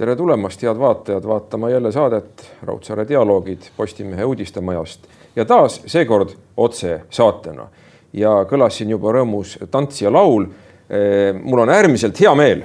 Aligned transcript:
tere 0.00 0.16
tulemast, 0.16 0.62
head 0.62 0.78
vaatajad, 0.78 1.26
vaatama 1.28 1.70
jälle 1.70 1.92
saadet 1.92 2.50
Raudsaare 2.62 3.08
dialoogid 3.08 3.66
Postimehe 3.76 4.24
uudistemajast 4.24 5.00
ja 5.36 5.44
taas 5.44 5.82
seekord 5.86 6.28
otse 6.56 7.00
saatena. 7.10 7.66
ja 8.12 8.30
kõlas 8.48 8.78
siin 8.80 8.90
juba 8.90 9.12
rõõmus 9.12 9.58
tants 9.70 10.00
ja 10.02 10.12
laul. 10.12 10.46
mul 11.42 11.58
on 11.58 11.70
äärmiselt 11.70 12.20
hea 12.20 12.34
meel 12.34 12.62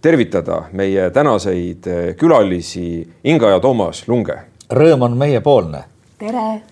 tervitada 0.00 0.62
meie 0.72 1.10
tänaseid 1.10 1.86
külalisi 2.18 3.08
Inga 3.24 3.50
ja 3.50 3.60
Toomas 3.60 4.08
Lunge. 4.08 4.34
Rõõm 4.70 5.02
on 5.02 5.16
meiepoolne. 5.16 5.84
tere 6.18 6.62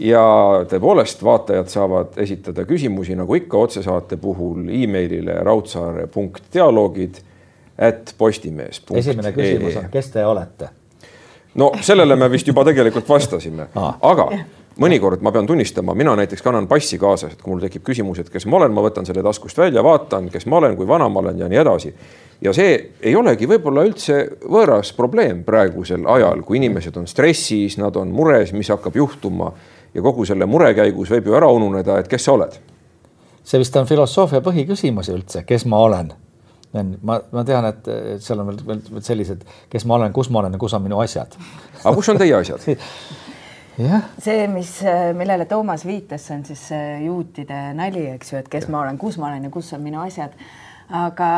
ja 0.00 0.24
tõepoolest 0.68 1.24
vaatajad 1.24 1.68
saavad 1.68 2.16
esitada 2.16 2.64
küsimusi 2.64 3.14
nagu 3.16 3.34
ikka 3.34 3.58
otsesaate 3.58 4.16
puhul 4.16 4.64
emailile 4.68 5.34
raudsaare.dialoogid 5.44 7.20
at 7.78 8.14
postimees. 8.18 8.82
esimene 8.94 9.32
küsimus 9.32 9.76
on, 9.76 9.90
kes 9.92 10.10
te 10.10 10.26
olete? 10.26 10.68
no 11.54 11.72
sellele 11.80 12.16
me 12.16 12.30
vist 12.30 12.48
juba 12.48 12.64
tegelikult 12.64 13.08
vastasime 13.08 13.68
aga 13.74 14.28
mõnikord 14.80 15.22
ma 15.22 15.32
pean 15.32 15.46
tunnistama, 15.46 15.94
mina 15.94 16.14
näiteks 16.16 16.42
kannan 16.42 16.66
passi 16.68 16.98
kaasas, 16.98 17.34
et 17.34 17.42
kui 17.42 17.52
mul 17.52 17.62
tekib 17.62 17.84
küsimus, 17.86 18.22
et 18.22 18.30
kes 18.32 18.46
ma 18.48 18.60
olen, 18.60 18.72
ma 18.74 18.84
võtan 18.84 19.06
selle 19.08 19.24
taskust 19.24 19.58
välja, 19.58 19.82
vaatan, 19.84 20.30
kes 20.32 20.46
ma 20.48 20.60
olen, 20.62 20.76
kui 20.78 20.88
vana 20.88 21.08
ma 21.12 21.20
olen 21.20 21.38
ja 21.38 21.48
nii 21.48 21.60
edasi. 21.60 21.94
ja 22.40 22.52
see 22.52 22.72
ei 23.02 23.14
olegi 23.16 23.46
võib-olla 23.48 23.84
üldse 23.86 24.18
võõras 24.42 24.94
probleem 24.96 25.44
praegusel 25.44 26.06
ajal, 26.08 26.42
kui 26.42 26.56
inimesed 26.58 26.96
on 26.96 27.06
stressis, 27.06 27.78
nad 27.78 27.96
on 27.96 28.10
mures, 28.10 28.52
mis 28.52 28.68
hakkab 28.68 28.96
juhtuma 28.96 29.52
ja 29.94 30.02
kogu 30.02 30.24
selle 30.24 30.46
mure 30.46 30.74
käigus 30.74 31.10
võib 31.10 31.26
ju 31.26 31.36
ära 31.36 31.50
ununeda, 31.52 31.98
et 31.98 32.08
kes 32.08 32.24
sa 32.24 32.32
oled. 32.32 32.58
see 33.44 33.58
vist 33.58 33.76
on 33.76 33.86
filosoofia 33.86 34.40
põhiküsimus 34.40 35.08
üldse, 35.12 35.44
kes 35.44 35.66
ma 35.66 35.82
olen 35.82 36.12
ma, 37.02 37.18
ma 37.32 37.44
tean, 37.44 37.68
et 37.68 37.90
seal 38.22 38.40
on 38.40 38.48
veel, 38.50 38.62
veel 38.68 39.04
sellised, 39.04 39.44
kes 39.72 39.86
ma 39.88 39.98
olen, 39.98 40.14
kus 40.16 40.30
ma 40.32 40.42
olen 40.42 40.56
ja 40.56 40.62
kus 40.62 40.74
on 40.78 40.84
minu 40.86 41.00
asjad. 41.02 41.36
aga 41.82 41.94
kus 41.98 42.08
on 42.12 42.20
teie 42.22 42.34
asjad 42.38 42.66
see, 44.26 44.48
mis, 44.52 44.74
millele 45.16 45.46
Toomas 45.50 45.86
viitas, 45.88 46.26
see 46.26 46.36
on 46.36 46.44
siis 46.48 46.66
juutide 47.04 47.62
nali, 47.76 48.06
eks 48.16 48.32
ju, 48.32 48.42
et 48.42 48.50
kes 48.52 48.68
ja. 48.68 48.74
ma 48.74 48.82
olen, 48.84 48.98
kus 49.00 49.18
ma 49.20 49.30
olen 49.30 49.48
ja 49.48 49.52
kus 49.52 49.72
on 49.76 49.84
minu 49.84 50.02
asjad. 50.04 50.36
aga 50.88 51.30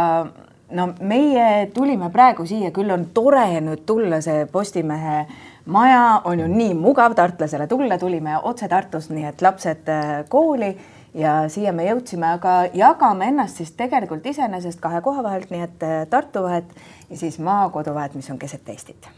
no 0.74 0.88
meie 1.00 1.70
tulime 1.74 2.10
praegu 2.12 2.46
siia, 2.48 2.70
küll 2.74 2.90
on 2.94 3.08
tore 3.14 3.46
nüüd 3.64 3.84
tulla 3.86 4.20
see 4.24 4.46
Postimehe 4.50 5.24
maja 5.66 6.20
on 6.24 6.40
ju 6.40 6.48
nii 6.48 6.74
mugav 6.76 7.14
tartlasele 7.16 7.66
tulla, 7.66 7.98
tulime 7.98 8.36
otse 8.42 8.68
Tartust, 8.68 9.10
nii 9.14 9.28
et 9.30 9.42
lapsed 9.42 9.88
kooli 10.28 10.74
ja 11.14 11.34
siia 11.52 11.72
me 11.72 11.86
jõudsime, 11.88 12.34
aga 12.38 12.54
jagame 12.74 13.28
ennast 13.30 13.60
siis 13.60 13.72
tegelikult 13.78 14.26
iseenesest 14.26 14.80
kahe 14.82 15.00
koha 15.04 15.22
vahelt, 15.22 15.52
nii 15.54 15.66
et 15.66 15.86
äh, 15.86 16.00
Tartu 16.10 16.44
vahet 16.46 16.74
ja 17.10 17.18
siis 17.18 17.38
maakodu 17.38 17.94
vahet, 17.94 18.16
mis 18.18 18.30
on 18.30 18.38
keset 18.38 18.68
Eestit. 18.68 19.08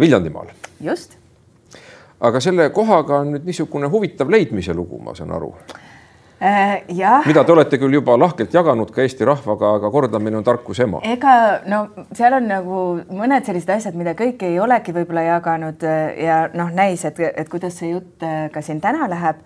Viljandimaal. 0.00 0.52
just. 0.80 1.16
aga 2.20 2.40
selle 2.40 2.70
kohaga 2.70 3.20
on 3.22 3.34
nüüd 3.34 3.44
niisugune 3.44 3.88
huvitav 3.92 4.30
leidmise 4.30 4.74
lugu, 4.74 4.98
ma 4.98 5.14
saan 5.14 5.32
aru 5.36 5.50
äh,. 6.40 6.82
jah. 6.88 7.26
mida 7.26 7.44
te 7.44 7.52
olete 7.52 7.78
küll 7.78 7.92
juba 7.92 8.16
lahkelt 8.18 8.54
jaganud 8.54 8.90
ka 8.90 9.02
Eesti 9.02 9.24
rahvaga, 9.24 9.74
aga 9.78 9.90
kordamine 9.90 10.36
on 10.36 10.44
tarkuse 10.44 10.82
ema. 10.82 11.00
ega 11.04 11.60
no 11.66 11.86
seal 12.12 12.36
on 12.40 12.48
nagu 12.48 12.82
mõned 13.12 13.46
sellised 13.46 13.70
asjad, 13.76 13.94
mida 13.94 14.16
kõik 14.18 14.42
ei 14.48 14.58
olegi 14.60 14.92
võib-olla 14.96 15.22
jaganud 15.28 15.86
äh, 15.86 16.18
ja 16.24 16.42
noh, 16.54 16.72
näis, 16.72 17.04
et, 17.04 17.20
et 17.20 17.48
kuidas 17.48 17.78
see 17.78 17.94
jutt 17.94 18.26
ka 18.52 18.64
siin 18.64 18.80
täna 18.80 19.08
läheb 19.12 19.44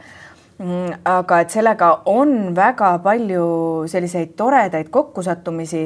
aga 0.60 1.40
et 1.40 1.52
sellega 1.54 1.90
on 2.10 2.54
väga 2.56 2.98
palju 3.04 3.44
selliseid 3.88 4.34
toredaid 4.36 4.90
kokkusattumisi 4.92 5.84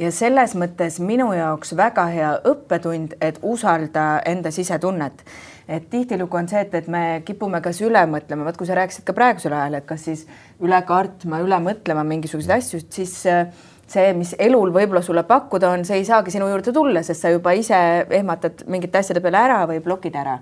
ja 0.00 0.10
selles 0.14 0.54
mõttes 0.56 0.96
minu 1.04 1.28
jaoks 1.36 1.74
väga 1.76 2.06
hea 2.12 2.30
õppetund, 2.48 3.18
et 3.20 3.38
usalda 3.42 4.22
enda 4.26 4.50
sisetunnet. 4.50 5.24
et 5.68 5.86
tihtilugu 5.90 6.36
on 6.36 6.48
see, 6.48 6.60
et, 6.60 6.74
et 6.74 6.88
me 6.92 7.22
kipume 7.24 7.60
kas 7.64 7.78
üle 7.80 8.02
mõtlema, 8.06 8.44
vot 8.44 8.56
kui 8.56 8.66
sa 8.68 8.74
rääkisid 8.76 9.04
ka 9.04 9.14
praegusel 9.16 9.52
ajal, 9.56 9.78
et 9.78 9.86
kas 9.88 10.02
siis 10.04 10.26
üle 10.60 10.82
kartma, 10.84 11.40
üle 11.40 11.56
mõtlema 11.56 12.04
mingisuguseid 12.04 12.58
asju, 12.58 12.80
siis 12.92 13.14
äh, 13.32 13.46
see, 13.88 14.12
mis 14.12 14.34
elul 14.38 14.72
võib-olla 14.74 15.00
sulle 15.02 15.24
pakkuda 15.24 15.70
on, 15.72 15.86
see 15.88 16.02
ei 16.02 16.04
saagi 16.04 16.34
sinu 16.34 16.50
juurde 16.52 16.72
tulla, 16.72 17.02
sest 17.02 17.24
sa 17.24 17.32
juba 17.32 17.56
ise 17.56 17.80
ehmatad 18.10 18.66
mingite 18.68 19.00
asjade 19.00 19.24
peale 19.24 19.40
ära 19.40 19.64
või 19.70 19.80
blokid 19.84 20.20
ära 20.20 20.36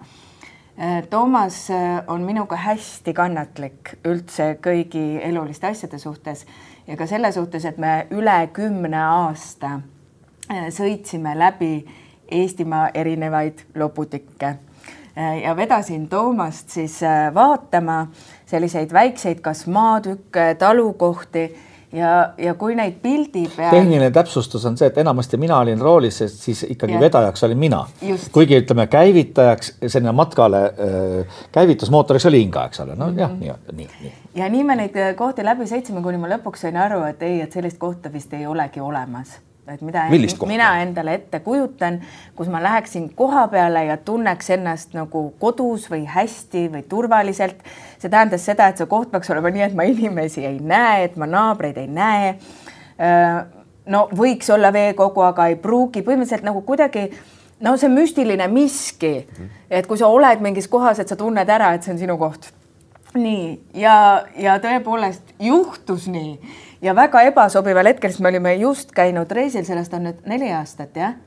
Toomas 1.10 1.70
äh, 1.70 2.02
on 2.06 2.22
minuga 2.22 2.56
hästi 2.56 3.12
kannatlik 3.12 3.92
üldse 4.08 4.54
kõigi 4.64 5.20
eluliste 5.20 5.68
asjade 5.68 5.98
suhtes 6.00 6.46
ja 6.86 6.96
ka 6.96 7.06
selle 7.06 7.28
suhtes, 7.32 7.66
et 7.68 7.76
me 7.78 8.06
üle 8.10 8.38
kümne 8.56 8.96
aasta 9.04 9.74
äh, 10.48 10.70
sõitsime 10.72 11.36
läbi 11.38 11.74
Eestimaa 12.32 12.86
erinevaid 12.94 13.58
loputikke. 13.76 14.54
Ja 15.42 15.52
vedasin 15.52 16.06
Toomast 16.08 16.70
siis 16.72 16.94
vaatama 17.34 18.06
selliseid 18.48 18.92
väikseid, 18.92 19.42
kas 19.44 19.66
maatükke, 19.68 20.54
talukohti 20.58 21.42
ja, 21.92 22.32
ja 22.38 22.54
kui 22.54 22.74
neid 22.78 22.98
pildi 23.02 23.44
peal. 23.56 23.70
tehniline 23.70 24.10
täpsustus 24.14 24.64
on 24.68 24.76
see, 24.78 24.88
et 24.88 24.98
enamasti 25.02 25.40
mina 25.40 25.58
olin 25.58 25.80
roolis, 25.80 26.22
siis 26.28 26.64
ikkagi 26.68 26.96
ja. 26.96 27.00
vedajaks 27.00 27.44
olin 27.48 27.58
mina. 27.58 27.84
kuigi 28.32 28.58
ütleme, 28.62 28.86
käivitajaks 28.86 29.74
sinna 29.86 30.12
matkale 30.12 30.64
äh, 30.64 31.38
käivitusmootoriks 31.52 32.26
oli 32.30 32.42
Inga, 32.42 32.66
eks 32.70 32.80
ole, 32.80 32.96
no 32.96 33.06
mm 33.06 33.16
-hmm. 33.16 33.20
jah, 33.20 33.30
nii, 33.38 33.52
nii, 33.72 33.88
nii. 34.00 34.12
ja 34.34 34.48
nii 34.48 34.64
me 34.64 34.76
neid 34.76 34.96
äh, 34.96 35.14
kohti 35.16 35.44
läbi 35.44 35.68
sõitsime, 35.68 36.02
kuni 36.02 36.18
ma 36.18 36.32
lõpuks 36.36 36.66
sain 36.66 36.76
aru, 36.76 37.04
et 37.04 37.22
ei, 37.22 37.40
et 37.40 37.52
sellist 37.52 37.78
kohta 37.78 38.12
vist 38.12 38.32
ei 38.34 38.46
olegi 38.46 38.80
olemas 38.80 39.40
et 39.70 39.82
mida 39.82 40.08
mina 40.46 40.68
endale 40.82 41.14
ette 41.14 41.40
kujutan, 41.40 42.00
kus 42.36 42.48
ma 42.50 42.62
läheksin 42.62 43.12
koha 43.14 43.46
peale 43.48 43.84
ja 43.86 43.96
tunneks 43.96 44.50
ennast 44.56 44.96
nagu 44.96 45.28
kodus 45.38 45.86
või 45.90 46.02
hästi 46.08 46.66
või 46.72 46.82
turvaliselt. 46.88 47.62
See 48.02 48.12
tähendas 48.12 48.44
seda, 48.46 48.68
et 48.68 48.80
see 48.80 48.88
koht 48.90 49.10
peaks 49.12 49.30
olema 49.32 49.52
nii, 49.52 49.66
et 49.68 49.76
ma 49.78 49.86
inimesi 49.88 50.46
ei 50.46 50.58
näe, 50.58 51.06
et 51.08 51.18
ma 51.20 51.28
naabreid 51.30 51.78
ei 51.82 51.88
näe. 51.90 52.32
no 53.92 54.06
võiks 54.14 54.50
olla 54.54 54.72
veekogu, 54.72 55.22
aga 55.26 55.48
ei 55.50 55.56
pruugi 55.58 56.04
põhimõtteliselt 56.06 56.46
nagu 56.46 56.62
kuidagi 56.66 57.08
no 57.62 57.76
see 57.78 57.90
müstiline 57.90 58.46
miski, 58.50 59.14
et 59.70 59.86
kui 59.86 59.98
sa 59.98 60.10
oled 60.10 60.42
mingis 60.42 60.68
kohas, 60.70 61.00
et 61.02 61.08
sa 61.10 61.18
tunned 61.18 61.48
ära, 61.48 61.72
et 61.74 61.82
see 61.82 61.94
on 61.94 62.02
sinu 62.02 62.18
koht. 62.18 62.52
nii 63.14 63.48
ja, 63.76 64.24
ja 64.40 64.56
tõepoolest 64.62 65.34
juhtus 65.42 66.06
nii 66.08 66.38
ja 66.82 66.94
väga 66.96 67.26
ebasobival 67.28 67.90
hetkel, 67.90 68.10
sest 68.10 68.22
me 68.24 68.30
olime 68.32 68.54
just 68.56 68.94
käinud 68.96 69.30
reisil, 69.30 69.66
sellest 69.68 69.92
on 69.94 70.08
nüüd 70.08 70.24
neli 70.26 70.48
aastat, 70.52 70.96
jah 70.96 71.18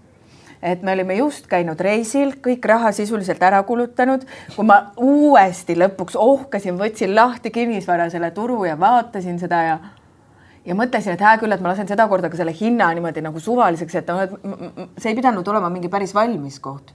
et 0.65 0.81
me 0.81 0.93
olime 0.95 1.15
just 1.19 1.45
käinud 1.49 1.79
reisil, 1.81 2.33
kõik 2.41 2.65
raha 2.65 2.91
sisuliselt 2.95 3.43
ära 3.43 3.61
kulutanud. 3.63 4.25
kui 4.55 4.65
ma 4.65 4.79
uuesti 4.97 5.75
lõpuks 5.77 6.17
ohkasin, 6.17 6.79
võtsin 6.79 7.13
lahti 7.15 7.51
kinnisvara 7.51 8.09
selle 8.09 8.31
turu 8.31 8.63
ja 8.65 8.79
vaatasin 8.79 9.39
seda 9.39 9.61
ja 9.63 9.77
ja 10.65 10.73
mõtlesin, 10.73 11.13
et 11.13 11.21
hää 11.21 11.37
küll, 11.37 11.53
et 11.53 11.61
ma 11.61 11.69
lasen 11.69 11.87
sedakorda 11.87 12.29
ka 12.29 12.39
selle 12.39 12.55
hinna 12.59 12.87
niimoodi 12.97 13.21
nagu 13.21 13.39
suvaliseks, 13.39 13.99
et 13.99 14.07
noh, 14.09 14.23
et 14.23 14.97
see 14.97 15.11
ei 15.11 15.19
pidanud 15.19 15.47
olema 15.47 15.69
mingi 15.69 15.91
päris 15.93 16.15
valmis 16.15 16.59
koht. 16.59 16.93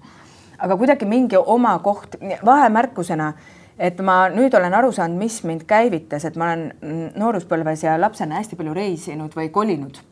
aga 0.58 0.76
kuidagi 0.76 1.06
mingi 1.06 1.38
oma 1.38 1.78
koht, 1.78 2.18
vahemärkusena 2.44 3.32
et 3.78 4.00
ma 4.04 4.26
nüüd 4.28 4.54
olen 4.54 4.74
aru 4.76 4.90
saanud, 4.92 5.16
mis 5.16 5.38
mind 5.48 5.62
käivitas, 5.68 6.26
et 6.28 6.36
ma 6.36 6.50
olen 6.50 7.12
nooruspõlves 7.16 7.86
ja 7.86 7.94
lapsena 8.00 8.36
hästi 8.36 8.58
palju 8.58 8.74
reisinud 8.76 9.36
või 9.36 9.48
kolinud. 9.54 10.02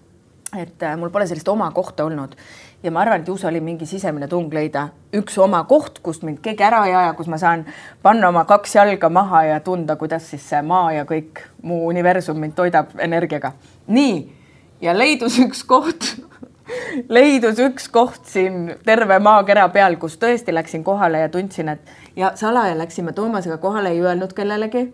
et 0.56 0.82
äh, 0.82 0.94
mul 0.96 1.10
pole 1.12 1.26
sellist 1.26 1.48
oma 1.48 1.66
kohta 1.76 2.06
olnud 2.08 2.36
ja 2.82 2.90
ma 2.90 3.00
arvan, 3.00 3.20
et 3.20 3.28
ju 3.28 3.36
see 3.36 3.48
oli 3.48 3.60
mingi 3.64 3.86
sisemine 3.86 4.28
tung 4.28 4.52
leida 4.54 4.88
üks 5.16 5.38
oma 5.42 5.64
koht, 5.70 5.98
kust 6.04 6.22
mind 6.22 6.38
keegi 6.44 6.64
ära 6.64 6.84
ei 6.86 6.94
aja, 6.94 7.12
kus 7.18 7.26
ma 7.30 7.38
saan 7.40 7.64
panna 8.02 8.30
oma 8.30 8.44
kaks 8.48 8.76
jalga 8.78 9.10
maha 9.10 9.42
ja 9.48 9.60
tunda, 9.60 9.96
kuidas 9.96 10.30
siis 10.30 10.44
see 10.48 10.62
maa 10.62 10.92
ja 10.92 11.04
kõik 11.08 11.42
muu 11.62 11.88
universum 11.88 12.38
mind 12.38 12.54
toidab 12.58 12.94
energiaga. 12.98 13.52
nii 13.86 14.16
ja 14.80 14.94
leidus 14.98 15.38
üks 15.42 15.64
koht 15.66 16.12
leidus 17.16 17.58
üks 17.62 17.88
koht 17.92 18.24
siin 18.28 18.74
terve 18.86 19.18
maakera 19.18 19.68
peal, 19.74 19.96
kus 19.96 20.18
tõesti 20.20 20.54
läksin 20.54 20.84
kohale 20.84 21.24
ja 21.24 21.28
tundsin, 21.32 21.74
et 21.74 22.16
ja 22.16 22.32
salaja 22.36 22.78
läksime 22.78 23.12
Toomasega 23.12 23.58
kohale, 23.58 23.90
ei 23.90 24.00
öelnud 24.00 24.32
kellelegi. 24.32 24.92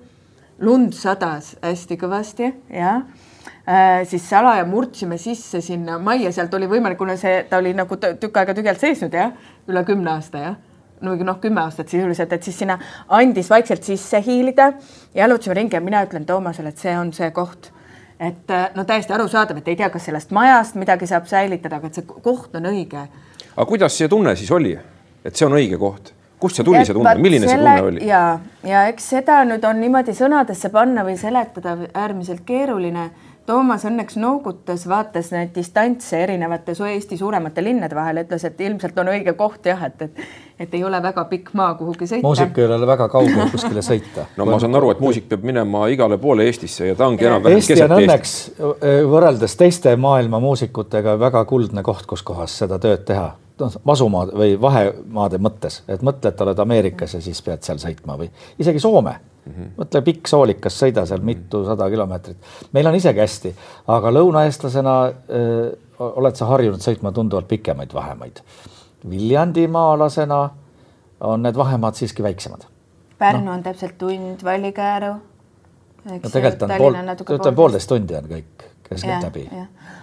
lund 0.59 0.93
sadas 0.93 1.57
hästi 1.63 1.97
kõvasti, 1.99 2.53
äh,. 2.71 3.03
Siis 4.09 4.29
salaja 4.29 4.65
murdsime 4.69 5.19
sisse 5.19 5.61
sinna 5.65 5.99
majja, 5.99 6.33
sealt 6.33 6.55
oli 6.55 6.69
võimalik, 6.69 6.99
kuna 7.01 7.17
see, 7.21 7.43
ta 7.49 7.59
oli 7.61 7.73
nagu 7.77 7.97
tükk 7.97 8.39
aega 8.41 8.55
tühjalt 8.57 8.81
seisnud, 8.81 9.13
jah, 9.17 9.33
üle 9.69 9.85
kümne 9.89 10.15
aasta, 10.17 10.43
jah 10.43 10.57
no 11.05 11.15
noh, 11.15 11.39
kümme 11.41 11.63
aastat 11.65 11.93
sisuliselt, 11.93 12.33
et 12.33 12.43
siis 12.43 12.59
sinna 12.63 12.79
andis 13.13 13.51
vaikselt 13.51 13.85
sisse 13.85 14.21
hiilida 14.25 14.73
ja 15.15 15.25
jalutasime 15.25 15.59
ringi 15.61 15.77
ja 15.77 15.83
mina 15.85 16.03
ütlen 16.07 16.27
Toomasele, 16.27 16.73
et 16.73 16.81
see 16.81 16.95
on 16.99 17.13
see 17.13 17.31
koht. 17.35 17.71
et 18.21 18.51
äh, 18.51 18.69
no 18.75 18.85
täiesti 18.87 19.13
arusaadav, 19.13 19.59
et 19.59 19.69
ei 19.69 19.77
tea, 19.77 19.89
kas 19.91 20.05
sellest 20.07 20.31
majast 20.31 20.77
midagi 20.79 21.07
saab 21.11 21.27
säilitada, 21.27 21.81
aga 21.81 21.91
et 21.91 21.99
see 21.99 22.07
koht 22.07 22.55
on 22.55 22.69
õige. 22.71 23.07
aga 23.57 23.67
kuidas 23.69 23.99
see 23.99 24.09
tunne 24.09 24.37
siis 24.37 24.51
oli, 24.55 24.77
et 25.25 25.35
see 25.35 25.47
on 25.47 25.59
õige 25.59 25.79
koht? 25.79 26.13
kust 26.41 26.61
see 26.61 26.67
tuli, 26.67 26.85
see 26.87 26.95
tunne, 26.95 27.15
milline 27.19 27.49
selle, 27.49 27.69
see 27.69 27.83
tunne 27.83 27.91
oli? 27.91 28.07
ja, 28.09 28.23
ja 28.65 28.87
eks 28.93 29.11
seda 29.17 29.43
nüüd 29.49 29.65
on 29.67 29.81
niimoodi 29.83 30.15
sõnadesse 30.17 30.71
panna 30.73 31.05
või 31.07 31.19
seletada 31.21 31.77
äärmiselt 31.93 32.45
keeruline, 32.47 33.11
Toomas 33.47 33.85
õnneks 33.85 34.17
noogutas, 34.17 34.87
vaatas 34.89 35.29
neid 35.35 35.51
distantse 35.55 36.17
erinevate 36.23 36.73
Eesti 36.73 37.19
suuremate 37.21 37.65
linnade 37.65 37.95
vahel, 37.95 38.23
ütles, 38.23 38.45
et 38.49 38.61
ilmselt 38.61 38.99
on 38.99 39.11
õige 39.13 39.35
koht 39.37 39.67
jah, 39.69 39.83
et, 39.85 40.03
et 40.03 40.25
et 40.59 40.75
ei 40.75 40.85
ole 40.85 41.01
väga 41.03 41.25
pikk 41.31 41.51
maa 41.59 41.75
kuhugi 41.75 42.07
sõita. 42.07 42.23
muusik 42.23 42.59
ei 42.59 42.67
ole 42.69 42.87
väga 42.87 43.09
kaugel 43.11 43.51
kuskile 43.51 43.83
sõita. 43.83 44.27
no 44.39 44.47
ma 44.49 44.59
saan 44.63 44.79
aru, 44.79 44.93
et 44.95 45.01
muusik 45.03 45.29
peab 45.29 45.45
minema 45.47 45.89
igale 45.93 46.19
poole 46.23 46.47
Eestisse 46.49 46.93
ja 46.93 46.99
ta 46.99 47.09
ongi 47.11 47.27
enam-vähem 47.27 47.59
Eesti 47.59 47.81
on 47.85 47.97
õnneks 47.99 48.35
äh, 48.55 49.01
võrreldes 49.11 49.59
teiste 49.59 49.97
maailma 50.01 50.41
muusikutega 50.45 51.19
väga 51.21 51.45
kuldne 51.51 51.83
koht, 51.83 52.07
kus 52.07 52.23
kohas 52.23 52.55
seda 52.63 52.79
tööd 52.83 53.03
teha 53.09 53.33
noh, 53.61 53.77
masumaad 53.85 54.33
või 54.35 54.57
vahemaade 54.61 55.39
mõttes, 55.43 55.83
et 55.89 56.03
mõtle, 56.07 56.33
et 56.33 56.43
oled 56.45 56.59
Ameerikas 56.65 57.15
ja 57.17 57.23
siis 57.23 57.41
pead 57.45 57.63
seal 57.67 57.81
sõitma 57.83 58.17
või 58.21 58.29
isegi 58.59 58.83
Soome 58.83 59.15
mm. 59.15 59.53
-hmm. 59.53 59.71
mõtle, 59.79 60.03
pikk 60.09 60.31
soolikas, 60.31 60.79
sõida 60.81 61.07
seal 61.07 61.23
mitusada 61.23 61.89
kilomeetrit. 61.91 62.37
meil 62.73 62.91
on 62.91 62.99
isegi 62.99 63.21
hästi, 63.21 63.55
aga 63.87 64.13
lõunaeestlasena 64.15 64.97
öö, 65.07 65.71
oled 65.99 66.37
sa 66.37 66.51
harjunud 66.51 66.83
sõitma 66.83 67.13
tunduvalt 67.13 67.49
pikemaid 67.49 67.95
vahemaid. 67.95 68.41
Viljandimaalasena 69.11 70.41
on 71.21 71.43
need 71.43 71.57
vahemaad 71.57 71.95
siiski 71.95 72.23
väiksemad. 72.23 72.67
Pärnu 73.19 73.45
no. 73.45 73.53
on 73.53 73.63
täpselt 73.63 73.99
tund, 73.99 74.43
Vallikääru. 74.45 75.15
no 76.05 76.31
tegelikult 76.33 76.71
on 76.71 76.79
pool, 76.79 76.97
ütleme 77.39 77.57
poolteist 77.57 77.89
tundi 77.89 78.17
on 78.17 78.27
kõik 78.29 78.74
keskeltläbi. 78.89 79.49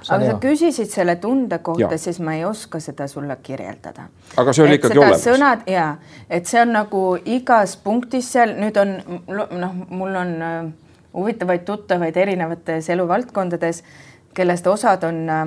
aga 0.09 0.25
sa 0.25 0.37
küsisid 0.41 0.89
selle 0.89 1.15
tunde 1.21 1.59
kohta, 1.63 1.97
siis 1.97 2.19
ma 2.19 2.35
ei 2.35 2.45
oska 2.45 2.79
seda 2.79 3.07
sulle 3.07 3.37
kirjeldada. 3.43 4.07
aga 4.37 4.53
see 4.53 4.65
oli 4.65 4.77
ikkagi 4.79 4.99
olemas? 4.99 5.25
sõnad 5.25 5.65
ja, 5.69 5.87
et 6.29 6.49
see 6.49 6.61
on 6.61 6.73
nagu 6.75 7.03
igas 7.25 7.77
punktis 7.83 8.31
seal, 8.33 8.55
nüüd 8.59 8.77
on 8.81 8.95
noh, 9.27 9.75
mul 9.89 10.15
on 10.23 10.33
äh, 10.47 10.61
huvitavaid 11.13 11.65
tuttavaid 11.67 12.17
erinevates 12.17 12.89
eluvaldkondades, 12.89 13.83
kellest 14.33 14.67
osad 14.67 15.05
on 15.07 15.21
äh, 15.29 15.45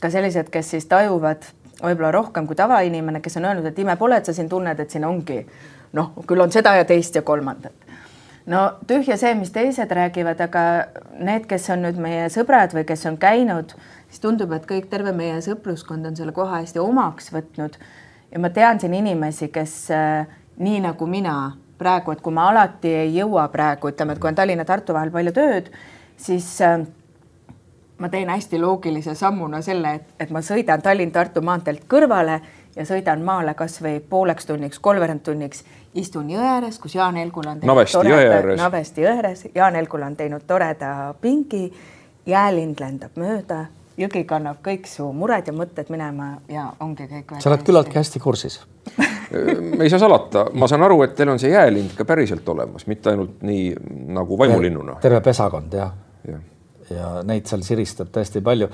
ka 0.00 0.10
sellised, 0.10 0.52
kes 0.54 0.76
siis 0.76 0.86
tajuvad 0.90 1.48
võib-olla 1.82 2.10
rohkem 2.14 2.46
kui 2.46 2.58
tavainimene, 2.58 3.20
kes 3.22 3.38
on 3.38 3.48
öelnud, 3.50 3.66
et 3.70 3.78
ime 3.78 3.96
pole, 3.96 4.18
et 4.18 4.26
sa 4.26 4.34
siin 4.34 4.48
tunned, 4.50 4.80
et 4.80 4.90
siin 4.90 5.04
ongi 5.06 5.44
noh, 5.96 6.12
küll 6.26 6.42
on 6.42 6.52
seda 6.52 6.74
ja 6.76 6.84
teist 6.84 7.16
ja 7.16 7.22
kolmandat 7.22 7.87
no 8.48 8.64
tühja 8.88 9.16
see, 9.20 9.34
mis 9.38 9.52
teised 9.54 9.92
räägivad, 9.94 10.40
aga 10.40 10.64
need, 11.20 11.46
kes 11.50 11.68
on 11.74 11.84
nüüd 11.84 12.00
meie 12.00 12.26
sõbrad 12.32 12.74
või 12.76 12.86
kes 12.88 13.04
on 13.10 13.18
käinud, 13.20 13.74
siis 14.08 14.24
tundub, 14.24 14.52
et 14.56 14.66
kõik, 14.68 14.88
terve 14.90 15.12
meie 15.16 15.38
sõpruskond 15.44 16.08
on 16.08 16.16
selle 16.18 16.34
koha 16.36 16.62
hästi 16.62 16.82
omaks 16.82 17.32
võtnud. 17.34 17.78
ja 18.32 18.38
ma 18.38 18.50
tean 18.50 18.80
siin 18.80 18.94
inimesi, 18.94 19.48
kes 19.52 19.74
äh, 19.94 20.28
nii 20.58 20.82
nagu 20.84 21.06
mina 21.06 21.56
praegu, 21.78 22.12
et 22.12 22.20
kui 22.20 22.34
ma 22.34 22.48
alati 22.50 22.94
ei 23.04 23.16
jõua 23.16 23.48
praegu, 23.52 23.92
ütleme, 23.92 24.12
et 24.12 24.22
kui 24.22 24.28
on 24.28 24.38
Tallinna-Tartu 24.38 24.96
vahel 24.96 25.12
palju 25.14 25.32
tööd, 25.36 25.70
siis 26.16 26.48
äh, 26.64 26.80
ma 27.98 28.08
teen 28.08 28.30
hästi 28.30 28.60
loogilise 28.60 29.14
sammuna 29.18 29.60
selle, 29.62 29.94
et, 30.00 30.08
et 30.20 30.30
ma 30.34 30.42
sõidan 30.44 30.82
Tallinn-Tartu 30.82 31.42
maanteelt 31.44 31.84
kõrvale 31.90 32.40
ja 32.76 32.86
sõidan 32.86 33.22
maale 33.26 33.54
kasvõi 33.58 33.98
pooleks 34.00 34.46
tunniks, 34.46 34.78
kolmveerand 34.82 35.24
tunniks 35.26 35.64
istun 35.98 36.30
jõe 36.30 36.44
ääres, 36.44 36.78
kus 36.82 36.94
Jaan 36.94 37.18
Helgul 37.20 37.48
on 37.50 37.60
Navesti 37.66 37.98
toreda, 37.98 38.14
jõe 38.14 38.28
ääres. 38.34 38.60
Navesti 38.60 39.04
jõe 39.04 39.16
ääres, 39.16 39.44
Jaan 39.54 39.78
Helgul 39.78 40.06
on 40.06 40.16
teinud 40.16 40.46
toreda 40.46 40.92
pingi, 41.20 41.66
jäälind 42.26 42.80
lendab 42.80 43.18
mööda, 43.20 43.64
jõgi 43.98 44.24
kannab 44.28 44.62
kõik 44.64 44.86
su 44.88 45.06
mured 45.12 45.48
ja 45.50 45.54
mõtted 45.54 45.90
minema 45.90 46.36
ja 46.48 46.68
ongi 46.80 47.08
kõik. 47.10 47.38
sa 47.42 47.50
oled 47.50 47.66
küllaltki 47.66 47.98
hästi 47.98 48.22
kursis 48.22 48.60
me 49.76 49.84
ei 49.84 49.90
saa 49.90 49.98
salata, 49.98 50.46
ma 50.52 50.68
saan 50.68 50.82
aru, 50.86 51.02
et 51.04 51.14
teil 51.16 51.32
on 51.32 51.40
see 51.40 51.50
jäälind 51.52 51.92
ka 51.96 52.06
päriselt 52.08 52.48
olemas, 52.48 52.86
mitte 52.88 53.12
ainult 53.12 53.42
nii 53.46 53.72
nagu 54.16 54.38
vaimulinnuna. 54.38 54.98
terve 55.02 55.20
pesakond 55.24 55.74
jah 55.74 55.92
ja. 56.28 56.40
ja 56.94 57.10
neid 57.28 57.48
seal 57.50 57.64
siristab 57.66 58.12
tõesti 58.14 58.42
palju. 58.44 58.70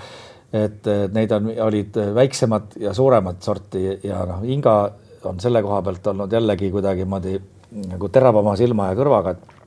et 0.55 0.87
neid 1.13 1.33
on, 1.35 1.51
olid 1.67 1.97
väiksemad 2.15 2.77
ja 2.79 2.93
suuremat 2.95 3.43
sorti 3.43 3.83
ja 4.05 4.21
noh, 4.29 4.45
Inga 4.47 4.77
on 5.27 5.41
selle 5.41 5.63
koha 5.63 5.83
pealt 5.83 6.07
olnud 6.13 6.33
jällegi 6.33 6.71
kuidagimoodi 6.73 7.35
nagu 7.91 8.09
teravama 8.13 8.57
silma 8.57 8.91
ja 8.91 8.99
kõrvaga, 8.99 9.35
et 9.35 9.63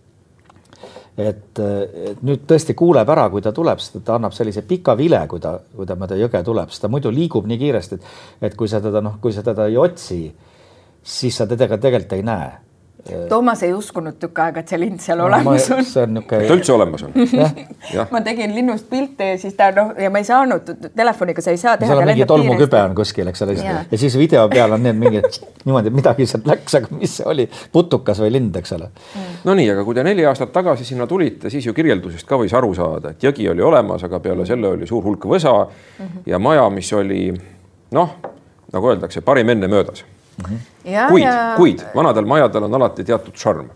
et, 1.17 1.59
et 1.59 2.19
nüüd 2.21 2.43
tõesti 2.45 2.75
kuuleb 2.77 3.09
ära, 3.09 3.23
kui 3.33 3.41
ta 3.41 3.49
tuleb, 3.55 3.79
sest 3.81 4.03
ta 4.05 4.19
annab 4.19 4.35
sellise 4.37 4.61
pika 4.69 4.93
vile, 4.97 5.23
kui 5.29 5.41
ta, 5.41 5.55
kui 5.75 5.87
ta 5.89 5.95
mööda 5.97 6.17
jõge 6.19 6.43
tuleb, 6.45 6.69
sest 6.69 6.85
ta 6.85 6.91
muidu 6.93 7.09
liigub 7.09 7.47
nii 7.49 7.57
kiiresti, 7.57 7.97
et, 7.97 8.11
et 8.49 8.57
kui 8.57 8.69
sa 8.69 8.81
teda 8.83 9.01
noh, 9.01 9.17
kui 9.21 9.33
sa 9.33 9.41
teda 9.45 9.65
ei 9.65 9.79
otsi, 9.81 10.19
siis 11.01 11.39
sa 11.41 11.47
teda 11.49 11.79
tegelikult 11.81 12.13
ei 12.19 12.25
näe 12.27 12.51
Toomas 13.29 13.63
ei 13.63 13.73
uskunud 13.73 14.17
tükk 14.19 14.39
aega, 14.43 14.61
et 14.63 14.71
see 14.71 14.79
lind 14.79 15.01
seal 15.03 15.19
no, 15.21 15.27
olemas 15.27 15.67
on. 15.71 15.83
see 15.85 16.03
on 16.03 16.13
niisugune. 16.17 16.47
ta 16.47 16.55
üldse 16.57 16.73
olemas 16.73 17.03
on 17.05 17.13
ma 18.13 18.21
tegin 18.25 18.53
linnust 18.55 18.87
pilte 18.89 19.29
ja 19.31 19.37
siis 19.41 19.55
ta 19.57 19.69
noh, 19.75 19.93
ja 20.01 20.09
ma 20.13 20.21
ei 20.21 20.27
saanud 20.27 20.71
telefoniga, 20.95 21.43
sa 21.43 21.53
ei 21.53 21.61
saa 21.61 21.75
teha. 21.77 21.91
seal 21.91 22.01
on 22.01 22.09
mingi 22.11 22.27
tolmukübe 22.29 22.81
on 22.81 22.95
kuskil, 22.97 23.29
eks 23.31 23.45
ole, 23.45 23.57
ja 23.61 23.99
siis 23.99 24.17
video 24.19 24.47
peal 24.51 24.75
on 24.77 24.83
need 24.83 24.99
mingid 24.99 25.29
niimoodi, 25.67 25.93
midagi 25.93 26.27
sealt 26.29 26.49
läks, 26.49 26.77
aga 26.81 26.99
mis 26.99 27.17
see 27.19 27.29
oli, 27.29 27.47
putukas 27.71 28.21
või 28.23 28.33
lind, 28.37 28.59
eks 28.61 28.75
ole 28.77 28.89
mm.. 28.89 29.39
Nonii, 29.47 29.69
aga 29.75 29.85
kui 29.87 29.97
te 29.97 30.05
neli 30.07 30.25
aastat 30.27 30.51
tagasi 30.55 30.87
sinna 30.87 31.07
tulite, 31.07 31.51
siis 31.53 31.65
ju 31.67 31.75
kirjeldusest 31.77 32.27
ka 32.27 32.39
võis 32.41 32.55
aru 32.57 32.73
saada, 32.77 33.13
et 33.15 33.23
jõgi 33.23 33.47
oli 33.53 33.63
olemas, 33.63 34.03
aga 34.07 34.19
peale 34.23 34.45
selle 34.49 34.73
oli 34.75 34.89
suur 34.89 35.05
hulk 35.05 35.29
võsa 35.29 35.55
mm 35.63 36.05
-hmm. 36.05 36.27
ja 36.33 36.39
maja, 36.39 36.69
mis 36.69 36.93
oli 36.93 37.31
noh, 37.91 38.19
nagu 38.73 38.93
öeldakse, 38.93 39.21
parim 39.21 39.49
enne 39.55 39.67
möödas 39.71 40.03
mm. 40.37 40.45
-hmm. 40.53 41.09
kuid 41.09 41.23
ja..., 41.23 41.53
kuid 41.57 41.83
vanadel 41.95 42.25
majadel 42.25 42.69
on 42.69 42.79
alati 42.81 43.03
teatud 43.03 43.35
šarm. 43.35 43.69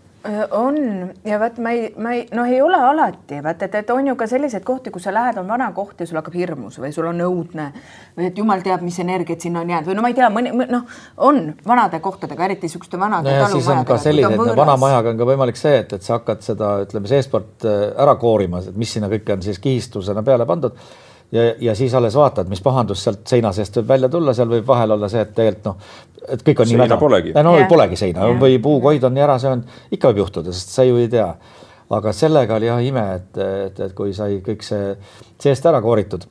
On. 0.50 0.76
Ja 1.24 1.38
vaat 1.40 1.56
ma 1.58 1.70
ei, 1.74 1.88
ma 1.98 2.12
ei, 2.14 2.20
noh, 2.30 2.46
ei 2.46 2.60
ole 2.62 2.78
alati, 2.78 3.40
vaata, 3.42 3.66
et, 3.66 3.74
et 3.80 3.88
on 3.90 4.06
ju 4.06 4.14
ka 4.16 4.28
selliseid 4.30 4.62
kohti, 4.62 4.92
kus 4.94 5.02
sa 5.08 5.14
lähed, 5.14 5.40
on 5.40 5.48
vana 5.50 5.66
koht 5.74 5.98
ja 6.00 6.06
sul 6.06 6.20
hakkab 6.20 6.36
hirmus 6.38 6.78
või 6.78 6.92
sul 6.94 7.08
on 7.10 7.18
õudne 7.24 7.66
või 8.14 8.28
et 8.28 8.38
jumal 8.38 8.62
teab, 8.62 8.84
mis 8.86 9.00
energiat 9.02 9.42
sinna 9.42 9.64
on 9.64 9.72
jäänud. 9.74 9.90
Või 9.90 9.98
no 9.98 10.04
ma 10.04 10.12
ei 10.12 10.14
tea, 10.14 10.30
mõni 10.30 10.54
noh, 10.70 10.86
on 11.26 11.42
vanade 11.66 11.98
kohtadega, 12.04 12.44
eriti 12.46 12.70
niisuguste 12.70 13.00
vanade 13.02 13.34
no 13.34 13.48
siis 13.50 13.70
on 13.74 13.82
ka 13.88 13.98
sellised, 13.98 14.38
vana 14.62 14.76
majaga 14.78 15.10
on 15.10 15.18
ka 15.18 15.30
võimalik 15.32 15.58
see, 15.58 15.80
et, 15.82 15.96
et 15.98 16.06
sa 16.06 16.20
hakkad 16.20 16.46
seda, 16.46 16.76
ütleme, 16.86 17.10
seestpoolt 17.10 17.66
äh, 17.66 17.80
ära 18.06 18.14
koorima, 18.20 18.62
et 18.62 18.78
mis 18.78 18.94
sinna 18.94 19.10
kõike 19.10 19.34
on 19.34 19.42
siis 19.42 19.58
kihistusena 19.58 20.22
peale 20.22 20.46
pandud 20.46 20.78
ja, 21.32 21.54
ja 21.60 21.74
siis 21.78 21.94
alles 21.94 22.16
vaatad, 22.16 22.50
mis 22.50 22.60
pahandus 22.64 23.04
sealt 23.04 23.24
seina 23.28 23.52
seest 23.56 23.76
võib 23.80 23.88
välja 23.94 24.10
tulla, 24.12 24.34
seal 24.36 24.50
võib 24.52 24.66
vahel 24.68 24.96
olla 24.96 25.08
see, 25.12 25.24
et 25.24 25.32
tegelikult 25.36 25.70
noh, 25.70 25.88
et 26.28 26.44
kõik 26.46 26.62
on 26.62 26.70
seina 26.70 26.84
nii 26.84 26.88
väga. 26.88 27.00
polegi. 27.00 27.32
no 27.38 27.56
yeah. 27.56 27.70
polegi 27.70 27.98
seina 28.00 28.28
yeah. 28.28 28.38
või 28.42 28.60
puukoid 28.62 29.08
on 29.08 29.16
nii 29.16 29.24
ära 29.24 29.38
söönud, 29.42 29.80
ikka 29.90 30.12
võib 30.12 30.22
juhtuda, 30.24 30.54
sest 30.56 30.76
sa 30.76 30.86
ju 30.86 31.00
ei 31.00 31.08
tea. 31.12 31.32
aga 31.92 32.12
sellega 32.16 32.56
oli 32.56 32.70
jah 32.70 32.84
ime, 32.84 33.08
et, 33.16 33.42
et, 33.66 33.82
et 33.88 33.96
kui 33.96 34.14
sai 34.16 34.38
kõik 34.44 34.64
see 34.64 34.94
seest 35.42 35.66
ära 35.68 35.82
kooritud 35.84 36.28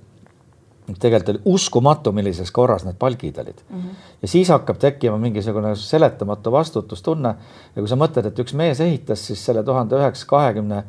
tegelikult 0.99 1.29
oli 1.29 1.41
uskumatu, 1.53 2.11
millises 2.11 2.49
korras 2.51 2.83
need 2.83 2.97
palgid 2.99 3.37
olid 3.39 3.61
mm. 3.69 3.77
-hmm. 3.81 4.07
ja 4.21 4.27
siis 4.27 4.49
hakkab 4.49 4.77
tekkima 4.77 5.17
mingisugune 5.17 5.75
seletamatu 5.75 6.51
vastutustunne 6.51 7.35
ja 7.75 7.81
kui 7.81 7.87
sa 7.87 7.95
mõtled, 7.95 8.27
et 8.27 8.39
üks 8.39 8.53
mees 8.53 8.79
ehitas 8.79 9.27
siis 9.27 9.45
selle 9.45 9.63
tuhande 9.63 9.95
üheksasaja 9.95 10.29
kahekümne 10.29 10.83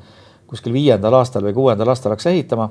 kuskil 0.46 0.72
viiendal 0.72 1.14
aastal 1.14 1.44
või 1.44 1.54
kuuendal 1.54 1.88
aastal 1.88 2.12
hakkas 2.12 2.26
ehitama 2.26 2.70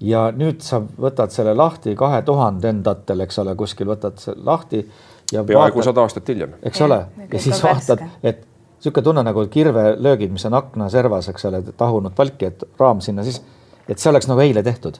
ja 0.00 0.28
nüüd 0.36 0.62
sa 0.64 0.80
võtad 0.80 1.32
selle 1.34 1.54
lahti 1.54 1.94
kahe 1.96 2.22
tuhandendatel, 2.22 3.20
eks 3.26 3.38
ole, 3.38 3.54
kuskil 3.54 3.88
võtad 3.88 4.20
lahti. 4.44 4.84
peaaegu 5.32 5.82
sada 5.82 6.02
aastat 6.02 6.28
hiljem. 6.28 6.54
eks 6.62 6.80
ole, 6.80 7.06
ja 7.32 7.40
siis 7.40 7.62
vaatad, 7.62 8.02
et 8.22 8.46
niisugune 8.84 9.04
tunne 9.04 9.22
nagu 9.22 9.46
kirvelöögid, 9.48 10.32
mis 10.32 10.44
on 10.46 10.54
aknaservas, 10.54 11.28
eks 11.28 11.44
ole, 11.44 11.62
tahunud 11.76 12.12
palki, 12.16 12.50
et 12.50 12.64
raam 12.78 13.00
sinna 13.00 13.24
siis, 13.24 13.40
et 13.88 13.98
see 13.98 14.10
oleks 14.10 14.28
nagu 14.28 14.40
eile 14.40 14.62
tehtud 14.62 14.98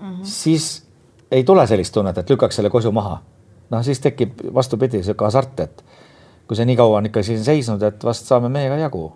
mm. 0.00 0.06
-hmm. 0.06 0.24
siis 0.24 0.86
ei 1.30 1.44
tule 1.44 1.66
sellist 1.66 1.94
tunnet, 1.94 2.18
et 2.18 2.30
lükkaks 2.30 2.56
selle 2.56 2.70
kosu 2.70 2.92
maha. 2.92 3.20
noh, 3.70 3.82
siis 3.82 4.00
tekib 4.00 4.40
vastupidi 4.54 5.02
sihuke 5.02 5.24
hasart, 5.24 5.60
et 5.60 5.84
kui 6.46 6.56
see 6.56 6.64
nii 6.64 6.76
kaua 6.76 6.98
on 6.98 7.06
ikka 7.06 7.22
siin 7.22 7.44
seisnud, 7.44 7.82
et 7.82 8.04
vast 8.04 8.26
saame 8.26 8.48
meiega 8.48 8.76
jagu. 8.76 9.12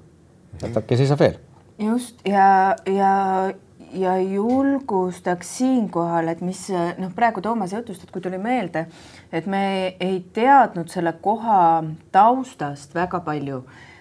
et 0.63 0.77
äkki 0.77 0.97
seisab 0.97 1.21
veel. 1.21 1.39
just 1.79 2.27
ja, 2.27 2.77
ja 2.87 3.53
ja 3.93 4.17
julgustaks 4.21 5.59
siinkohal, 5.59 6.31
et 6.33 6.41
mis 6.45 6.67
noh, 6.99 7.13
praegu 7.17 7.43
Toomase 7.45 7.81
jutust, 7.81 8.05
et 8.05 8.11
kui 8.15 8.23
tuli 8.23 8.39
meelde, 8.39 8.87
et 9.33 9.47
me 9.51 9.63
ei 10.01 10.21
teadnud 10.35 10.91
selle 10.93 11.15
koha 11.23 11.83
taustast 12.13 12.95
väga 12.95 13.23
palju 13.27 13.61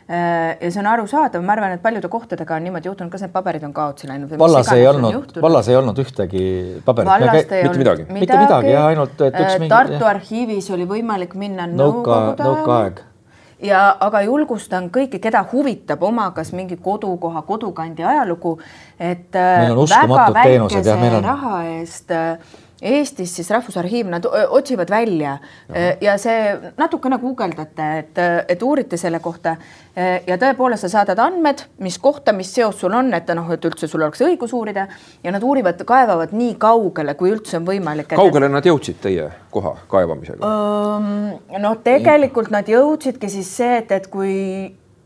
äh, 0.10 0.58
ja 0.60 0.69
see 0.69 0.81
on 0.84 0.91
arusaadav, 0.93 1.43
ma 1.46 1.55
arvan, 1.58 1.75
et 1.77 1.84
paljude 1.84 2.12
kohtadega 2.12 2.58
on 2.58 2.67
niimoodi 2.67 2.91
juhtunud, 2.91 3.12
kas 3.13 3.25
need 3.25 3.34
paberid 3.34 3.65
on 3.67 3.75
kaotsi 3.75 4.10
läinud? 4.10 4.34
vallas 4.39 4.72
ei 4.75 4.88
olnud, 4.89 5.38
vallas 5.41 5.69
ei 5.72 5.79
olnud 5.79 6.05
ühtegi 6.05 6.48
paberit. 6.86 7.12
mitte 7.12 7.62
midagi, 7.62 7.77
midagi.. 7.84 8.08
mitte 8.19 8.41
midagi 8.46 8.74
jah, 8.75 8.89
ainult 8.93 9.22
et 9.22 9.36
üks 9.36 9.53
äh, 9.53 9.60
mingi. 9.63 9.74
Tartu 9.75 10.10
arhiivis 10.13 10.72
oli 10.75 10.89
võimalik 10.89 11.38
minna 11.39 11.69
nõukogude 11.69 12.43
ajal. 12.43 12.60
nõukaaeg 12.60 13.05
ja 13.63 13.82
aga 14.00 14.22
julgustan 14.22 14.89
kõiki, 14.94 15.20
keda 15.22 15.44
huvitab 15.51 16.04
oma 16.04 16.30
kas 16.36 16.54
mingi 16.56 16.78
kodukoha, 16.78 17.42
kodukandi 17.48 18.04
ajalugu, 18.04 18.58
et 19.00 19.36
meil 19.36 19.75
on 19.75 19.84
uskumatud 19.84 20.42
teenused 20.44 20.86
ja 20.86 20.98
meil 21.00 21.20
on. 21.20 21.28
raha 21.28 21.62
eest 21.75 22.12
äh, 22.16 22.58
Eestis 22.81 23.33
siis 23.36 23.50
Rahvusarhiiv, 23.51 24.07
nad 24.07 24.25
otsivad 24.25 24.89
välja 24.89 25.38
ja, 25.67 25.91
ja 26.01 26.15
see 26.21 26.71
natukene 26.77 27.17
guugeldate, 27.19 27.88
et, 28.00 28.21
et 28.48 28.63
uurite 28.63 28.98
selle 28.98 29.19
kohta 29.19 29.55
ja 30.27 30.38
tõepoolest 30.39 30.86
sa 30.86 30.91
saadad 30.93 31.19
andmed, 31.19 31.65
mis 31.83 31.98
kohta, 32.00 32.31
mis 32.36 32.53
seos 32.55 32.79
sul 32.79 32.95
on, 32.95 33.12
et 33.17 33.27
noh, 33.36 33.51
et 33.51 33.67
üldse 33.67 33.89
sul 33.91 34.05
oleks 34.05 34.24
õigus 34.24 34.53
uurida 34.55 34.88
ja 35.24 35.33
nad 35.36 35.43
uurivad, 35.43 35.83
kaevavad 35.88 36.31
nii 36.36 36.55
kaugele, 36.62 37.17
kui 37.19 37.33
üldse 37.33 37.59
on 37.59 37.67
võimalik. 37.67 38.13
kaugele 38.15 38.48
nad 38.51 38.65
jõudsid 38.65 39.01
teie 39.03 39.27
koha 39.51 39.75
kaevamisega? 39.91 40.53
noh, 41.59 41.79
tegelikult 41.83 42.51
nad 42.55 42.69
jõudsidki 42.69 43.31
siis 43.31 43.51
see, 43.59 43.81
et, 43.83 43.91
et 43.91 44.07
kui 44.07 44.38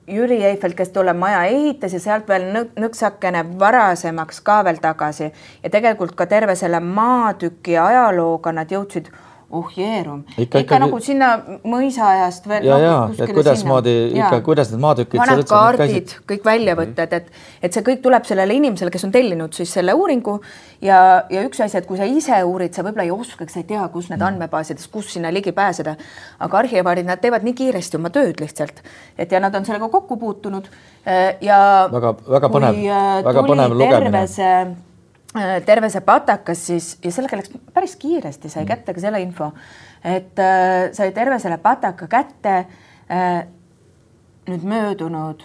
Jüri 0.08 0.44
Eiffel, 0.44 0.74
kes 0.76 0.90
tolle 0.92 1.14
maja 1.14 1.46
ehitas 1.48 1.94
ja 1.96 2.00
sealt 2.04 2.28
veel 2.28 2.50
nõksakene 2.76 3.46
varasemaks 3.60 4.42
ka 4.44 4.58
veel 4.68 4.82
tagasi. 4.84 5.30
Ja 5.64 5.70
tegelikult 5.72 6.16
ka 6.20 6.26
terve 6.28 6.58
selle 6.60 6.82
maatüki 6.84 7.78
ajalooga 7.80 8.52
nad 8.52 8.72
jõudsid 8.72 9.08
oh 9.54 9.72
jeerum, 9.78 10.24
ikka, 10.38 10.62
ikka 10.64 10.80
nagu 10.84 11.00
sinna 11.04 11.32
mõisaajast 11.68 12.48
veel. 12.50 12.68
ja, 12.68 12.78
ja, 12.82 12.96
et 13.18 13.34
kuidasmoodi 13.36 13.96
ikka, 14.18 14.42
kuidas 14.46 14.72
need 14.74 14.84
maatükid. 14.84 15.20
vanad 15.22 15.44
kaardid, 15.50 16.16
kõik 16.30 16.46
väljavõtted, 16.48 17.18
et, 17.20 17.32
et 17.64 17.76
see 17.76 17.86
kõik 17.90 18.04
tuleb 18.06 18.28
sellele 18.30 18.58
inimesele, 18.60 18.94
kes 18.94 19.08
on 19.10 19.14
tellinud 19.16 19.58
siis 19.58 19.74
selle 19.74 19.96
uuringu 19.98 20.40
ja, 20.82 21.00
ja 21.34 21.44
üks 21.48 21.64
asi, 21.66 21.80
et 21.80 21.90
kui 21.90 22.00
sa 22.00 22.08
ise 22.10 22.42
uurid, 22.44 22.74
sa 22.76 22.86
võib-olla 22.86 23.08
ei 23.08 23.14
oskaks, 23.16 23.56
sa 23.56 23.64
ei 23.64 23.68
tea, 23.70 23.84
kus 23.94 24.10
need 24.12 24.20
mm. 24.20 24.30
andmebaasidest, 24.32 24.92
kus 24.94 25.12
sinna 25.18 25.34
ligi 25.34 25.52
pääseda. 25.56 25.96
aga 26.44 26.62
arhivaarid, 26.64 27.08
nad 27.08 27.22
teevad 27.22 27.46
nii 27.48 27.56
kiiresti 27.58 28.00
oma 28.00 28.14
tööd 28.14 28.42
lihtsalt, 28.44 28.84
et 29.18 29.32
ja 29.32 29.42
nad 29.44 29.56
on 29.56 29.66
sellega 29.66 29.90
kokku 29.94 30.18
puutunud 30.22 30.70
ja. 31.42 31.60
väga, 31.92 32.16
väga 32.38 32.54
põnev, 32.54 32.82
väga 33.28 33.48
põnev 33.48 33.78
lugemine 33.78 34.24
Äh, 34.44 34.93
terve 35.66 35.90
see 35.90 36.02
patakas 36.06 36.68
siis 36.68 36.94
ja 37.04 37.12
sellega 37.12 37.40
läks 37.40 37.52
päris 37.74 37.96
kiiresti, 38.02 38.50
sai 38.50 38.64
mm. 38.64 38.70
kätte 38.70 38.94
ka 38.94 39.02
selle 39.02 39.22
info, 39.24 39.50
et 40.06 40.40
äh, 40.40 40.92
sai 40.94 41.12
terve 41.16 41.40
selle 41.42 41.58
pataka 41.62 42.08
kätte 42.12 42.56
äh, 43.10 43.44
nüüd 44.50 44.66
möödunud 44.68 45.44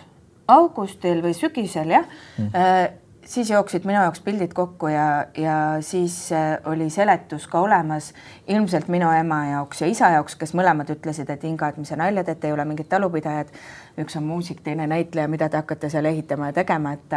augustil 0.49 1.23
või 1.25 1.37
sügisel 1.37 1.95
jah 1.97 2.09
mm. 2.37 2.51
äh,, 2.53 2.89
siis 3.29 3.51
jooksid 3.51 3.85
minu 3.89 4.01
jaoks 4.01 4.21
pildid 4.25 4.53
kokku 4.57 4.89
ja, 4.93 5.27
ja 5.37 5.57
siis 5.85 6.17
äh, 6.33 6.59
oli 6.69 6.91
seletus 6.91 7.47
ka 7.49 7.61
olemas 7.61 8.13
ilmselt 8.49 8.89
minu 8.93 9.11
ema 9.13 9.45
jaoks 9.53 9.83
ja 9.85 9.89
isa 9.93 10.11
jaoks, 10.17 10.37
kes 10.41 10.53
mõlemad 10.57 10.91
ütlesid, 10.93 11.31
et 11.33 11.45
Inga, 11.49 11.69
et 11.73 11.81
mis 11.81 11.89
sa 11.89 11.97
nalja 12.01 12.25
teed, 12.29 12.45
ei 12.45 12.57
ole 12.57 12.65
mingit 12.69 12.89
talupidajat. 12.89 13.53
üks 13.99 14.17
on 14.17 14.29
muusik, 14.29 14.61
teine 14.65 14.87
näitleja, 14.87 15.29
mida 15.29 15.49
te 15.49 15.57
hakkate 15.61 15.91
seal 15.91 16.09
ehitama 16.09 16.53
ja 16.53 16.61
tegema, 16.61 16.93
et 16.93 17.17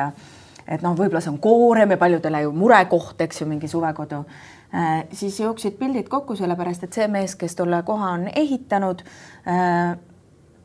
et 0.68 0.84
noh, 0.86 0.96
võib-olla 0.98 1.22
see 1.24 1.34
on 1.34 1.40
koorem 1.44 1.96
ja 1.96 2.00
paljudele 2.02 2.44
ju 2.46 2.54
murekoht, 2.56 3.22
eks 3.22 3.42
ju, 3.42 3.48
mingi 3.50 3.68
suvekodu 3.72 4.24
äh,. 4.74 5.04
siis 5.12 5.40
jooksid 5.40 5.80
pildid 5.80 6.10
kokku, 6.10 6.36
sellepärast 6.36 6.88
et 6.88 6.94
see 6.94 7.08
mees, 7.12 7.36
kes 7.36 7.56
tolle 7.56 7.84
koha 7.88 8.14
on 8.18 8.28
ehitanud 8.36 9.04
äh,, 9.48 9.96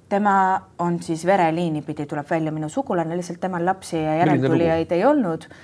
tema 0.09 0.37
on 0.79 1.01
siis 1.03 1.27
vereliini 1.27 1.83
pidi, 1.83 2.07
tuleb 2.07 2.29
välja 2.31 2.53
minu 2.53 2.69
sugulane, 2.69 3.17
lihtsalt 3.17 3.41
temal 3.41 3.65
lapsi 3.67 3.99
ja 3.99 4.21
järeltulijaid 4.21 4.93
ei 4.95 5.05
olnud 5.05 5.49
äh, 5.51 5.57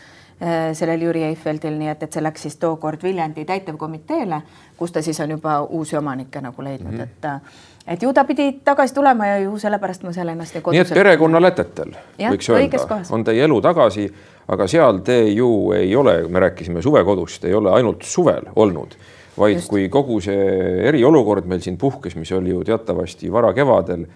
sellel 0.74 1.02
Jüri 1.06 1.22
Eifeldil, 1.22 1.76
nii 1.78 1.88
et, 1.92 2.02
et 2.02 2.12
see 2.12 2.22
läks 2.22 2.42
siis 2.46 2.56
tookord 2.58 3.02
Viljandi 3.02 3.44
täitevkomiteele, 3.46 4.40
kus 4.76 4.92
ta 4.92 5.02
siis 5.02 5.20
on 5.22 5.36
juba 5.36 5.60
uusi 5.62 5.96
omanikke 5.96 6.40
nagu 6.42 6.64
leidnud 6.64 6.92
mm, 6.92 6.98
-hmm. 6.98 7.02
et 7.02 7.24
äh, 7.24 7.40
et 7.86 8.02
ju 8.02 8.12
ta 8.12 8.24
pidi 8.24 8.52
tagasi 8.64 8.94
tulema 8.94 9.26
ja 9.26 9.38
ju 9.38 9.58
sellepärast 9.58 10.02
ma 10.02 10.12
seal 10.12 10.28
ennast 10.28 10.54
kodus. 10.62 10.72
nii 10.72 10.80
et 10.80 10.94
perekonnalätetel 10.94 11.94
võiks 12.18 12.50
öelda, 12.50 12.98
on 13.10 13.24
teie 13.24 13.44
elu 13.44 13.60
tagasi, 13.60 14.06
aga 14.48 14.66
seal 14.66 14.98
te 15.06 15.18
ju 15.28 15.72
ei 15.76 15.96
ole, 15.96 16.22
me 16.28 16.40
rääkisime 16.40 16.82
suvekodust, 16.82 17.44
ei 17.44 17.54
ole 17.54 17.72
ainult 17.72 18.02
suvel 18.02 18.50
olnud, 18.56 18.94
vaid 19.38 19.56
Just. 19.56 19.68
kui 19.68 19.88
kogu 19.88 20.20
see 20.20 20.48
eriolukord 20.88 21.46
meil 21.46 21.60
siin 21.60 21.78
puhkes, 21.78 22.16
mis 22.16 22.32
oli 22.32 22.50
ju 22.50 22.64
teatavasti 22.64 23.32
varakevadel, 23.32 24.06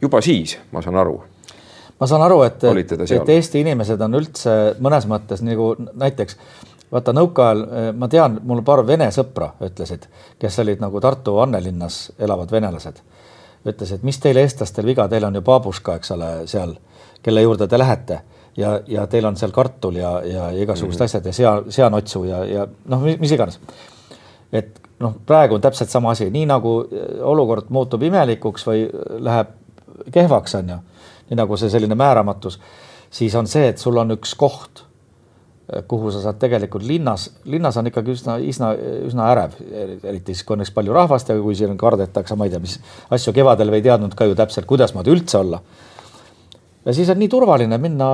juba 0.00 0.20
siis, 0.20 0.58
ma 0.72 0.82
saan 0.82 0.96
aru 0.96 1.22
ma 2.00 2.06
saan 2.06 2.22
aru, 2.22 2.42
et, 2.42 2.64
et 2.64 3.28
Eesti 3.28 3.60
inimesed 3.64 4.00
on 4.00 4.14
üldse 4.18 4.56
mõnes 4.84 5.06
mõttes 5.08 5.42
nagu 5.42 5.74
näiteks 5.78 6.38
vaata 6.92 7.12
nõukaajal 7.16 7.62
eh, 7.64 7.90
ma 7.96 8.08
tean, 8.08 8.40
mul 8.44 8.62
paar 8.66 8.84
vene 8.86 9.10
sõpra 9.14 9.52
ütlesid, 9.64 10.06
kes 10.38 10.58
olid 10.62 10.82
nagu 10.82 11.00
Tartu 11.00 11.38
Annelinnas 11.42 12.12
elavad 12.18 12.52
venelased 12.52 13.02
ütles, 13.66 13.92
et 13.92 14.06
mis 14.06 14.18
teil, 14.22 14.38
eestlastel 14.38 14.86
viga, 14.86 15.08
teil 15.10 15.26
on 15.26 15.34
ju 15.34 15.42
babuška, 15.42 15.96
eks 15.98 16.12
ole, 16.14 16.30
seal, 16.50 16.76
kelle 17.22 17.42
juurde 17.42 17.66
te 17.66 17.78
lähete 17.78 18.20
ja, 18.56 18.76
ja 18.86 19.06
teil 19.10 19.26
on 19.26 19.36
seal 19.36 19.52
kartul 19.54 19.98
ja, 19.98 20.16
ja 20.24 20.48
igasugused 20.54 21.00
mm 21.00 21.02
-hmm. 21.02 21.04
asjad 21.04 21.26
ja 21.26 21.32
sea, 21.32 21.62
seanotsu 21.68 22.24
ja, 22.24 22.44
ja 22.44 22.66
noh, 22.84 23.02
mis 23.02 23.32
iganes. 23.32 23.60
et 24.52 24.80
noh, 25.00 25.14
praegu 25.26 25.54
on 25.54 25.60
täpselt 25.60 25.90
sama 25.90 26.10
asi, 26.10 26.30
nii 26.30 26.46
nagu 26.46 26.80
äh, 26.80 27.22
olukord 27.26 27.66
muutub 27.68 28.02
imelikuks 28.02 28.66
või 28.66 28.88
läheb 29.18 29.48
kehvaks, 30.12 30.54
on 30.54 30.68
ju, 30.68 30.76
nii 31.30 31.38
nagu 31.38 31.56
see 31.58 31.70
selline 31.72 31.98
määramatus, 31.98 32.60
siis 33.10 33.34
on 33.34 33.48
see, 33.50 33.68
et 33.72 33.82
sul 33.82 33.96
on 33.98 34.14
üks 34.14 34.34
koht 34.38 34.86
kuhu 35.88 36.10
sa 36.14 36.20
saad 36.22 36.38
tegelikult 36.38 36.84
linnas, 36.86 37.26
linnas 37.50 37.76
on 37.80 37.90
ikkagi 37.90 38.14
üsna, 38.14 38.36
üsna, 38.38 38.70
üsna 39.08 39.26
ärev, 39.32 39.56
eriti 40.06 40.34
siis, 40.34 40.44
kui 40.46 40.54
on 40.54 40.62
palju 40.74 40.94
rahvast 40.94 41.32
ja 41.32 41.36
kui 41.42 41.56
siin 41.58 41.74
kardetakse, 41.78 42.36
ma 42.38 42.46
ei 42.46 42.54
tea, 42.54 42.62
mis 42.62 42.76
asju 43.10 43.34
kevadel 43.34 43.74
ei 43.74 43.82
teadnud 43.82 44.14
ka 44.14 44.28
ju 44.28 44.36
täpselt, 44.38 44.68
kuidasmoodi 44.70 45.10
üldse 45.10 45.40
olla. 45.40 45.60
ja 46.86 46.94
siis 46.94 47.10
on 47.10 47.18
nii 47.18 47.28
turvaline 47.28 47.78
minna 47.82 48.12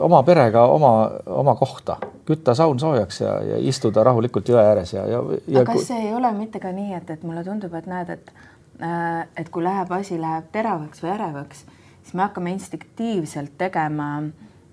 oma 0.00 0.22
perega 0.24 0.64
oma, 0.72 0.94
oma 1.26 1.54
kohta, 1.60 1.98
kütta 2.24 2.54
saun 2.56 2.80
soojaks 2.80 3.20
ja, 3.20 3.36
ja 3.52 3.60
istuda 3.60 4.04
rahulikult 4.04 4.48
jõe 4.48 4.64
ääres 4.64 4.94
ja, 4.96 5.04
ja, 5.04 5.20
ja. 5.44 5.60
aga 5.60 5.74
kas 5.74 5.90
see 5.92 6.06
ei 6.06 6.14
ole 6.16 6.32
mitte 6.32 6.60
ka 6.60 6.72
nii, 6.72 6.94
et, 6.96 7.10
et 7.10 7.22
mulle 7.22 7.44
tundub, 7.44 7.74
et 7.76 7.90
näed, 7.90 8.16
et, 8.16 8.32
äh, 8.80 9.26
et 9.36 9.52
kui 9.52 9.64
läheb 9.64 9.92
asi 9.92 10.16
läheb 10.20 10.48
teravaks 10.56 11.04
või 11.04 11.12
ärevaks, 11.18 11.66
siis 12.04 12.14
me 12.14 12.28
hakkame 12.28 12.52
instinktiivselt 12.54 13.56
tegema 13.58 14.20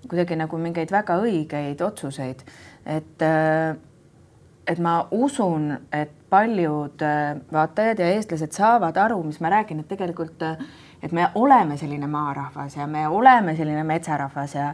kuidagi 0.08 0.36
nagu 0.36 0.58
mingeid 0.58 0.92
väga 0.92 1.16
õigeid 1.24 1.80
otsuseid, 1.82 2.44
et 2.86 3.24
äh, 3.24 3.72
et 4.66 4.78
ma 4.78 5.00
usun, 5.10 5.72
et 5.92 6.12
paljud 6.30 7.02
äh, 7.02 7.36
vaatajad 7.52 7.98
ja 7.98 8.10
eestlased 8.14 8.54
saavad 8.54 8.96
aru, 8.96 9.22
mis 9.26 9.40
ma 9.42 9.50
räägin, 9.50 9.82
et 9.82 9.88
tegelikult, 9.90 10.42
äh, 10.46 10.58
et 11.02 11.12
me 11.12 11.28
oleme 11.34 11.76
selline 11.76 12.06
maarahvas 12.06 12.76
ja 12.76 12.86
me 12.86 13.08
oleme 13.08 13.56
selline 13.58 13.82
metsarahvas 13.84 14.54
ja 14.54 14.68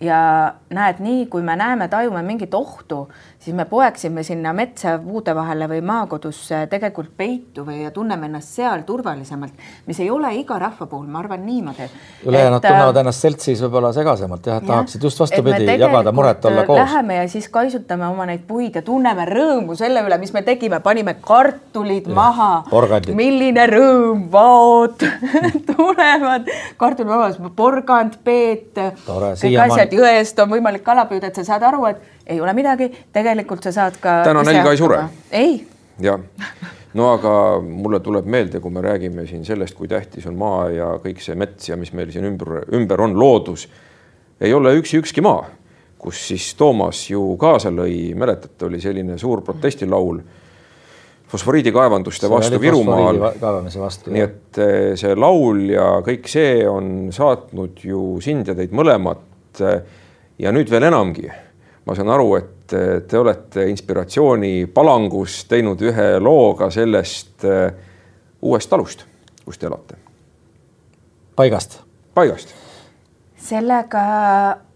ja 0.00 0.54
näed, 0.70 1.00
nii 1.02 1.26
kui 1.26 1.42
me 1.42 1.56
näeme, 1.56 1.88
tajume 1.88 2.22
mingit 2.22 2.54
ohtu, 2.54 3.08
siis 3.38 3.56
me 3.56 3.64
poeksime 3.64 4.22
sinna 4.22 4.52
metsa 4.52 4.98
puude 5.02 5.34
vahele 5.34 5.66
või 5.70 5.80
maakodusse 5.82 6.66
tegelikult 6.70 7.10
peitu 7.16 7.64
või 7.66 7.82
ja 7.82 7.90
tunneme 7.94 8.28
ennast 8.28 8.54
seal 8.58 8.84
turvalisemalt, 8.86 9.64
mis 9.86 10.00
ei 10.00 10.10
ole 10.10 10.30
iga 10.38 10.58
rahva 10.58 10.86
puhul, 10.86 11.06
ma 11.10 11.18
arvan 11.22 11.42
niimoodi. 11.46 11.88
ülejäänud 12.26 12.62
tunnevad 12.62 12.96
äh, 12.96 13.00
ennast 13.00 13.26
seltsis 13.26 13.62
võib-olla 13.64 13.92
segasemalt 13.96 14.46
jah, 14.46 14.60
et 14.62 14.68
tahaksid 14.70 15.02
just 15.08 15.20
vastupidi 15.20 15.66
jagada 15.80 16.12
muret, 16.12 16.44
olla 16.44 16.64
koos. 16.68 16.78
Läheme 16.78 17.18
ja 17.18 17.28
siis 17.28 17.48
kaisutame 17.48 18.06
oma 18.06 18.26
neid 18.30 18.46
puid 18.46 18.78
ja 18.78 18.82
tunneme 18.82 19.26
rõõmu 19.26 19.74
selle 19.78 20.04
üle, 20.06 20.20
mis 20.22 20.34
me 20.36 20.44
tegime, 20.46 20.80
panime 20.84 21.16
kartulid 21.20 22.06
ja, 22.06 22.14
maha. 22.14 22.50
milline 23.18 23.66
rõõm, 23.72 24.28
vaat 24.30 25.02
tulevad 25.72 26.46
kartulivabas, 26.76 27.42
porgand, 27.56 28.20
peet, 28.24 28.78
kõik 29.88 30.00
asjad 30.04 30.16
jõest 30.18 30.40
on 30.42 30.50
võimalik 30.52 30.84
kala 30.86 31.06
püüda, 31.08 31.30
et 31.30 31.38
sa 31.38 31.44
saad 31.44 31.64
aru, 31.68 31.84
et 31.90 32.32
ei 32.34 32.40
ole 32.40 32.54
midagi, 32.56 32.90
tegelikult 33.12 33.64
sa 33.64 33.72
saad 33.72 33.98
ka. 34.00 34.22
täna 34.24 34.42
nälga 34.46 34.72
ei 34.72 34.80
sure. 34.80 35.02
ei. 35.32 35.66
jah, 36.00 36.20
no 36.94 37.12
aga 37.14 37.34
mulle 37.62 38.00
tuleb 38.00 38.26
meelde, 38.26 38.60
kui 38.60 38.70
me 38.70 38.82
räägime 38.84 39.26
siin 39.26 39.44
sellest, 39.44 39.76
kui 39.76 39.88
tähtis 39.88 40.26
on 40.26 40.36
maa 40.38 40.68
ja 40.70 40.94
kõik 41.02 41.22
see 41.24 41.36
mets 41.38 41.68
ja 41.68 41.76
mis 41.76 41.92
meil 41.92 42.12
siin 42.12 42.24
ümber, 42.28 42.64
ümber 42.74 43.00
on, 43.00 43.18
loodus. 43.18 43.68
ei 44.40 44.54
ole 44.54 44.76
üksi 44.78 45.00
ükski 45.02 45.24
maa, 45.24 45.46
kus 45.98 46.28
siis 46.28 46.52
Toomas 46.54 47.08
ju 47.10 47.36
kaasa 47.36 47.70
lõi, 47.74 48.14
mäletate, 48.14 48.66
oli 48.66 48.80
selline 48.80 49.18
suur 49.18 49.42
protestilaul 49.42 50.22
fosforiidikaevanduste 51.28 52.30
vastu 52.30 52.60
Virumaal. 52.60 53.18
nii 54.06 54.22
et 54.22 54.60
eh, 54.64 54.92
see 54.96 55.14
laul 55.16 55.66
ja 55.74 55.88
kõik 56.04 56.28
see 56.30 56.62
on 56.68 57.10
saatnud 57.12 57.84
ju 57.84 58.16
sind 58.24 58.48
ja 58.48 58.56
teid 58.56 58.72
mõlemat. 58.72 59.27
Eh, 59.60 59.80
ja 60.38 60.52
nüüd 60.54 60.70
veel 60.70 60.88
enamgi 60.88 61.28
ma 61.88 61.96
saan 61.96 62.10
aru, 62.12 62.32
et 62.36 62.74
te 63.08 63.16
olete 63.16 63.64
inspiratsiooni 63.70 64.68
palangus 64.74 65.40
teinud 65.48 65.80
ühe 65.88 66.08
loo 66.20 66.52
ka 66.58 66.68
sellest 66.72 67.46
äh, 67.48 67.70
uuest 68.44 68.68
talust, 68.68 69.06
kus 69.46 69.58
te 69.58 69.68
elate. 69.70 69.96
paigast. 71.36 71.78
paigast. 72.14 72.52
sellega 73.48 74.02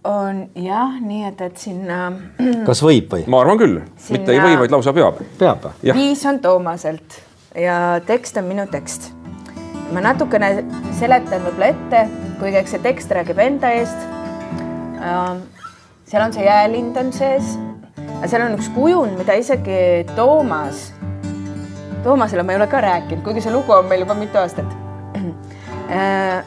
on 0.08 0.46
jah, 0.56 0.96
nii 1.00 1.26
et, 1.28 1.44
et 1.44 1.60
sinna. 1.60 2.06
kas 2.68 2.80
võib 2.82 3.12
või? 3.12 3.26
ma 3.28 3.42
arvan 3.44 3.60
küll 3.60 3.76
sinna..., 3.82 4.16
mitte 4.16 4.32
ei 4.32 4.40
või, 4.40 4.56
vaid 4.64 4.72
lausa 4.72 4.96
peab. 4.96 5.20
peab 5.38 5.68
või? 5.68 5.92
viis 6.00 6.24
on 6.26 6.40
Toomaselt 6.40 7.20
ja 7.60 7.76
tekst 8.08 8.40
on 8.40 8.48
minu 8.48 8.64
tekst. 8.72 9.10
ma 9.92 10.00
natukene 10.08 10.54
seletan 10.96 11.44
võib-olla 11.44 11.74
ette, 11.76 12.02
kuigi 12.40 12.62
eks 12.64 12.78
see 12.78 12.84
tekst 12.88 13.12
räägib 13.12 13.44
enda 13.50 13.76
eest 13.76 14.11
seal 15.02 16.26
on 16.26 16.32
see 16.32 16.44
jäälind 16.46 16.96
on 16.96 17.12
sees 17.12 17.56
seal 18.26 18.44
on 18.46 18.56
üks 18.56 18.68
kujund, 18.74 19.16
mida 19.18 19.34
isegi 19.38 20.06
Toomas, 20.16 20.90
Toomasele 22.04 22.44
ma 22.46 22.54
ei 22.54 22.60
ole 22.60 22.68
ka 22.70 22.80
rääkinud, 22.82 23.22
kuigi 23.26 23.42
see 23.44 23.52
lugu 23.54 23.74
on 23.74 23.88
meil 23.90 24.04
juba 24.04 24.16
mitu 24.18 24.42
aastat. 24.42 24.78
Äh, 25.92 26.44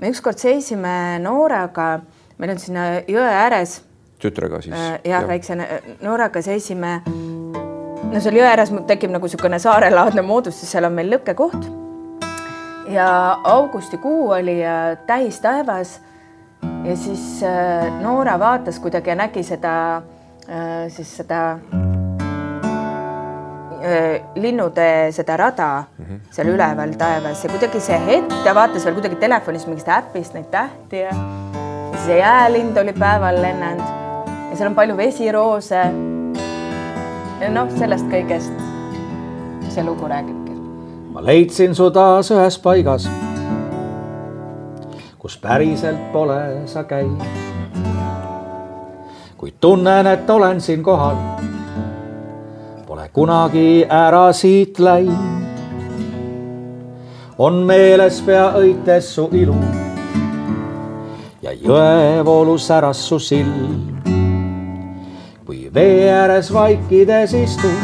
me 0.00 0.08
ükskord 0.08 0.38
seisime 0.40 1.18
Nooraga, 1.20 1.98
meil 2.40 2.52
on 2.54 2.60
siin 2.62 2.78
jõe 3.10 3.26
ääres. 3.28 3.74
tütrega 4.22 4.62
siis? 4.64 4.72
Äh, 4.72 4.94
jah, 5.04 5.26
väikse 5.28 5.56
Nooraga 6.00 6.40
seisime. 6.42 6.94
no 7.04 8.22
seal 8.24 8.38
jõe 8.38 8.46
ääres 8.48 8.72
tekib 8.88 9.12
nagu 9.12 9.28
niisugune 9.28 9.58
saarelaadne 9.60 10.24
moodustus, 10.24 10.70
seal 10.70 10.88
on 10.88 10.96
meil 10.96 11.12
lõkkekoht. 11.12 11.66
ja 12.94 13.08
augustikuu 13.52 14.30
oli 14.38 14.56
täis 15.10 15.42
taevas 15.44 15.98
ja 16.84 16.96
siis 16.96 17.42
äh, 17.42 18.00
Noora 18.02 18.38
vaatas 18.38 18.80
kuidagi 18.80 19.10
ja 19.10 19.16
nägi 19.16 19.42
seda, 19.42 19.96
äh, 20.48 20.84
siis 20.88 21.16
seda 21.16 21.40
äh, 23.82 24.20
linnude 24.34 25.12
seda 25.12 25.36
rada 25.36 25.84
mm 25.98 26.04
-hmm. 26.04 26.20
seal 26.30 26.48
üleval 26.48 26.94
taevas 26.98 27.44
ja 27.44 27.50
kuidagi 27.50 27.80
see 27.80 28.00
hetk 28.06 28.34
ta 28.44 28.54
vaatas 28.54 28.84
veel 28.84 28.94
kuidagi 28.94 29.16
telefonis 29.16 29.66
mingist 29.66 29.88
äpist 29.88 30.34
neid 30.34 30.50
tähti 30.50 30.98
ja, 30.98 31.10
ja 31.10 31.14
siis 31.92 32.06
see 32.06 32.18
jäälind 32.18 32.76
oli 32.76 32.92
päeval 32.92 33.42
lennanud 33.42 34.04
ja 34.50 34.56
seal 34.56 34.68
on 34.68 34.74
palju 34.74 34.96
vesiroose. 34.96 35.82
ja 37.40 37.50
noh, 37.50 37.70
sellest 37.78 38.06
kõigest 38.06 38.52
see 39.68 39.84
lugu 39.84 40.08
räägibki. 40.08 40.52
ma 41.12 41.26
leidsin 41.26 41.74
su 41.74 41.90
taas 41.90 42.30
ühes 42.30 42.58
paigas 42.62 43.23
kus 45.24 45.38
päriselt 45.40 46.12
pole 46.12 46.66
sa 46.66 46.82
käinud. 46.84 47.22
kuid 49.36 49.54
tunnen, 49.60 50.06
et 50.06 50.30
olen 50.30 50.60
siin 50.60 50.82
kohal. 50.82 51.16
Pole 52.86 53.08
kunagi 53.12 53.86
ära 53.88 54.32
siit 54.32 54.78
läinud. 54.78 55.56
on 57.38 57.54
meeles 57.54 58.20
pea 58.20 58.52
õites 58.52 59.08
su 59.14 59.28
ilu 59.32 59.56
ja 61.42 61.52
jõevoolu 61.52 62.58
säras 62.58 63.08
su 63.08 63.18
silm. 63.18 64.02
kui 65.46 65.70
vee 65.74 66.12
ääres 66.12 66.52
vaikides 66.52 67.32
istun, 67.32 67.80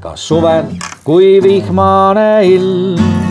ka 0.00 0.16
suvel, 0.16 0.72
kui 1.04 1.42
vihmane 1.42 2.46
ilm 2.48 3.23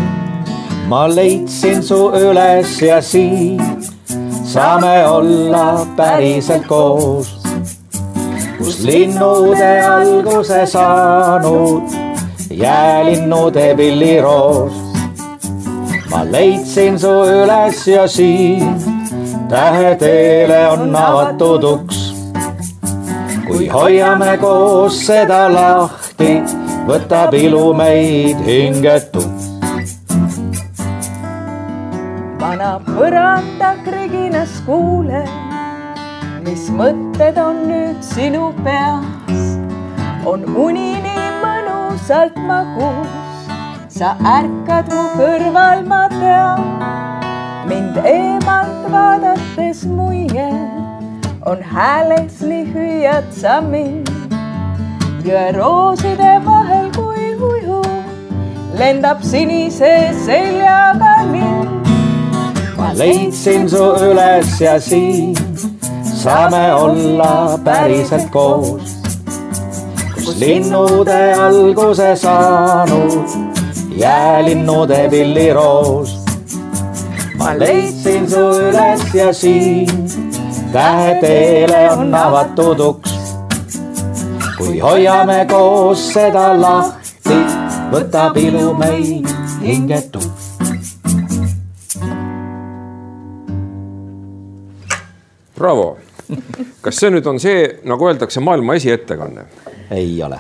ma 0.93 1.07
leidsin 1.09 1.81
su 1.83 2.12
üles 2.13 2.81
ja 2.85 3.00
siit 3.01 3.62
saame 4.45 5.07
olla 5.07 5.88
päriselt 5.97 6.67
koos. 6.67 7.29
kus 8.57 8.77
linnude 8.85 9.71
alguse 9.81 10.65
saanud 10.65 11.83
jäälinnude 12.51 13.73
pilliroos. 13.77 14.73
ma 16.12 16.21
leidsin 16.31 17.00
su 17.00 17.13
üles 17.41 17.88
ja 17.88 18.07
siin 18.07 18.77
täheteele 19.50 20.67
on 20.67 20.95
avatud 20.95 21.63
uks. 21.73 22.15
kui 23.47 23.67
hoiame 23.67 24.38
koos 24.38 25.05
seda 25.07 25.45
lahti, 25.53 26.33
võtab 26.88 27.33
ilu 27.33 27.73
meid 27.73 28.45
hingetuks. 28.45 29.32
Vana 32.53 32.74
põranda 32.86 33.69
kriginas 33.86 34.60
kuule, 34.65 35.22
mis 36.45 36.67
mõtted 36.77 37.39
on 37.41 37.63
nüüd 37.69 38.03
sinu 38.05 38.51
peas. 38.65 39.39
on 40.31 40.45
uni 40.65 41.01
nii 41.05 41.31
mõnusalt 41.41 42.38
magus, 42.50 43.50
sa 43.89 44.13
ärkad 44.36 44.93
mu 44.93 45.07
kõrval, 45.17 45.81
ma 45.88 46.03
tean. 46.13 46.62
mind 47.69 47.98
eemalt 48.05 48.86
vaadates 48.93 49.83
muie, 49.98 50.50
on 51.50 51.63
hääles 51.74 52.41
nii 52.41 52.65
hüüad 52.74 53.33
sa 53.41 53.62
mind. 53.62 54.10
jõerooside 55.25 56.34
vahel, 56.45 56.89
kui 56.97 57.30
uju 57.51 57.82
lendab 58.77 59.23
sinise 59.23 59.95
seljaga 60.25 61.15
lind 61.32 61.72
leidsin 62.97 63.69
su 63.69 63.84
üles 64.10 64.62
ja 64.62 64.79
siin 64.82 65.36
saame 66.23 66.73
olla 66.73 67.60
päriselt 67.63 68.29
koos. 68.32 68.97
kus 70.13 70.38
linnude 70.39 71.34
alguse 71.34 72.15
saanud 72.15 73.27
jäälinnude 73.97 75.08
pilliroos. 75.10 76.17
ma 77.38 77.60
leidsin 77.60 78.29
su 78.29 78.43
üles 78.67 79.13
ja 79.13 79.34
siin 79.34 79.89
täheteele 80.71 81.91
on 81.91 82.15
avatud 82.15 82.79
uks. 82.79 83.13
kui 84.58 84.79
hoiame 84.79 85.45
koos 85.49 86.13
seda 86.13 86.62
lahti, 86.62 87.38
võtab 87.91 88.38
ilu 88.38 88.73
meid 88.73 89.27
hingetuks. 89.62 90.42
Bravo. 95.57 95.97
kas 96.81 96.97
see 97.01 97.11
nüüd 97.13 97.27
on 97.29 97.39
see, 97.39 97.65
nagu 97.85 98.07
öeldakse, 98.07 98.39
maailma 98.39 98.77
esiettekanne? 98.79 99.45
ei 99.91 100.23
ole. 100.23 100.39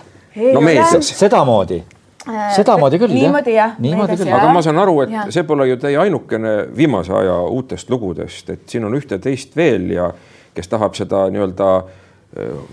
no 0.53 0.61
meedias. 0.61 1.09
sedamoodi 1.19 1.83
äh, 2.29 2.55
sedamoodi 2.55 2.99
küll 3.01 3.13
niimoodi 3.13 3.57
jah. 3.57 3.75
niimoodi 3.79 4.17
küll. 4.17 4.31
aga 4.33 4.53
ma 4.53 4.61
saan 4.65 4.79
aru, 4.81 5.01
et 5.05 5.11
ja. 5.13 5.25
see 5.29 5.43
pole 5.47 5.67
ju 5.67 5.77
teie 5.81 5.99
ainukene 6.05 6.53
viimase 6.77 7.13
aja 7.13 7.35
uutest 7.43 7.89
lugudest, 7.89 8.49
et 8.49 8.63
siin 8.69 8.87
on 8.87 8.95
ühte-teist 8.97 9.57
veel 9.59 9.91
ja 9.97 10.09
kes 10.53 10.71
tahab 10.71 10.95
seda 10.97 11.27
nii-öelda 11.33 11.69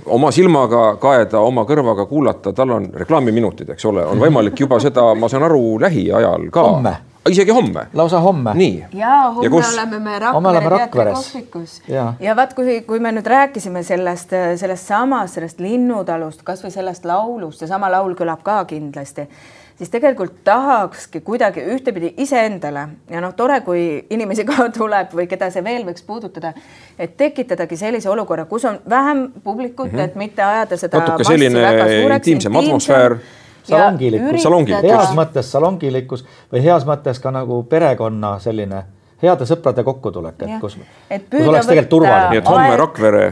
oma 0.07 0.31
silmaga 0.33 0.95
kaeda, 1.01 1.43
oma 1.45 1.67
kõrvaga 1.69 2.07
kuulata, 2.09 2.55
tal 2.57 2.71
on 2.79 2.87
reklaamiminutid, 2.97 3.75
eks 3.75 3.85
ole, 3.91 4.07
on 4.09 4.23
võimalik 4.23 4.61
juba 4.65 4.79
seda, 4.81 5.11
ma 5.15 5.29
saan 5.29 5.45
aru, 5.45 5.77
lähiajal 5.83 6.49
ka. 6.53 6.65
homme 6.65 6.97
isegi 7.29 7.51
homme? 7.51 7.87
lausa 7.93 8.21
homme. 8.21 8.51
nii. 8.55 8.85
ja 8.93 9.21
homme 9.35 9.61
ja 9.61 9.73
oleme 9.73 9.99
me 9.99 10.19
Rakvere 10.19 10.61
teatrikohvikus 10.77 11.83
ja, 11.89 12.13
ja 12.21 12.37
vaat, 12.37 12.55
kui, 12.55 12.81
kui 12.87 13.01
me 13.01 13.13
nüüd 13.13 13.27
rääkisime 13.27 13.83
sellest, 13.83 14.33
sellest 14.57 14.87
samast, 14.87 15.37
sellest 15.37 15.61
Linnutalust, 15.61 16.43
kasvõi 16.45 16.73
sellest 16.73 17.05
laulust, 17.05 17.61
seesama 17.61 17.91
laul 17.93 18.15
kõlab 18.17 18.41
ka 18.47 18.63
kindlasti, 18.71 19.27
siis 19.79 19.93
tegelikult 19.93 20.41
tahakski 20.45 21.21
kuidagi 21.25 21.65
ühtepidi 21.75 22.15
iseendale 22.25 22.87
ja 23.11 23.21
noh, 23.21 23.35
tore, 23.37 23.61
kui 23.67 23.83
inimesi 24.11 24.47
ka 24.51 24.71
tuleb 24.75 25.13
või 25.17 25.29
keda 25.29 25.51
see 25.53 25.65
veel 25.65 25.85
võiks 25.89 26.07
puudutada, 26.07 26.55
et 26.99 27.19
tekitadagi 27.21 27.77
sellise 27.77 28.09
olukorra, 28.11 28.49
kus 28.49 28.65
on 28.71 28.81
vähem 28.89 29.29
publikut 29.45 29.93
mm, 29.93 29.99
-hmm. 29.99 30.09
et 30.09 30.17
mitte 30.17 30.43
ajada 30.43 30.81
seda 30.81 31.05
natuke 31.05 31.29
selline 31.29 32.17
intiimsem 32.17 32.57
atmosfäär 32.57 33.19
salongilikkus, 33.19 33.40
salongilikkus., 33.69 34.47
heas 34.83 35.13
mõttes 35.17 35.53
salongilikkus 35.53 36.25
või 36.53 36.65
heas 36.65 36.87
mõttes 36.89 37.21
ka 37.23 37.33
nagu 37.35 37.63
perekonna 37.69 38.39
selline 38.43 38.85
heade 39.23 39.47
sõprade 39.49 39.85
kokkutulek, 39.85 40.43
et 40.47 40.57
kus, 40.63 40.77
kus 40.79 41.47
oleks 41.47 41.69
tegelikult 41.69 41.93
turvaline. 41.93 42.33
nii 42.33 42.43
et 42.43 42.51
homme 42.51 42.77
Rakvere 42.81 43.25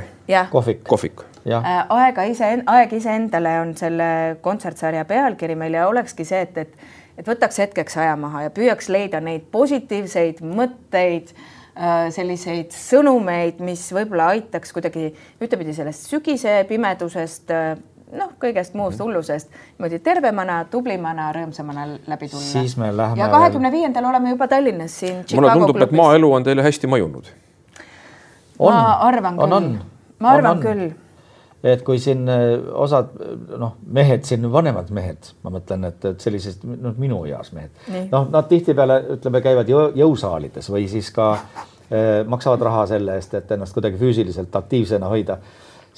kohvik, 0.53 0.85
kohvik.. 0.89 1.25
Äh, 1.49 1.77
aega 1.89 2.27
ise, 2.29 2.51
aeg 2.67 2.93
iseendale 2.93 3.55
on 3.63 3.75
selle 3.79 4.09
kontsertsarja 4.45 5.05
pealkiri 5.09 5.57
meil 5.57 5.79
ja 5.79 5.87
olekski 5.89 6.27
see, 6.29 6.43
et, 6.45 6.59
et, 6.59 6.89
et 7.17 7.29
võtaks 7.29 7.63
hetkeks 7.63 7.97
aja 8.03 8.17
maha 8.21 8.49
ja 8.49 8.53
püüaks 8.53 8.91
leida 8.93 9.23
neid 9.25 9.47
positiivseid 9.53 10.43
mõtteid 10.45 11.33
äh, 11.33 12.11
selliseid 12.13 12.75
sõnumeid, 12.77 13.63
mis 13.65 13.87
võib-olla 13.97 14.35
aitaks 14.35 14.77
kuidagi 14.77 15.09
ühtepidi 15.41 15.73
sellest 15.77 16.11
sügise 16.13 16.61
pimedusest 16.69 17.55
äh, 17.55 17.73
noh, 18.13 18.31
kõigest 18.41 18.77
muust 18.79 19.01
hullusest 19.03 19.51
niimoodi 19.51 19.99
tervemana, 20.05 20.61
tublimana, 20.71 21.33
rõõmsamana 21.37 21.89
läbi 22.07 22.29
tulla. 22.29 22.45
siis 22.45 22.77
me 22.81 22.93
läheme. 22.97 23.21
ja 23.21 23.29
kahekümne 23.33 23.73
viiendal 23.73 24.09
oleme 24.11 24.31
juba 24.37 24.49
Tallinnas 24.49 25.01
siin. 25.01 25.25
mulle 25.35 25.53
tundub, 25.53 25.83
et 25.83 25.93
maaelu 25.93 26.33
on 26.33 26.47
teile 26.47 26.65
hästi 26.67 26.91
mõjunud. 26.91 27.35
ma 28.59 28.81
arvan 29.11 29.39
küll. 29.39 29.77
ma 30.19 30.35
arvan 30.37 30.51
on, 30.51 30.57
on. 30.57 30.65
küll 30.65 30.89
et 31.63 31.83
kui 31.83 31.99
siin 31.99 32.29
äh, 32.31 32.53
osad 32.79 33.15
noh, 33.59 33.75
mehed 33.91 34.27
siin, 34.29 34.47
vanemad 34.53 34.93
mehed, 34.95 35.33
ma 35.43 35.53
mõtlen, 35.57 35.89
et, 35.91 36.05
et 36.13 36.23
sellised 36.23 36.63
noh, 36.69 36.95
minu 37.01 37.25
eas 37.27 37.51
mehed, 37.57 37.73
noh, 38.13 38.29
nad 38.31 38.47
tihtipeale 38.51 39.01
ütleme, 39.17 39.43
käivad 39.43 39.71
jõu, 39.71 39.89
jõusaalides 39.99 40.71
või 40.71 40.87
siis 40.91 41.11
ka 41.15 41.33
eh, 41.35 42.23
maksavad 42.29 42.63
raha 42.69 42.87
selle 42.95 43.19
eest, 43.19 43.35
et 43.35 43.51
ennast 43.57 43.75
kuidagi 43.75 43.99
füüsiliselt 43.99 44.55
aktiivsena 44.55 45.11
hoida 45.11 45.41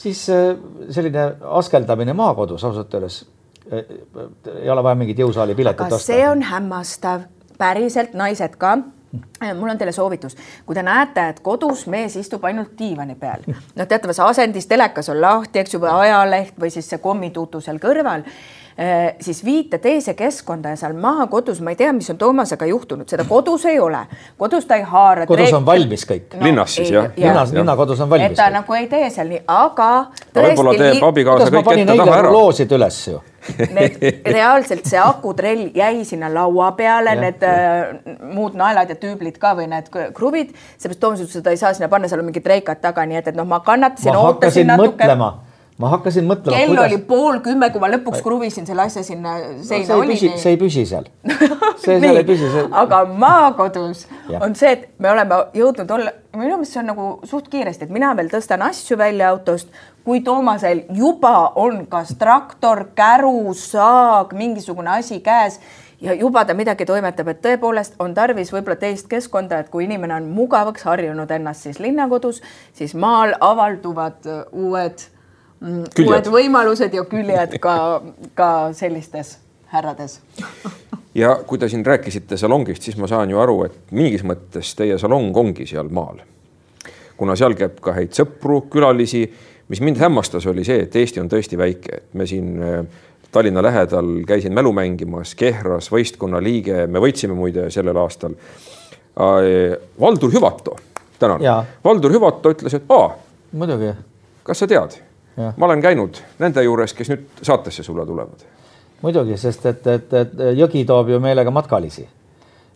siis 0.00 0.22
äh, 0.32 0.54
selline 0.90 1.26
askeldamine 1.60 2.14
maakodus 2.16 2.64
ausalt 2.64 2.94
öeldes 2.94 3.20
äh, 3.72 3.84
ei 4.62 4.70
ole 4.70 4.84
vaja 4.84 4.98
mingit 5.02 5.20
jõusaali 5.20 5.56
piletit 5.58 5.86
osta. 5.86 6.12
see 6.12 6.24
on 6.28 6.42
hämmastav, 6.52 7.28
päriselt 7.58 8.16
naised 8.18 8.56
ka. 8.60 8.78
Mul 9.58 9.72
on 9.72 9.78
teile 9.78 9.90
soovitus, 9.90 10.36
kui 10.62 10.76
te 10.78 10.84
näete, 10.86 11.24
et 11.32 11.40
kodus 11.42 11.80
mees 11.90 12.14
istub 12.20 12.44
ainult 12.46 12.76
diivani 12.78 13.16
peal, 13.18 13.42
noh, 13.78 13.88
teatavas 13.90 14.20
asendis, 14.22 14.68
telekas 14.70 15.10
on 15.10 15.18
lahti, 15.18 15.58
eks 15.58 15.74
ju, 15.74 15.80
või 15.82 15.90
ajaleht 16.04 16.60
või 16.62 16.70
siis 16.70 16.86
see 16.92 17.02
kommituutu 17.02 17.58
seal 17.64 17.82
kõrval 17.82 18.22
Äh, 18.22 18.59
siis 19.20 19.44
viite 19.44 19.78
teise 19.78 20.14
keskkonda 20.14 20.74
ja 20.74 20.76
seal 20.80 20.94
maakodus, 20.96 21.60
ma 21.60 21.74
ei 21.74 21.76
tea, 21.76 21.92
mis 21.92 22.10
on 22.10 22.18
Toomasega 22.18 22.68
juhtunud, 22.70 23.08
seda 23.10 23.24
kodus 23.28 23.64
ei 23.68 23.80
ole, 23.80 24.04
kodus 24.38 24.66
ta 24.66 24.78
ei 24.80 24.86
haara. 24.88 25.26
kodus 25.28 25.52
on 25.56 25.66
valmis 25.66 26.06
kõik 26.08 26.36
no,. 26.36 26.44
linnas 26.46 26.76
siis 26.78 26.92
jah 26.92 27.10
ja.? 27.10 27.26
linnas, 27.26 27.52
linnakodus 27.56 28.00
on 28.00 28.10
valmis. 28.10 28.30
et 28.30 28.38
ta 28.38 28.48
kõik. 28.48 28.58
nagu 28.60 28.78
ei 28.78 28.86
tee 28.92 29.10
seal 29.10 29.34
nii, 29.34 29.42
aga. 29.46 29.90
võib-olla 30.36 30.76
teeb 30.78 31.10
abikaasa 31.10 31.50
kõik 31.56 31.74
ette 31.74 31.98
taha 32.04 32.16
ära. 32.22 32.32
loosid 32.38 32.78
üles 32.78 33.02
ju 33.08 33.20
Need 33.76 34.26
reaalselt 34.28 34.84
see 34.88 35.00
akutrell 35.00 35.70
jäi 35.74 36.04
sinna 36.04 36.28
laua 36.32 36.72
peale, 36.76 37.14
need 37.16 37.44
äh, 37.46 37.94
muud 38.34 38.56
naelad 38.58 38.92
ja 38.92 38.98
tüüblid 39.00 39.38
ka 39.40 39.54
või 39.58 39.68
need 39.70 39.88
kruvid, 40.16 40.52
seepärast 40.76 41.00
Toomas 41.00 41.22
ütles, 41.24 41.38
et 41.40 41.46
ta 41.46 41.54
ei 41.54 41.60
saa 41.60 41.72
sinna 41.76 41.88
panna, 41.92 42.08
seal 42.10 42.20
on 42.20 42.28
mingid 42.28 42.46
reikad 42.46 42.82
taga, 42.84 43.06
nii 43.08 43.20
et, 43.22 43.30
et 43.32 43.38
noh, 43.38 43.48
ma 43.48 43.62
kannatasin, 43.64 44.16
ootasin 44.16 44.68
natuke. 44.68 44.92
mõtlema 44.92 45.30
ma 45.80 45.90
hakkasin 45.94 46.26
mõtlema. 46.28 46.56
kell 46.56 46.72
kuidas... 46.74 46.86
oli 46.86 46.98
pool 47.08 47.40
kümme, 47.44 47.70
kui 47.72 47.82
ma 47.82 47.90
lõpuks 47.94 48.22
kruvisin 48.24 48.68
selle 48.68 48.84
asja 48.86 49.02
sinna 49.06 49.36
seina 49.66 49.96
no,. 49.96 50.06
see, 50.12 50.32
see 50.42 50.54
ei 50.54 50.60
püsi 50.60 50.86
seal. 50.88 51.06
see 51.84 51.98
seal 52.02 52.20
ei 52.20 52.26
püsi 52.28 52.50
see.... 52.52 52.64
aga 52.82 53.02
maakodus 53.08 54.06
ja. 54.28 54.42
on 54.44 54.56
see, 54.58 54.74
et 54.76 54.88
me 55.00 55.12
oleme 55.12 55.42
jõudnud 55.56 55.94
olla, 55.96 56.14
minu 56.36 56.56
meelest 56.56 56.76
see 56.76 56.82
on 56.82 56.90
nagu 56.92 57.10
suht 57.28 57.48
kiiresti, 57.52 57.88
et 57.88 57.94
mina 57.94 58.12
veel 58.18 58.28
tõstan 58.32 58.64
asju 58.66 58.98
välja 59.00 59.30
autost, 59.32 59.70
kui 60.04 60.22
Toomasel 60.24 60.84
juba 60.96 61.52
on 61.60 61.84
kas 61.90 62.14
traktor, 62.20 62.90
käru, 62.96 63.52
saag, 63.56 64.34
mingisugune 64.36 64.98
asi 64.98 65.20
käes 65.24 65.60
ja 66.00 66.14
juba 66.16 66.44
ta 66.44 66.56
midagi 66.56 66.86
toimetab, 66.88 67.28
et 67.32 67.40
tõepoolest 67.44 67.96
on 68.00 68.14
tarvis 68.16 68.52
võib-olla 68.52 68.78
teist 68.80 69.08
keskkonda, 69.10 69.60
et 69.60 69.72
kui 69.72 69.84
inimene 69.84 70.16
on 70.16 70.28
mugavaks 70.34 70.84
harjunud 70.88 71.30
ennast 71.36 71.68
siis 71.68 71.80
linnakodus, 71.80 72.40
siis 72.76 72.94
maal 72.96 73.34
avalduvad 73.40 74.28
uued 74.52 75.08
Mm, 75.60 75.84
uued 76.06 76.28
võimalused 76.32 76.94
ja 76.96 77.02
küljed 77.04 77.58
ka, 77.60 77.74
ka 78.34 78.50
sellistes 78.72 79.34
härrades 79.68 80.20
ja 81.14 81.34
kui 81.46 81.58
te 81.58 81.68
siin 81.68 81.86
rääkisite 81.86 82.36
salongist, 82.36 82.82
siis 82.82 82.96
ma 82.96 83.08
saan 83.10 83.30
ju 83.30 83.38
aru, 83.42 83.64
et 83.66 83.92
mingis 83.96 84.24
mõttes 84.26 84.72
teie 84.78 84.98
salong 84.98 85.36
ongi 85.36 85.66
seal 85.66 85.90
maal. 85.92 86.22
kuna 87.16 87.36
seal 87.36 87.52
käib 87.52 87.80
ka 87.84 87.92
häid 87.92 88.14
sõpru, 88.16 88.62
külalisi, 88.72 89.26
mis 89.68 89.82
mind 89.84 90.00
hämmastas, 90.00 90.46
oli 90.48 90.64
see, 90.64 90.86
et 90.86 90.96
Eesti 90.96 91.20
on 91.20 91.28
tõesti 91.28 91.58
väike, 91.60 91.96
et 91.96 92.14
me 92.14 92.26
siin 92.26 92.62
äh, 92.62 92.78
Tallinna 93.30 93.62
lähedal 93.62 94.24
käisin 94.26 94.54
mälu 94.56 94.72
mängimas, 94.72 95.34
Kehras 95.38 95.90
võistkonna 95.92 96.40
liige, 96.42 96.86
me 96.86 96.98
võitsime 96.98 97.36
muide 97.36 97.68
sellel 97.70 98.00
aastal. 98.00 98.32
Äh, 98.32 99.76
Valdur 100.00 100.32
Hüvato, 100.32 100.78
tänan. 101.18 101.44
Valdur 101.84 102.16
Hüvato 102.16 102.56
ütles, 102.56 102.80
et 102.80 102.88
aa. 102.88 103.12
muidugi. 103.52 103.92
kas 104.42 104.64
sa 104.64 104.66
tead 104.66 104.96
ma 105.36 105.66
olen 105.66 105.82
käinud 105.82 106.22
nende 106.38 106.62
juures, 106.62 106.94
kes 106.94 107.12
nüüd 107.12 107.42
saatesse 107.42 107.82
sulle 107.82 108.06
tulevad. 108.06 108.46
muidugi, 109.02 109.36
sest 109.36 109.66
et, 109.66 109.86
et, 109.86 110.12
et 110.12 110.32
jõgi 110.58 110.84
toob 110.86 111.08
ju 111.08 111.20
meelega 111.20 111.50
matkalisi 111.50 112.08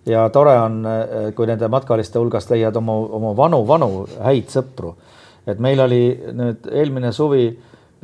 ja 0.06 0.28
tore 0.32 0.54
on, 0.60 0.82
kui 1.34 1.48
nende 1.48 1.68
matkaliste 1.68 2.18
hulgast 2.18 2.50
leiad 2.52 2.76
oma, 2.76 2.96
oma 3.18 3.34
vanu-vanu 3.36 4.06
häid 4.24 4.52
sõpru. 4.52 4.94
et 5.46 5.58
meil 5.60 5.80
oli 5.80 6.02
nüüd 6.32 6.68
eelmine 6.72 7.12
suvi 7.12 7.48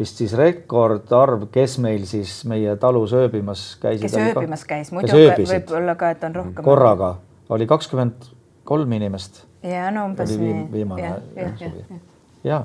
vist 0.01 0.21
siis 0.21 0.33
rekordarv, 0.39 1.47
kes 1.53 1.79
meil 1.83 2.05
siis 2.09 2.41
meie 2.49 2.77
talus 2.81 3.13
ööbimas 3.17 3.77
käisid. 3.83 4.07
kes 4.09 4.17
ööbimas 4.17 4.65
käis, 4.65 4.93
muidu 4.93 5.13
võib-olla 5.13 5.97
ka, 6.01 6.11
et 6.17 6.25
on 6.25 6.37
rohkem. 6.41 6.65
korraga 6.65 7.15
oli 7.49 7.67
kakskümmend 7.67 8.31
kolm 8.65 8.93
inimest. 8.93 9.45
ja 9.63 9.91
no 9.91 10.07
umbes 10.09 10.37
nii. 10.39 10.67
viimane 10.73 11.15
suvi. 11.59 12.01
ja 12.45 12.65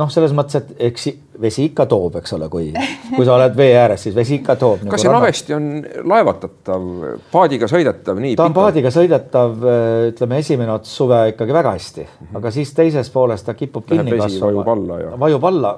noh, 0.00 0.10
selles 0.10 0.34
mõttes, 0.34 0.58
et 0.58 0.82
eks 0.88 1.06
vesi 1.40 1.68
ikka 1.68 1.86
toob, 1.90 2.18
eks 2.20 2.34
ole, 2.36 2.48
kui, 2.52 2.68
kui 3.16 3.26
sa 3.26 3.36
oled 3.36 3.56
vee 3.58 3.72
ääres, 3.78 4.02
siis 4.06 4.16
vesi 4.16 4.38
ikka 4.40 4.56
toob. 4.60 4.82
kas 4.82 4.88
nagu 4.88 5.00
see 5.00 5.10
ranna... 5.10 5.22
Navesti 5.22 5.56
on 5.56 5.70
laevatatav, 6.10 6.86
paadiga 7.32 7.70
sõidetav 7.70 8.20
nii? 8.22 8.34
ta 8.38 8.48
on 8.48 8.54
pikalt? 8.54 8.60
paadiga 8.60 8.94
sõidetav, 8.94 9.56
ütleme, 10.10 10.42
esimene 10.44 10.74
ots 10.74 10.94
suve 10.98 11.20
ikkagi 11.32 11.56
väga 11.56 11.74
hästi 11.76 12.04
mm, 12.04 12.14
-hmm. 12.20 12.38
aga 12.40 12.54
siis 12.54 12.74
teises 12.74 13.10
pooles 13.14 13.42
ta 13.46 13.54
kipub 13.54 13.86
kinni 13.88 14.18
kasvama. 14.18 14.52
vajub 14.52 14.72
alla 14.76 15.00
ja. 15.00 15.18
vajub 15.20 15.44
alla. 15.50 15.74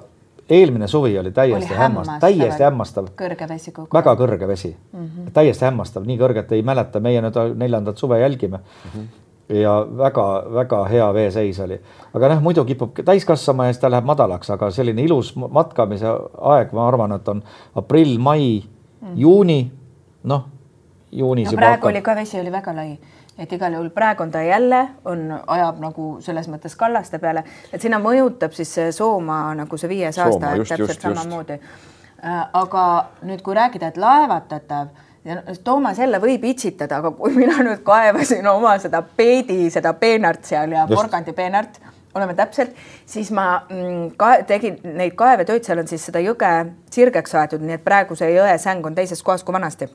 eelmine 0.50 0.88
suvi 0.88 1.18
oli 1.18 1.32
täiesti 1.34 1.72
oli 1.72 1.80
hämmastav, 1.80 2.20
täiesti 2.20 2.62
hämmastav. 2.62 3.12
kõrge 3.18 3.48
vesi 3.48 3.72
kogu 3.72 3.88
aeg. 3.90 3.94
väga 4.04 4.16
kõrge 4.22 4.48
vesi 4.48 4.76
mm, 4.92 5.04
-hmm. 5.04 5.30
täiesti 5.32 5.64
hämmastav, 5.64 6.06
nii 6.06 6.18
kõrget 6.18 6.52
ei 6.52 6.62
mäleta, 6.62 7.00
meie 7.00 7.20
nüüd 7.20 7.56
neljandat 7.56 7.98
suve 7.98 8.20
jälgime 8.20 8.58
mm. 8.58 8.90
-hmm 8.90 9.25
ja 9.48 9.86
väga-väga 9.98 10.84
hea 10.84 11.14
veeseis 11.14 11.60
oli. 11.60 11.80
aga 12.14 12.28
noh, 12.28 12.42
muidu 12.42 12.64
kipub 12.64 12.98
täis 13.04 13.24
kasvama 13.24 13.66
ja 13.66 13.74
siis 13.74 13.80
ta 13.80 13.90
läheb 13.90 14.04
madalaks, 14.04 14.50
aga 14.50 14.70
selline 14.70 15.02
ilus 15.02 15.34
matkamise 15.36 16.08
aeg, 16.54 16.72
ma 16.72 16.88
arvan, 16.88 17.12
et 17.12 17.28
on 17.28 17.42
aprill, 17.74 18.18
mai 18.18 18.62
mm., 18.62 19.12
juuni, 19.14 19.60
noh, 20.24 20.48
juunis 21.12 21.52
no,. 21.52 21.56
praegu 21.56 21.74
hakkab... 21.76 21.90
oli 21.90 22.02
ka 22.02 22.16
vesi 22.18 22.40
oli 22.40 22.52
väga 22.52 22.74
lai, 22.76 22.98
et 23.38 23.52
igal 23.52 23.78
juhul 23.78 23.90
praegu 23.94 24.26
on 24.26 24.34
ta 24.34 24.42
jälle, 24.42 24.82
on, 25.04 25.26
ajab 25.46 25.80
nagu 25.80 26.10
selles 26.20 26.48
mõttes 26.50 26.76
kallaste 26.76 27.22
peale, 27.22 27.44
et 27.72 27.82
sinna 27.82 28.02
mõjutab 28.02 28.56
siis 28.56 28.74
see 28.74 28.92
Soomaa 28.92 29.54
nagu 29.54 29.78
see 29.78 29.92
viies 29.92 30.18
aasta, 30.18 30.54
et 30.54 30.66
täpselt 30.66 30.88
just, 30.88 31.06
samamoodi. 31.06 31.60
Äh, 32.24 32.46
aga 32.56 32.84
nüüd, 33.28 33.42
kui 33.44 33.54
rääkida, 33.54 33.92
et 33.92 33.98
laevatatav 34.00 34.88
ja 35.26 35.42
Toomas 35.64 35.98
jälle 35.98 36.20
võib 36.22 36.44
itsitada, 36.46 37.00
aga 37.00 37.10
kui 37.16 37.34
mina 37.34 37.58
nüüd 37.66 37.82
kaevasin 37.86 38.46
oma 38.50 38.76
seda 38.82 39.02
peedi, 39.02 39.66
seda 39.74 39.92
peenart 39.98 40.44
seal 40.46 40.72
ja 40.72 40.86
porgandi 40.90 41.34
peenart, 41.36 41.80
oleme 42.16 42.34
täpselt, 42.34 42.76
siis 43.06 43.30
ma 43.34 43.46
mm, 43.68 44.10
ka 44.16 44.32
tegin 44.48 44.78
neid 44.96 45.16
kaevetöid, 45.18 45.64
seal 45.66 45.82
on 45.82 45.88
siis 45.90 46.06
seda 46.08 46.22
jõge 46.24 46.52
sirgeks 46.92 47.34
aetud, 47.36 47.64
nii 47.64 47.78
et 47.78 47.84
praegu 47.84 48.16
see 48.18 48.30
jõe 48.34 48.54
säng 48.62 48.86
on 48.86 48.94
teises 48.96 49.22
kohas 49.22 49.44
kui 49.44 49.56
vanasti. 49.56 49.90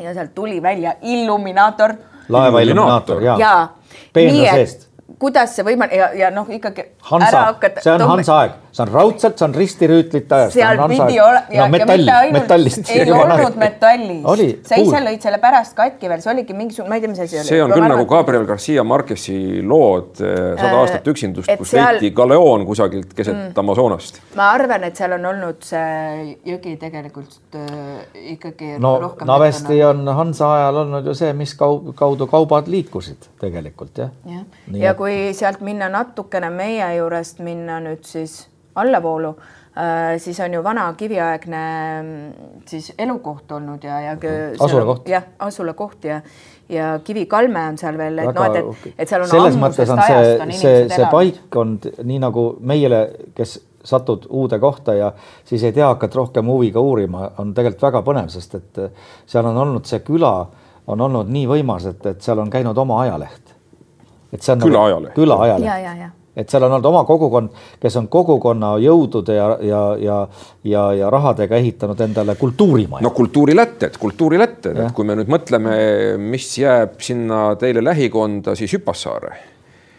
ja 0.00 0.14
sealt 0.14 0.34
tuli 0.34 0.62
välja 0.62 0.94
illuminaator. 1.02 1.94
laeva 2.28 2.60
illuminaator, 2.60 3.22
jaa 3.22 3.38
ja. 3.38 3.68
peenra 4.12 4.56
seest 4.56 4.88
kuidas 5.18 5.54
see 5.56 5.64
võimalik 5.66 5.96
ja, 5.96 6.08
ja 6.16 6.30
noh, 6.34 6.48
ikkagi. 6.50 6.84
Hansa, 7.10 7.42
see 7.78 7.92
on 7.92 8.04
Hansa 8.08 8.38
aeg, 8.40 8.54
see 8.72 8.82
on 8.84 8.90
raudselt, 8.92 9.38
see 9.38 9.46
on 9.46 9.54
ristirüütlite 9.56 10.36
ajast. 10.36 10.56
seal 10.56 10.82
pidi 10.90 11.20
olema 11.22 11.54
ja, 11.54 11.66
no, 11.66 11.68
metall, 11.72 12.04
ja 12.08 12.18
mitte 12.26 12.38
metallist. 12.40 12.90
ei 12.90 13.12
olnud 13.12 13.58
metallist. 13.60 14.68
sa 14.68 14.80
ise 14.80 15.02
lõid 15.06 15.24
selle 15.24 15.40
pärast 15.42 15.76
katki 15.78 16.10
veel, 16.10 16.24
see 16.24 16.32
oligi 16.32 16.56
mingisugune, 16.56 16.90
ma 16.90 16.98
ei 16.98 17.04
tea, 17.04 17.12
mis 17.12 17.22
asi 17.22 17.38
oli. 17.40 17.48
see 17.50 17.62
on 17.62 17.74
küll 17.74 17.88
nagu 17.94 18.06
Gabriel 18.10 18.46
Garcia 18.48 18.84
Marquesi 18.84 19.38
lood 19.62 20.20
eh, 20.20 20.34
Sada 20.58 20.72
äh, 20.72 20.78
aastat 20.80 21.12
üksindust, 21.12 21.52
kus 21.60 21.72
seal... 21.74 21.98
leiti 22.00 22.12
galeoon 22.16 22.66
kusagilt 22.68 23.14
keset 23.14 23.36
mm. 23.36 23.54
Amazonast. 23.62 24.20
ma 24.38 24.50
arvan, 24.56 24.88
et 24.88 24.98
seal 24.98 25.16
on 25.18 25.30
olnud 25.32 25.62
see 25.68 26.36
jõgi 26.50 26.74
tegelikult 26.80 27.60
äh, 27.60 28.02
ikkagi 28.34 28.74
no, 28.82 28.96
rohkem. 29.06 29.28
Navesti 29.30 29.78
on 29.86 30.04
Hansa 30.12 30.50
ajal 30.56 30.82
olnud 30.84 31.06
ju 31.06 31.16
see, 31.16 31.32
mis 31.36 31.54
kaudu 31.56 32.28
kaubad 32.30 32.68
liikusid 32.72 33.30
tegelikult 33.40 34.02
jah. 34.02 34.12
jah, 34.28 34.44
ja 34.80 34.96
kui 34.98 35.12
kui 35.12 35.34
sealt 35.36 35.60
minna 35.60 35.88
natukene 35.92 36.50
meie 36.52 36.86
juurest 36.96 37.42
minna 37.44 37.80
nüüd 37.84 38.04
siis 38.08 38.46
allavoolu, 38.74 39.34
äh, 39.76 40.14
siis 40.18 40.40
on 40.40 40.54
ju 40.54 40.62
vana 40.64 40.86
kiviaegne 40.96 41.64
mm, 42.02 42.62
siis 42.66 42.92
elukoht 42.98 43.52
olnud 43.52 43.84
ja, 43.84 44.00
ja 44.00 44.16
asulakoht. 44.60 45.08
jah, 45.08 45.28
asulakoht 45.38 46.04
ja 46.04 46.20
ja 46.72 47.00
kivikalme 47.04 47.66
on 47.68 47.76
seal 47.78 47.98
veel, 47.98 48.22
et 48.22 48.34
noh, 48.34 48.46
et, 48.46 48.56
et, 48.56 48.94
et 48.98 49.10
seal 49.10 49.24
on 49.24 49.28
selles 49.28 49.58
mõttes 49.60 49.90
on 49.92 50.00
see, 50.06 50.56
see, 50.56 50.86
see 50.88 51.10
paik 51.12 51.56
on 51.60 51.76
nii 51.82 52.22
nagu 52.22 52.46
meile, 52.64 53.02
kes 53.36 53.58
satud 53.84 54.28
uude 54.30 54.58
kohta 54.62 54.94
ja 54.94 55.12
siis 55.44 55.64
ei 55.66 55.74
tea, 55.74 55.90
hakkad 55.90 56.14
rohkem 56.14 56.48
huviga 56.48 56.80
uurima, 56.80 57.28
on 57.42 57.52
tegelikult 57.54 57.88
väga 57.90 58.02
põnev, 58.06 58.30
sest 58.32 58.54
et 58.60 58.82
seal 59.26 59.48
on 59.50 59.58
olnud 59.66 59.90
see 59.90 60.00
küla 60.06 60.32
on 60.86 61.00
olnud 61.00 61.30
nii 61.30 61.44
võimas, 61.50 61.86
et, 61.90 62.06
et 62.06 62.24
seal 62.24 62.40
on 62.42 62.50
käinud 62.50 62.78
oma 62.78 63.02
ajaleht. 63.04 63.54
Et 64.32 64.42
see 64.42 64.54
on 64.54 64.64
külaajaleht. 64.64 65.12
nagu,. 65.12 65.20
külaajaleht 65.20 66.21
et 66.36 66.48
seal 66.48 66.64
on 66.64 66.72
olnud 66.72 66.88
oma 66.88 67.04
kogukond, 67.08 67.52
kes 67.80 67.96
on 68.00 68.08
kogukonna 68.12 68.72
jõudude 68.80 69.36
ja, 69.36 69.48
ja, 69.60 69.82
ja, 70.00 70.18
ja, 70.64 70.84
ja 70.96 71.10
rahadega 71.12 71.58
ehitanud 71.60 72.00
endale 72.00 72.36
kultuurimaja. 72.40 73.04
no 73.04 73.12
kultuurilätted, 73.16 73.98
kultuurilätted, 74.00 74.78
et 74.86 74.96
kui 74.96 75.08
me 75.08 75.16
nüüd 75.20 75.32
mõtleme, 75.32 75.78
mis 76.22 76.50
jääb 76.58 77.00
sinna 77.04 77.52
teile 77.60 77.84
lähikonda, 77.84 78.56
siis 78.58 78.72
Hüppassaare. 78.78 79.34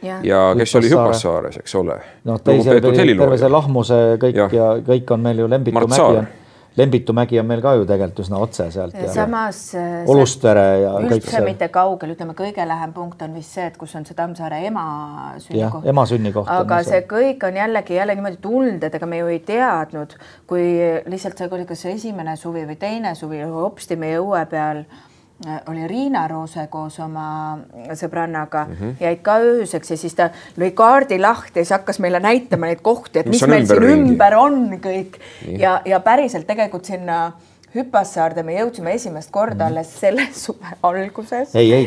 ja, 0.01 0.19
ja 0.25 0.45
kes 0.57 0.75
oli 0.81 0.89
Hüppassaares, 0.93 1.59
eks 1.61 1.75
ole. 1.79 1.99
noh, 2.29 2.41
teise, 2.41 2.79
terve 2.81 3.37
see 3.37 3.51
lahmuse 3.51 3.99
kõik 4.21 4.41
ja, 4.41 4.49
ja 4.53 4.71
kõik 4.85 5.13
on 5.13 5.29
meil 5.29 5.45
ju 5.45 5.49
Lembitu 5.49 5.85
mägi 5.85 6.01
on 6.01 6.25
Lembitu 6.77 7.13
mägi 7.13 7.37
on 7.39 7.45
meil 7.45 7.61
ka 7.61 7.75
ju 7.77 7.85
tegelikult 7.85 8.23
üsna 8.23 8.39
otse 8.41 8.65
sealt. 8.73 8.95
samas. 9.13 9.61
Olustvere 10.09 10.65
ja 10.81 10.93
see. 11.21 11.43
mitte 11.45 11.69
kaugel, 11.73 12.15
ütleme 12.15 12.33
kõige 12.37 12.65
lähem 12.67 12.93
punkt 12.93 13.21
on 13.21 13.35
vist 13.37 13.53
see, 13.53 13.67
et 13.69 13.77
kus 13.77 13.93
on 13.95 14.05
see 14.09 14.17
Tammsaare 14.17 14.63
ema 14.65 14.85
sünnikoht. 15.37 15.85
ema 15.93 16.05
sünnikoht. 16.09 16.49
aga 16.49 16.81
see 16.87 17.03
kõik 17.09 17.45
on 17.47 17.61
jällegi 17.61 17.99
jälle 17.99 18.17
niimoodi 18.17 18.41
tulnud, 18.41 18.83
et 18.83 18.95
ega 18.95 19.09
me 19.09 19.21
ju 19.21 19.31
ei 19.33 19.39
teadnud, 19.45 20.17
kui 20.49 20.67
lihtsalt 21.05 21.37
see 21.37 21.49
oli 21.51 21.69
kas 21.69 21.85
esimene 21.93 22.35
suvi 22.37 22.65
või 22.65 22.79
teine 22.81 23.15
suvi, 23.15 23.43
hopsti 23.45 23.95
meie 23.99 24.17
õue 24.21 24.45
peal 24.49 24.85
oli 25.67 25.87
Riina 25.87 26.27
Roose 26.27 26.67
koos 26.71 26.99
oma 27.03 27.57
sõbrannaga 27.93 28.65
mm, 28.65 28.75
-hmm. 28.79 28.95
jäid 28.99 29.21
ka 29.21 29.37
ööseks 29.43 29.91
ja 29.91 29.97
siis 29.97 30.15
ta 30.15 30.29
lõi 30.59 30.71
kaardi 30.71 31.19
lahti 31.19 31.59
ja 31.59 31.65
siis 31.65 31.75
hakkas 31.77 31.99
meile 31.99 32.19
näitama 32.19 32.69
neid 32.71 32.81
kohti, 32.81 33.19
et 33.19 33.25
mis, 33.25 33.41
mis 33.41 33.49
meil 33.49 33.65
siin 33.67 33.81
ringi. 33.81 34.11
ümber 34.11 34.35
on 34.39 34.61
kõik 34.83 35.19
Nii. 35.47 35.59
ja, 35.59 35.81
ja 35.85 35.99
päriselt 35.99 36.47
tegelikult 36.47 36.85
sinna 36.85 37.31
Hüppassaarde 37.73 38.43
me 38.45 38.53
jõudsime 38.53 38.91
esimest 38.93 39.31
korda 39.33 39.65
mhm. 39.65 39.71
alles 39.71 39.93
selle 39.99 40.27
suve 40.43 40.75
alguses. 40.83 41.55
ei, 41.55 41.73
ei, 41.73 41.85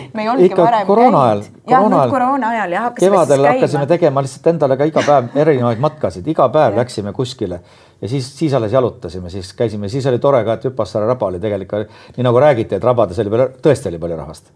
ikka 0.48 0.70
koroona 0.86 1.22
ajal. 1.28 1.42
jah, 1.70 1.86
nüüd 1.86 2.10
koroona 2.10 2.48
ajal 2.56 2.72
jah. 2.72 2.88
kevadel 2.98 3.46
hakkasime 3.52 3.86
tegema 3.86 4.24
lihtsalt 4.26 4.52
endale 4.54 4.76
ka 4.76 4.88
iga 4.90 5.04
päev 5.06 5.36
erinevaid 5.44 5.82
matkasid, 5.86 6.26
iga 6.26 6.48
päev 6.48 6.74
ja. 6.74 6.80
läksime 6.82 7.12
kuskile 7.12 7.60
ja 8.00 8.08
siis, 8.08 8.38
siis 8.38 8.54
alles 8.54 8.72
jalutasime, 8.72 9.30
siis 9.30 9.52
käisime, 9.52 9.88
siis 9.88 10.06
oli 10.06 10.18
tore 10.18 10.44
ka, 10.44 10.56
et 10.58 10.64
Hüppassaare 10.68 11.08
raba 11.08 11.30
oli 11.30 11.40
tegelikult 11.40 11.88
nii 12.16 12.26
nagu 12.26 12.40
räägiti, 12.40 12.76
et 12.76 12.84
rabades 12.84 13.18
oli 13.22 13.32
palju, 13.32 13.48
tõesti 13.64 13.90
oli 13.90 14.00
palju 14.02 14.16
rahvast. 14.20 14.52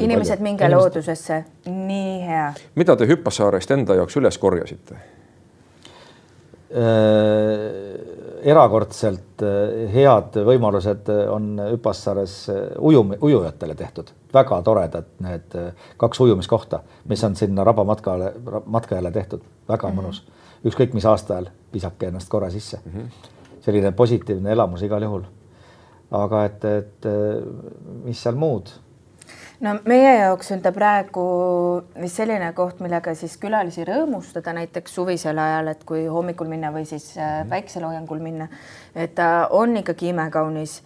inimesed, 0.00 0.40
minge 0.40 0.64
Inimesed... 0.64 0.76
loodusesse, 0.76 1.44
nii 1.66 2.20
hea. 2.26 2.52
mida 2.74 2.96
te 2.96 3.06
Hüppassaarest 3.06 3.70
enda 3.76 3.94
jaoks 4.00 4.16
üles 4.16 4.38
korjasite 4.38 4.94
äh,? 4.94 5.04
erakordselt 8.40 9.42
äh, 9.44 9.92
head 9.92 10.38
võimalused 10.46 11.10
on 11.28 11.60
Hüpassaares 11.74 12.34
äh, 12.48 12.60
ujum, 12.78 13.12
ujujatele 13.20 13.74
tehtud, 13.76 14.10
väga 14.34 14.62
toredad 14.66 15.10
need 15.20 15.56
kaks 16.00 16.20
ujumiskohta, 16.24 16.80
mis 17.08 17.24
on 17.24 17.36
sinna 17.36 17.64
rabamatkale, 17.68 18.32
matkajale 18.66 19.12
tehtud, 19.12 19.44
väga 19.68 19.88
mm 19.88 19.98
-hmm. 19.98 20.02
mõnus 20.02 20.39
ükskõik 20.64 20.94
mis 20.94 21.06
aastaajal 21.06 21.50
visake 21.72 22.10
ennast 22.10 22.28
korra 22.28 22.50
sisse 22.50 22.80
mm. 22.84 22.92
-hmm. 22.92 23.32
selline 23.60 23.92
positiivne 23.92 24.52
elamus 24.52 24.82
igal 24.82 25.02
juhul. 25.02 25.24
aga 26.10 26.44
et, 26.44 26.64
et 26.64 27.10
mis 28.04 28.22
seal 28.22 28.34
muud? 28.34 28.70
no 29.60 29.74
meie 29.84 30.12
jaoks 30.18 30.52
on 30.54 30.62
ta 30.64 30.72
praegu 30.72 31.24
vist 32.00 32.20
selline 32.20 32.52
koht, 32.56 32.80
millega 32.80 33.14
siis 33.14 33.36
külalisi 33.40 33.84
rõõmustada 33.84 34.54
näiteks 34.56 34.94
suvisel 34.94 35.38
ajal, 35.38 35.68
et 35.74 35.84
kui 35.84 36.06
hommikul 36.06 36.48
minna 36.48 36.72
või 36.74 36.86
siis 36.88 37.12
äh, 37.18 37.42
päikseloojangul 37.48 38.22
minna, 38.24 38.48
et 38.94 39.14
ta 39.14 39.48
on 39.50 39.76
ikkagi 39.82 40.14
imekaunis 40.14 40.80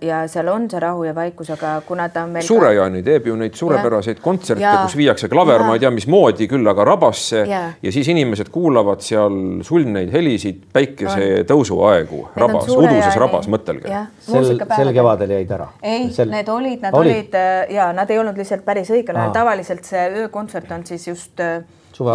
ja 0.00 0.18
seal 0.28 0.48
on 0.52 0.66
see 0.70 0.80
rahu 0.82 1.06
ja 1.06 1.14
vaikus, 1.16 1.48
aga 1.54 1.78
kuna 1.86 2.08
ta 2.12 2.26
on 2.26 2.34
meil 2.34 2.44
Suure-Jaani 2.44 3.00
teeb 3.06 3.30
ju 3.30 3.36
neid 3.40 3.54
suurepäraseid 3.56 4.20
kontserte, 4.20 4.72
kus 4.82 4.96
viiakse 4.98 5.30
klaver, 5.32 5.64
ma 5.64 5.76
ei 5.78 5.80
tea, 5.80 5.90
mismoodi 5.94 6.48
küll, 6.50 6.66
aga 6.68 6.84
rabasse. 6.84 7.44
Ja. 7.48 7.62
ja 7.82 7.92
siis 7.94 8.10
inimesed 8.12 8.50
kuulavad 8.52 9.00
seal 9.04 9.62
sulneid 9.66 10.12
helisid 10.12 10.66
päikesetõusu 10.76 11.80
aegu 11.88 12.26
rabas, 12.36 12.68
uduses 12.74 13.16
rabas, 13.20 13.48
mõtelge. 13.52 14.04
sel, 14.26 14.52
sel 14.60 14.92
kevadel 14.96 15.36
jäid 15.38 15.56
ära? 15.56 15.70
ei 15.82 16.10
sel..., 16.12 16.30
need 16.32 16.52
olid, 16.52 16.82
nad 16.84 17.00
olid, 17.00 17.14
olid 17.14 17.40
äh, 17.40 17.74
ja 17.78 17.88
nad 17.96 18.12
ei 18.12 18.20
olnud 18.20 18.36
lihtsalt 18.36 18.64
päris 18.66 18.92
õigel 18.92 19.16
ajal, 19.16 19.32
tavaliselt 19.36 19.88
see 19.88 20.04
öökontsert 20.24 20.72
on 20.76 20.84
siis 20.88 21.08
just 21.08 21.40
äh, 21.40 21.62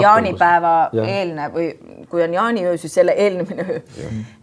jaanipäeva 0.02 0.74
ja. 0.94 1.06
eelne 1.08 1.48
või 1.54 1.68
kui 2.10 2.24
on 2.24 2.34
jaaniöö, 2.34 2.78
siis 2.78 2.94
selle 2.94 3.16
eelnemine 3.18 3.66
öö. 3.66 3.82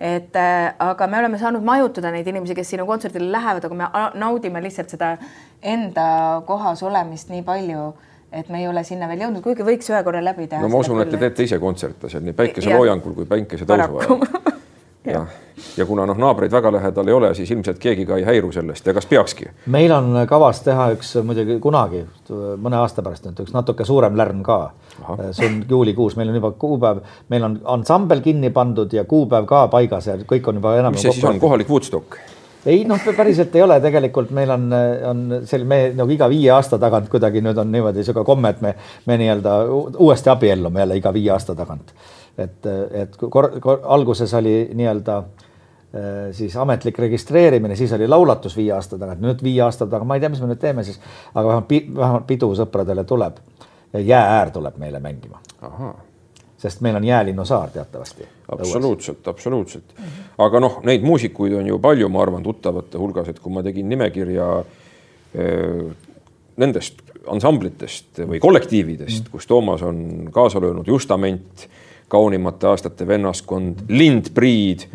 et 0.00 0.36
äh, 0.36 0.74
aga 0.78 1.06
me 1.06 1.18
oleme 1.18 1.38
saanud 1.38 1.64
majutada 1.64 2.12
neid 2.14 2.26
inimesi, 2.26 2.56
kes 2.58 2.74
sinna 2.74 2.86
kontserdile 2.88 3.32
lähevad, 3.32 3.64
aga 3.64 3.74
me 3.74 3.88
naudime 4.18 4.62
lihtsalt 4.62 4.94
seda 4.96 5.16
enda 5.62 6.08
kohas 6.46 6.82
olemist 6.82 7.32
nii 7.32 7.42
palju 7.46 7.92
et 8.32 8.48
me 8.52 8.60
ei 8.60 8.68
ole 8.68 8.84
sinna 8.84 9.08
veel 9.08 9.24
jõudnud, 9.24 9.42
kuigi 9.44 9.64
võiks 9.64 9.88
ühe 9.88 10.02
korra 10.04 10.20
läbi 10.24 10.46
teha. 10.48 10.60
no 10.62 10.68
ma 10.72 10.82
usun, 10.82 11.00
et 11.02 11.12
te 11.12 11.20
teete 11.20 11.46
ise 11.48 11.58
kontserte 11.62 12.10
seal 12.12 12.24
nii 12.26 12.36
päikeseloojangul 12.36 13.16
kui 13.16 13.28
päikesetõusu 13.28 14.00
ajal 14.02 14.24
jah, 15.14 15.14
ja 15.14 15.47
kuna 15.86 16.06
noh, 16.08 16.18
naabreid 16.18 16.52
väga 16.52 16.72
lähedal 16.72 17.08
ei 17.08 17.14
ole, 17.14 17.32
siis 17.34 17.50
ilmselt 17.50 17.78
keegi 17.82 18.06
ka 18.06 18.18
ei 18.18 18.24
häiru 18.26 18.50
sellest 18.52 18.86
ja 18.86 18.94
kas 18.96 19.06
peakski? 19.06 19.50
meil 19.74 19.92
on 19.94 20.22
kavas 20.28 20.62
teha 20.66 20.90
üks 20.96 21.14
muidugi 21.26 21.58
kunagi 21.62 22.04
mõne 22.62 22.80
aasta 22.80 23.04
pärast 23.04 23.28
nüüd 23.28 23.42
üks 23.44 23.54
natuke 23.54 23.86
suurem 23.88 24.16
lärm 24.18 24.42
ka. 24.46 24.58
see 25.32 25.46
on 25.46 25.60
juulikuus, 25.68 26.16
meil 26.16 26.32
on 26.32 26.40
juba 26.40 26.52
kuupäev, 26.58 27.04
meil 27.28 27.46
on 27.46 27.60
ansambel 27.76 28.22
kinni 28.24 28.50
pandud 28.50 28.92
ja 28.92 29.04
kuupäev 29.04 29.46
ka 29.46 29.66
paigas 29.72 30.10
ja 30.10 30.18
kõik 30.18 30.50
on 30.50 30.60
juba 30.60 30.76
enam. 30.78 30.96
mis 30.96 31.06
see 31.06 31.16
siis 31.16 31.24
on, 31.24 31.40
kohalik 31.40 31.70
Woodstock? 31.70 32.20
ei 32.66 32.84
noh, 32.84 33.00
päriselt 33.16 33.54
ei 33.56 33.62
ole, 33.62 33.80
tegelikult 33.80 34.30
meil 34.34 34.50
on, 34.50 34.68
on 35.08 35.26
sel-, 35.48 35.64
me 35.64 35.92
nagu 35.96 36.12
iga 36.12 36.28
viie 36.28 36.50
aasta 36.52 36.78
tagant 36.78 37.08
kuidagi 37.08 37.42
nüüd 37.44 37.58
on 37.58 37.72
niimoodi 37.72 38.04
sihuke 38.04 38.26
komme, 38.26 38.54
et 38.54 38.62
me, 38.64 38.74
me 39.06 39.18
nii-öelda 39.20 39.58
uuesti 39.96 40.32
abiellume 40.34 40.84
jälle 40.84 40.98
iga 40.98 41.14
viie 41.14 41.32
aasta 41.32 41.54
tagant 41.58 41.94
et, 42.38 42.66
et 43.02 43.16
kor, 43.18 43.50
kor, 43.62 43.80
alguses 43.96 44.34
oli 44.38 44.54
nii-öelda 44.78 45.18
äh, 45.18 45.47
siis 46.32 46.56
ametlik 46.56 46.98
registreerimine, 46.98 47.76
siis 47.76 47.92
oli 47.96 48.08
laulatus 48.08 48.56
viie 48.56 48.72
aasta 48.76 48.98
tagant, 49.00 49.22
nüüd 49.24 49.40
viie 49.42 49.62
aasta 49.64 49.86
tagant, 49.86 50.08
ma 50.08 50.18
ei 50.18 50.20
tea, 50.20 50.28
mis 50.28 50.42
me 50.44 50.50
nüüd 50.50 50.60
teeme 50.60 50.84
siis, 50.84 50.98
aga 51.32 51.46
vähemalt, 51.48 51.72
vähemalt 51.96 52.26
pidu 52.28 52.50
sõpradele 52.58 53.06
tuleb. 53.08 53.38
jäääär 53.94 54.50
tuleb 54.50 54.76
meile 54.76 55.00
mängima. 55.00 55.40
sest 56.58 56.80
meil 56.80 56.96
on 56.96 57.04
Jäälinnu 57.04 57.44
saar 57.44 57.70
teatavasti. 57.70 58.28
absoluutselt, 58.52 59.28
absoluutselt. 59.28 59.94
aga 60.38 60.60
noh, 60.60 60.80
neid 60.84 61.02
muusikuid 61.02 61.54
on 61.54 61.66
ju 61.66 61.78
palju, 61.78 62.08
ma 62.08 62.22
arvan, 62.22 62.42
tuttavate 62.42 62.98
hulgas, 62.98 63.28
et 63.28 63.40
kui 63.40 63.52
ma 63.52 63.62
tegin 63.62 63.88
nimekirja 63.88 64.58
äh, 64.58 65.96
nendest 66.56 67.02
ansamblitest 67.26 68.20
või 68.28 68.40
kollektiividest 68.40 69.24
mm., 69.24 69.32
kus 69.32 69.46
Toomas 69.46 69.82
on 69.82 70.28
kaasa 70.32 70.60
löönud, 70.60 70.86
Justament 70.86 71.68
kaunimate 72.08 72.66
aastate 72.66 73.06
vennaskond, 73.06 73.84
Lindpriid, 73.88 74.86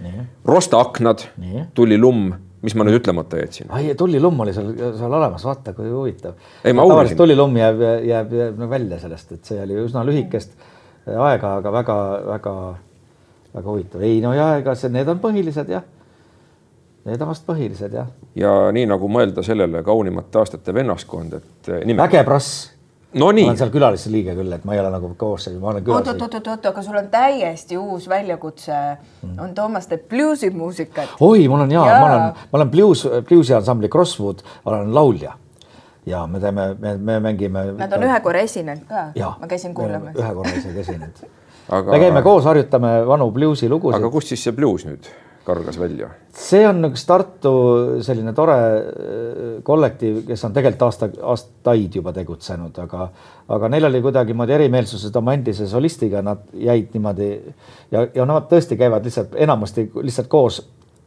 Rosta 0.46 0.80
aknad, 0.82 1.28
tuli 1.74 1.98
lumm 1.98 2.34
mis 2.64 2.76
ma 2.80 2.86
nüüd 2.88 3.02
ütlemata 3.02 3.40
jätsin? 3.42 3.68
ai, 3.76 3.92
tullilumm 4.00 4.40
oli 4.46 4.54
seal, 4.56 4.70
seal 4.98 5.14
olemas, 5.14 5.44
vaata 5.46 5.74
kui 5.76 5.90
huvitav. 5.92 6.38
tavaliselt 6.64 7.20
tullilumm 7.20 7.58
jääb, 7.60 7.82
jääb, 8.08 8.38
jääb 8.40 8.62
nagu 8.62 8.72
välja 8.72 9.00
sellest, 9.02 9.32
et 9.36 9.52
see 9.52 9.60
oli 9.64 9.76
üsna 9.84 10.06
lühikest 10.08 10.56
aega, 11.12 11.58
aga 11.60 11.74
väga-väga-väga 11.80 13.66
huvitav. 13.68 14.02
ei 14.02 14.22
no 14.24 14.34
ja 14.34 14.54
ega 14.62 14.76
see, 14.80 14.92
need 14.94 15.12
on 15.12 15.20
põhilised 15.24 15.70
jah. 15.74 15.84
Need 17.04 17.20
on 17.20 17.28
vast 17.34 17.44
põhilised 17.48 17.92
jah. 17.98 18.08
ja 18.40 18.54
nii 18.72 18.86
nagu 18.88 19.10
mõelda 19.12 19.44
sellele 19.44 19.84
kaunimate 19.84 20.40
aastate 20.40 20.74
vennaskond, 20.74 21.34
et. 21.42 21.74
vägeprass 21.98 22.72
no 23.14 23.30
nii. 23.32 23.46
ma 23.46 23.52
olen 23.52 23.60
seal 23.62 23.74
külalisliige 23.74 24.36
küll, 24.38 24.56
et 24.56 24.66
ma 24.68 24.76
ei 24.76 24.82
ole 24.82 24.90
nagu 24.94 25.12
koosseis, 25.18 25.58
ma 25.62 25.72
olen 25.74 25.86
külas. 25.86 26.10
oot-oot-oot, 26.14 26.66
aga 26.72 26.86
sul 26.86 26.98
on 27.02 27.12
täiesti 27.14 27.78
uus 27.78 28.10
väljakutse 28.10 28.74
mm.. 28.74 29.38
on 29.44 29.54
Toomas 29.58 29.88
teeb 29.92 30.08
bluusimuusikat. 30.10 31.16
oi, 31.20 31.48
mul 31.48 31.68
on 31.68 31.72
ja, 31.72 31.86
ja., 31.90 32.00
ma 32.02 32.10
olen, 32.10 32.26
ma 32.52 32.62
olen 32.62 32.74
bluus, 32.74 33.06
bluusi 33.30 33.56
ansambli 33.58 33.92
Crosswood, 33.94 34.44
olen 34.66 34.94
laulja 34.96 35.38
ja 36.06 36.26
me 36.28 36.40
teeme, 36.40 36.74
me, 36.80 36.98
me 36.98 37.20
mängime. 37.20 37.66
Nad 37.78 37.94
on 37.96 38.04
ühe 38.04 38.20
korra 38.26 38.44
esinenud 38.44 38.84
ka. 38.90 39.08
ma 39.40 39.48
käisin 39.48 39.74
kuulamas. 39.74 40.18
ühe 40.20 40.34
korra 40.36 40.58
isegi 40.60 40.86
esinenud 40.88 41.26
aga.... 41.70 41.92
me 41.92 42.00
käime 42.00 42.22
koos, 42.22 42.46
harjutame 42.46 42.96
vanu 43.08 43.30
bluusi 43.32 43.70
lugusid. 43.70 44.02
aga 44.02 44.12
kust 44.12 44.34
siis 44.34 44.44
see 44.44 44.56
bluus 44.56 44.86
nüüd? 44.88 45.08
Kargas 45.46 45.80
välja? 45.80 46.10
see 46.34 46.64
on 46.68 46.88
üks 46.88 47.06
Tartu 47.08 47.54
selline 48.06 48.34
tore 48.34 48.58
äh, 48.58 49.42
kollektiiv, 49.64 50.22
kes 50.28 50.46
on 50.48 50.54
tegelikult 50.56 50.86
aasta, 50.88 51.10
aastaid 51.34 51.98
juba 52.00 52.14
tegutsenud, 52.16 52.78
aga, 52.86 53.08
aga 53.58 53.72
neil 53.74 53.90
oli 53.90 54.02
kuidagimoodi 54.06 54.56
erimeelsused 54.58 55.16
oma 55.20 55.36
endise 55.38 55.68
solistiga, 55.70 56.24
nad 56.26 56.48
jäid 56.54 56.94
niimoodi 56.96 57.30
ja, 57.92 58.08
ja 58.16 58.30
nad 58.30 58.48
tõesti 58.52 58.80
käivad 58.80 59.06
lihtsalt 59.06 59.36
enamasti 59.48 59.90
lihtsalt 60.02 60.32
koos 60.32 60.62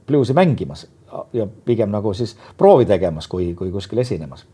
bluusi 0.07 0.37
mängimas 0.37 0.87
ja 1.33 1.46
pigem 1.64 1.90
nagu 1.90 2.12
siis 2.14 2.37
proovi 2.59 2.87
tegemas, 2.87 3.29
kui, 3.29 3.55
kui 3.55 3.72
kuskil 3.75 3.99
esinemas. 3.99 4.46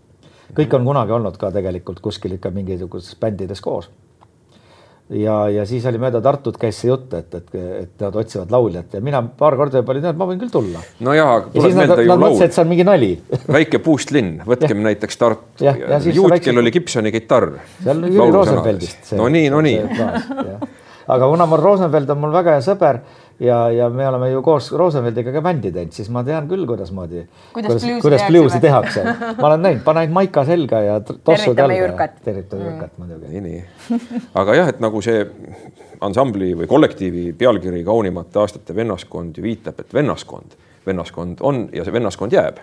kõik 0.56 0.74
on 0.76 0.84
kunagi 0.84 1.12
olnud 1.12 1.36
ka 1.40 1.50
tegelikult 1.52 2.00
kuskil 2.00 2.38
ikka 2.38 2.50
mingisugustes 2.50 3.16
bändides 3.20 3.60
koos 3.60 3.90
ja, 5.12 5.36
ja 5.52 5.64
siis 5.68 5.84
oli 5.88 6.00
mööda 6.02 6.20
Tartut 6.24 6.58
käis 6.60 6.78
see 6.80 6.90
jutt, 6.90 7.12
et, 7.16 7.34
et, 7.36 7.54
et 7.82 8.04
nad 8.04 8.16
otsivad 8.22 8.52
lauljat 8.52 8.96
ja 8.96 9.02
mina 9.04 9.22
paar 9.38 9.56
korda 9.60 9.82
juba 9.82 9.94
olin, 9.94 10.06
et 10.10 10.18
ma 10.18 10.28
võin 10.28 10.40
küll 10.40 10.52
tulla. 10.52 10.82
no 11.04 11.16
ja, 11.16 11.26
ja 11.52 11.64
siis 11.66 11.76
nad, 11.78 11.94
nad 11.96 12.22
mõtlesid, 12.22 12.46
et 12.48 12.56
see 12.56 12.64
on 12.64 12.70
mingi 12.72 12.86
nali 12.88 13.10
väike 13.58 13.82
puustlinn, 13.84 14.42
võtkem 14.48 14.78
ja. 14.78 14.86
näiteks 14.90 15.20
Tartu. 15.20 15.66
juut, 16.12 16.36
kellel 16.38 16.62
oli 16.64 16.74
Gibsoni 16.74 17.12
kitarr. 17.14 17.58
seal 17.82 17.98
on 17.98 18.14
Jüri 18.14 18.36
Rosenfeldist. 18.38 19.12
no 19.18 19.28
nii, 19.32 19.50
no 19.52 19.62
nii. 19.64 19.82
aga 21.12 21.32
kuna 21.34 21.48
mul 21.50 21.62
Rosenfeld 21.62 22.14
on 22.14 22.22
mul 22.24 22.34
väga 22.34 22.56
hea 22.56 22.64
sõber 22.64 23.02
ja, 23.42 23.58
ja 23.70 23.88
me 23.90 24.06
oleme 24.08 24.30
ju 24.30 24.42
koos 24.42 24.70
Rosenfeldiga 24.72 25.32
ka 25.34 25.42
bändi 25.44 25.72
teinud, 25.74 25.92
siis 25.96 26.10
ma 26.14 26.22
tean 26.26 26.48
küll, 26.50 26.64
kuidasmoodi, 26.68 27.24
kuidas, 27.54 27.86
kuidas 28.02 28.26
bluusi 28.28 28.60
tehakse. 28.62 29.04
ma 29.40 29.48
olen 29.50 29.64
näinud, 29.66 29.84
pane 29.86 30.04
ainult 30.04 30.16
maika 30.18 30.44
selga 30.48 30.82
ja 30.84 30.98
tossud 31.02 31.58
jalga. 31.58 32.08
tervitame 32.24 32.68
Jürkat 32.68 32.92
mm. 32.96 33.06
muidugi. 33.06 33.32
nii, 33.32 33.40
nii. 33.48 34.28
aga 34.42 34.58
jah, 34.60 34.72
et 34.74 34.82
nagu 34.84 35.02
see 35.04 35.24
ansambli 36.02 36.52
või 36.58 36.68
kollektiivi 36.70 37.30
pealkiri 37.38 37.84
Kaunimate 37.86 38.42
aastate 38.42 38.76
vennaskond 38.76 39.38
ju 39.38 39.46
viitab, 39.46 39.80
et 39.82 39.94
vennaskond, 39.94 40.56
vennaskond 40.86 41.42
on 41.46 41.66
ja 41.74 41.86
see 41.86 41.98
vennaskond 41.98 42.34
jääb 42.34 42.62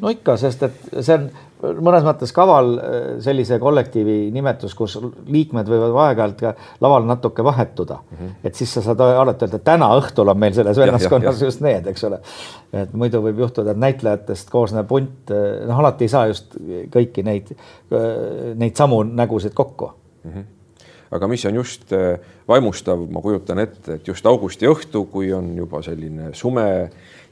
no 0.00 0.12
ikka, 0.12 0.36
sest 0.40 0.66
et 0.68 0.82
see 0.98 1.16
on 1.16 1.30
mõnes 1.60 2.04
mõttes 2.06 2.32
kaval 2.34 2.70
äh, 2.78 2.98
sellise 3.24 3.58
kollektiivi 3.60 4.16
nimetus, 4.34 4.74
kus 4.78 4.96
liikmed 5.26 5.68
võivad 5.68 5.96
aeg-ajalt 6.06 6.38
ka 6.40 6.52
laval 6.84 7.08
natuke 7.08 7.44
vahetuda 7.44 7.98
mm. 8.00 8.16
-hmm. 8.16 8.36
et 8.44 8.54
siis 8.54 8.72
sa 8.74 8.82
saad 8.84 9.00
alati 9.00 9.46
öelda, 9.46 9.58
täna 9.64 9.90
õhtul 9.98 10.32
on 10.32 10.38
meil 10.38 10.54
selles 10.56 10.78
vennaskonnas 10.78 11.42
just 11.42 11.60
need, 11.64 11.86
eks 11.86 12.04
ole. 12.08 12.20
et 12.72 12.92
muidu 12.92 13.22
võib 13.24 13.44
juhtuda, 13.44 13.70
et 13.74 13.82
näitlejatest 13.82 14.50
koosnev 14.50 14.86
punt, 14.86 15.30
äh, 15.30 15.66
noh, 15.68 15.78
alati 15.78 16.08
ei 16.08 16.14
saa 16.14 16.26
just 16.30 16.56
kõiki 16.94 17.24
neid, 17.26 17.52
äh, 17.92 18.54
neid 18.56 18.76
samu 18.76 19.02
nägusid 19.02 19.54
kokku 19.54 19.92
mm. 20.24 20.32
-hmm 20.32 20.48
aga 21.10 21.26
mis 21.26 21.44
on 21.44 21.54
just 21.54 21.90
vaimustav, 22.48 23.00
ma 23.10 23.20
kujutan 23.20 23.58
ette, 23.58 23.94
et 23.94 24.08
just 24.08 24.26
augusti 24.26 24.68
õhtu, 24.70 25.08
kui 25.10 25.32
on 25.34 25.56
juba 25.56 25.82
selline 25.82 26.30
sume 26.38 26.90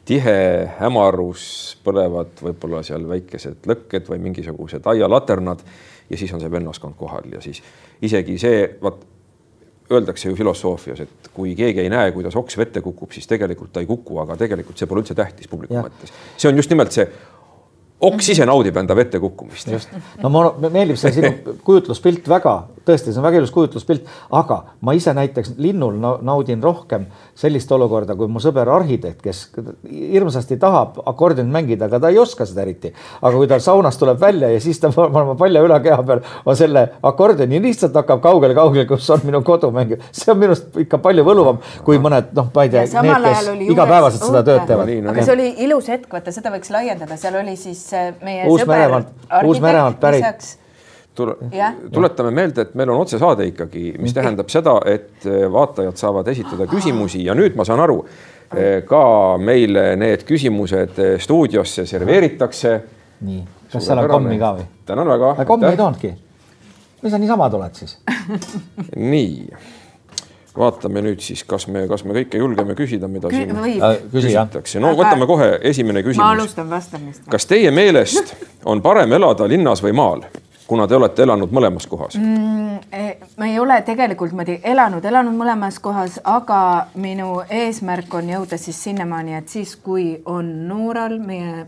tihe 0.09 0.39
hämarus, 0.79 1.45
põlevad 1.85 2.41
võib-olla 2.41 2.81
seal 2.87 3.05
väikesed 3.09 3.69
lõkked 3.69 4.09
või 4.09 4.23
mingisugused 4.29 4.87
aialaternad 4.89 5.63
ja 6.09 6.19
siis 6.19 6.33
on 6.33 6.41
see 6.41 6.53
vennaskond 6.53 6.97
kohal 6.97 7.29
ja 7.33 7.43
siis 7.45 7.61
isegi 8.03 8.39
see, 8.41 8.65
vaat 8.83 9.05
öeldakse 9.93 10.29
ju 10.29 10.37
filosoofias, 10.37 11.01
et 11.01 11.31
kui 11.33 11.55
keegi 11.57 11.81
ei 11.81 11.91
näe, 11.93 12.13
kuidas 12.13 12.37
oks 12.37 12.59
vette 12.61 12.81
kukub, 12.85 13.13
siis 13.13 13.29
tegelikult 13.29 13.73
ta 13.73 13.81
ei 13.81 13.89
kuku, 13.89 14.19
aga 14.21 14.37
tegelikult 14.37 14.81
see 14.81 14.89
pole 14.89 15.05
üldse 15.05 15.17
tähtis 15.17 15.49
publiku 15.49 15.81
mõttes. 15.81 16.13
see 16.37 16.51
on 16.51 16.61
just 16.61 16.73
nimelt 16.73 16.93
see 16.93 17.09
oks 18.01 18.29
ise 18.35 18.47
naudib 18.47 18.77
enda 18.79 18.95
vette 18.97 19.19
kukkumist. 19.21 19.71
just, 19.73 19.95
no 20.23 20.31
mulle 20.31 20.71
meeldib 20.71 20.99
see 21.01 21.13
sinu 21.17 21.57
kujutluspilt 21.67 22.29
väga, 22.31 22.55
tõesti, 22.87 23.11
see 23.13 23.21
on 23.21 23.27
väga 23.27 23.41
ilus 23.41 23.53
kujutluspilt, 23.55 24.07
aga 24.39 24.59
ma 24.87 24.95
ise 24.97 25.15
näiteks 25.17 25.57
linnul 25.59 25.99
naudin 25.99 26.63
rohkem 26.63 27.09
sellist 27.39 27.73
olukorda, 27.75 28.15
kui 28.19 28.31
mu 28.31 28.43
sõber 28.43 28.71
arhitekt, 28.71 29.21
kes 29.25 29.43
hirmsasti 29.89 30.59
tahab 30.63 31.01
akordionit 31.11 31.53
mängida, 31.55 31.89
aga 31.89 32.01
ta 32.05 32.13
ei 32.13 32.21
oska 32.23 32.47
seda 32.49 32.63
eriti. 32.63 32.93
aga 33.21 33.35
kui 33.35 33.51
ta 33.51 33.59
saunast 33.63 33.99
tuleb 33.99 34.21
välja 34.21 34.53
ja 34.53 34.61
siis 34.63 34.79
ta 34.81 34.93
paneb 34.95 35.35
palja 35.39 35.65
ülakeha 35.67 36.03
peal 36.07 36.23
on 36.47 36.57
selle 36.57 36.87
akordioni 37.03 37.63
lihtsalt 37.63 37.99
hakkab 37.99 38.23
kaugel-kaugel, 38.23 38.87
kus 38.87 39.11
on 39.11 39.27
minu 39.27 39.43
kodu 39.43 39.73
mängib, 39.75 40.07
see 40.13 40.31
on 40.33 40.39
minu 40.39 40.55
arust 40.55 40.79
ikka 40.87 41.03
palju 41.03 41.27
võluvam 41.27 41.59
kui 41.85 41.99
mõned 42.03 42.31
noh, 42.39 42.51
ma 42.55 42.67
ei 42.67 42.73
tea, 42.73 42.87
need, 42.87 43.27
kes 43.27 43.51
igapäevaselt 43.73 44.29
seda 44.29 44.45
tööd 44.47 44.65
teevad. 44.71 44.95
aga 45.13 45.27
see 45.27 45.35
oli 45.35 45.51
ilus 45.67 45.91
hetk, 45.91 46.09
vaata 46.13 46.35
seda 46.35 46.55
võiks 46.55 46.71
laiendada, 46.73 47.19
seal 47.21 47.39
oli 47.43 47.57
siis 47.59 47.88
meie 48.23 48.47
Uus-Meremaalt, 48.49 49.13
Uus-Meremaalt 49.45 50.01
pärit 50.01 50.49
tule, 51.19 51.37
tuletame 51.93 52.31
meelde, 52.31 52.67
et 52.67 52.75
meil 52.79 52.93
on 52.93 53.03
otsesaade 53.03 53.47
ikkagi, 53.51 53.93
mis 53.99 54.15
tähendab 54.17 54.51
seda, 54.53 54.79
et 54.89 55.27
eh, 55.27 55.47
vaatajad 55.53 55.99
saavad 55.99 56.31
esitada 56.31 56.69
küsimusi 56.71 57.25
ja 57.27 57.37
nüüd 57.39 57.59
ma 57.59 57.67
saan 57.69 57.83
aru, 57.85 57.99
eh, 58.55 58.85
ka 58.89 59.03
meile 59.43 59.91
need 60.01 60.25
küsimused 60.29 61.03
stuudiosse 61.25 61.87
serveeritakse. 61.87 62.77
nii, 63.27 63.43
kas 63.73 63.91
seal 63.91 64.05
on 64.05 64.13
kommi 64.15 64.39
ka 64.39 64.55
või? 64.61 64.69
tänan 64.87 65.11
väga. 65.11 65.35
kommi 65.49 65.73
ei 65.73 65.81
toonudki. 65.81 66.15
või 67.03 67.11
sa 67.11 67.19
niisama 67.19 67.51
tuled 67.51 67.83
siis 67.83 67.99
nii 68.97 69.35
vaatame 70.59 71.03
nüüd 71.05 71.23
siis, 71.25 71.45
kas 71.49 71.69
me, 71.71 71.87
kas 71.91 72.05
me 72.05 72.17
kõike 72.17 72.41
julgeme 72.43 72.77
küsida, 72.79 73.09
mida 73.11 73.31
Kü 73.33 73.45
siin 73.45 73.55
äh, 73.57 74.03
küsitakse. 74.13 74.83
no 74.83 74.93
võtame 74.99 75.29
kohe 75.31 75.55
esimene 75.71 76.03
küsimus. 76.03 76.25
ma 76.25 76.35
alustan 76.37 76.71
vastamist. 76.71 77.25
kas 77.31 77.47
teie 77.47 77.71
meelest 77.75 78.35
on 78.65 78.83
parem 78.83 79.13
elada 79.13 79.49
linnas 79.49 79.83
või 79.85 79.97
maal? 79.97 80.27
kuna 80.69 80.85
te 80.87 80.97
olete 80.99 81.25
elanud 81.25 81.53
mõlemas 81.55 81.87
kohas 81.89 82.19
mm,? 82.21 82.67
E, 82.93 83.17
ma 83.37 83.47
ei 83.49 83.59
ole 83.59 83.81
tegelikult 83.85 84.31
niimoodi 84.33 84.61
elanud, 84.65 85.05
elanud 85.05 85.35
mõlemas 85.37 85.81
kohas, 85.83 86.21
aga 86.25 86.61
minu 87.01 87.43
eesmärk 87.51 88.15
on 88.15 88.31
jõuda 88.33 88.57
siis 88.61 88.79
sinnamaani, 88.87 89.35
et 89.41 89.49
siis, 89.53 89.75
kui 89.83 90.13
on 90.25 90.47
Nooral, 90.69 91.19
meie 91.21 91.67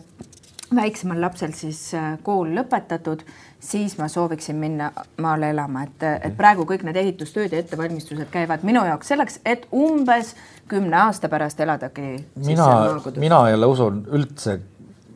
väiksemal 0.76 1.20
lapsel 1.20 1.52
siis 1.56 1.82
äh, 1.98 2.14
kool 2.22 2.54
lõpetatud 2.56 3.24
siis 3.60 3.98
ma 3.98 4.08
sooviksin 4.08 4.56
minna 4.56 4.90
maale 5.20 5.50
elama, 5.50 5.82
et, 5.82 6.06
et 6.22 6.36
praegu 6.36 6.64
kõik 6.68 6.84
need 6.86 6.96
ehitustööd 6.96 7.52
ja 7.52 7.60
ettevalmistused 7.60 8.30
käivad 8.32 8.64
minu 8.66 8.84
jaoks 8.88 9.12
selleks, 9.12 9.40
et 9.44 9.66
umbes 9.72 10.34
kümne 10.68 10.96
aasta 10.96 11.28
pärast 11.28 11.60
eladagi. 11.60 12.24
mina, 12.46 12.70
mina 13.16 13.48
jälle 13.50 13.66
usun 13.66 14.04
üldse 14.12 14.60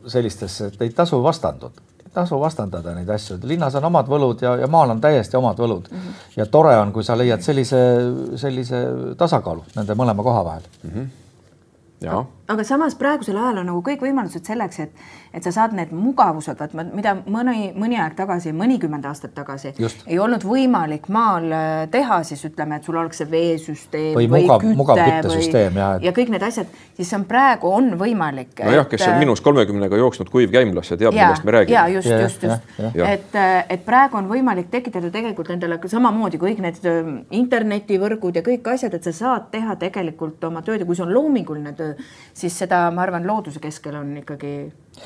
sellistesse, 0.07 0.65
et 0.65 0.81
ei 0.81 0.89
tasu 0.89 1.23
vastanduda 1.23 1.85
tasu 2.15 2.39
vastandada 2.39 2.93
neid 2.95 3.09
asju, 3.11 3.37
linnas 3.49 3.75
on 3.75 3.89
omad 3.89 4.07
võlud 4.07 4.43
ja, 4.45 4.55
ja 4.61 4.69
maal 4.71 4.93
on 4.93 5.01
täiesti 5.03 5.37
omad 5.39 5.59
võlud 5.59 5.89
mm. 5.91 5.97
-hmm. 5.97 6.23
ja 6.39 6.45
tore 6.51 6.75
on, 6.79 6.93
kui 6.95 7.03
sa 7.03 7.17
leiad 7.17 7.43
sellise, 7.43 7.81
sellise 8.39 8.81
tasakaalu 9.19 9.65
nende 9.75 9.97
mõlema 9.99 10.23
koha 10.23 10.45
vahel 10.47 10.67
mm. 10.83 10.89
-hmm. 10.93 11.09
Aga 12.47 12.63
samas 12.63 12.95
praegusel 12.95 13.37
ajal 13.37 13.61
on 13.61 13.71
nagu 13.71 13.83
kõik 13.85 14.03
võimalused 14.05 14.45
selleks, 14.45 14.79
et 14.79 15.05
et 15.35 15.43
sa 15.43 15.51
saad 15.51 15.73
need 15.75 15.91
mugavused, 15.91 16.55
vaat 16.59 16.73
mida 16.95 17.11
mõni, 17.27 17.69
mõni 17.75 17.97
aeg 17.99 18.13
tagasi, 18.15 18.53
mõnikümmend 18.55 19.03
aastat 19.09 19.33
tagasi 19.35 19.73
Just. 19.79 20.05
ei 20.07 20.19
olnud 20.21 20.45
võimalik 20.47 21.09
maal 21.11 21.49
äh, 21.51 21.71
teha, 21.91 22.21
siis 22.27 22.45
ütleme, 22.47 22.77
et 22.79 22.87
sul 22.87 22.95
oleks 23.01 23.19
see 23.19 23.27
veesüsteem 23.31 24.13
või, 24.15 24.29
või 24.31 24.45
mugav, 24.45 24.63
küte 24.63 24.77
mugav 24.79 25.01
küttesüsteem 25.01 25.79
ja, 25.81 25.89
et... 25.97 26.05
ja 26.07 26.13
kõik 26.15 26.31
need 26.31 26.45
asjad, 26.47 26.71
siis 26.95 27.11
see 27.11 27.19
on 27.19 27.25
praegu 27.27 27.71
on 27.75 27.91
võimalik. 27.99 28.53
nojah, 28.61 28.87
kes 28.91 29.03
on 29.09 29.17
äh, 29.17 29.19
miinus 29.25 29.43
kolmekümnega 29.43 29.99
jooksnud 29.99 30.31
kuivkäimlasse, 30.31 30.95
teab, 31.01 31.17
millest 31.17 31.43
me 31.43 31.57
räägime. 31.57 31.75
ja 31.75 31.83
just, 31.91 32.07
just, 32.07 32.47
just, 32.47 32.79
et, 32.95 33.35
äh, 33.35 33.57
et 33.75 33.83
praegu 33.83 34.21
on 34.21 34.31
võimalik 34.31 34.71
tekitada 34.71 35.11
tegelikult 35.11 35.51
endale 35.51 35.81
samamoodi 35.91 36.39
kõik 36.39 36.63
need 36.63 36.79
internetivõrgud 37.35 38.39
ja 38.39 38.45
kõik 38.45 38.71
asjad, 38.71 38.95
et 38.95 39.11
sa 39.11 39.15
saad 39.19 39.51
teha 39.51 39.75
tegelikult 39.83 40.47
oma 40.47 40.63
tööd 40.63 40.85
ja 40.85 40.87
kui 40.87 40.95
see 40.95 41.03
on 41.03 41.11
loominguline 41.11 41.75
töö, 41.75 41.99
siis 42.35 42.57
seda, 42.59 42.85
ma 42.91 43.05
arvan, 43.05 43.25
looduse 43.27 43.61
keskel 43.63 43.95
on 43.99 44.11
ikkagi 44.19 44.55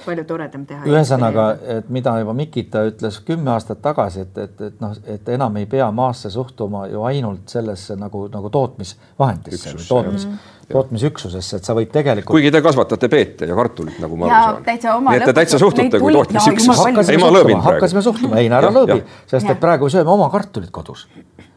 palju 0.06 0.24
toredam 0.30 0.66
teha. 0.70 0.84
ühesõnaga, 0.86 1.46
et 1.78 1.90
mida 1.94 2.14
juba 2.22 2.34
Mikita 2.38 2.84
ütles 2.90 3.20
kümme 3.26 3.54
aastat 3.54 3.82
tagasi, 3.86 4.26
et, 4.26 4.38
et, 4.38 4.62
et 4.70 4.80
noh, 4.82 4.94
et 5.10 5.30
enam 5.34 5.58
ei 5.62 5.68
pea 5.70 5.90
maasse 5.96 6.30
suhtuma 6.34 6.86
ju 6.90 7.04
ainult 7.10 7.50
sellesse 7.50 7.98
nagu, 8.00 8.28
nagu 8.34 8.50
tootmisvahendisse 8.54 9.76
tootmis 9.88 10.28
-hmm. 10.28 10.72
tootmisüksusesse, 10.72 11.58
et 11.58 11.70
sa 11.70 11.76
võid 11.78 11.92
tegelikult. 11.94 12.34
kuigi 12.38 12.52
te 12.52 12.62
kasvatate 12.62 13.10
peete 13.10 13.50
ja 13.50 13.56
kartulit, 13.56 14.00
nagu 14.00 14.18
ma 14.18 14.26
aru 14.26 14.64
saan. 14.82 15.04
nii 15.10 15.18
et 15.18 15.26
te 15.26 15.34
täitsa 15.34 15.60
suhtute 15.60 16.00
kui 16.00 16.14
tootmisüksus. 16.14 16.86
ei, 17.10 17.18
ma 17.18 17.30
lõõbin 17.30 17.62
praegu. 17.62 17.62
hakkasime 17.72 18.02
suhtlema, 18.02 18.42
ei, 18.42 18.50
ära 18.50 18.74
lõõbi, 18.74 19.04
sest 19.28 19.50
et 19.50 19.60
praegu 19.60 19.90
sööme 19.90 20.10
oma 20.10 20.30
kartulit 20.30 20.72
kodus 20.72 21.08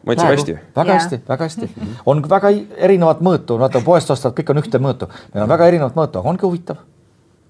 maitseb 0.05 0.29
hästi. 0.29 0.57
väga 0.75 0.97
hästi, 0.97 1.19
väga 1.27 1.49
hästi. 1.49 1.69
on 2.05 2.23
väga 2.29 2.51
erinevat 2.77 3.21
mõõtu, 3.25 3.59
vaata 3.59 3.81
poest 3.85 4.11
ostad, 4.11 4.35
kõik 4.37 4.51
on 4.53 4.63
ühte 4.63 4.81
mõõtu, 4.83 5.09
meil 5.33 5.45
on 5.45 5.53
väga 5.53 5.69
erinevat 5.71 5.95
mõõtu, 5.99 6.19
aga 6.21 6.33
ongi 6.33 6.47
huvitav 6.47 6.81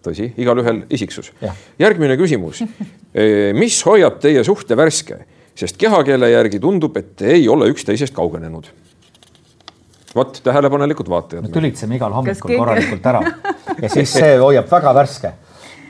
tõsi, 0.03 0.29
igalühel 0.37 0.83
isiksus. 0.93 1.31
järgmine 1.79 2.17
küsimus. 2.19 2.63
mis 3.53 3.81
hoiab 3.85 4.19
teie 4.21 4.43
suhte 4.43 4.77
värske, 4.77 5.23
sest 5.55 5.77
kehakeele 5.77 6.29
järgi 6.31 6.59
tundub, 6.59 6.97
et 6.97 7.15
te 7.15 7.31
ei 7.37 7.47
ole 7.49 7.69
üksteisest 7.73 8.13
kaugenenud? 8.13 8.71
vot 10.15 10.41
tähelepanelikud 10.43 11.09
vaatajad. 11.09 11.43
me 11.43 11.49
tülitseme 11.49 11.95
igal 11.97 12.13
hommikul 12.13 12.57
korralikult 12.57 13.05
ära 13.09 13.21
ja 13.83 13.89
siis 13.89 14.13
see 14.13 14.35
hoiab 14.37 14.69
väga 14.69 14.93
värske 14.93 15.31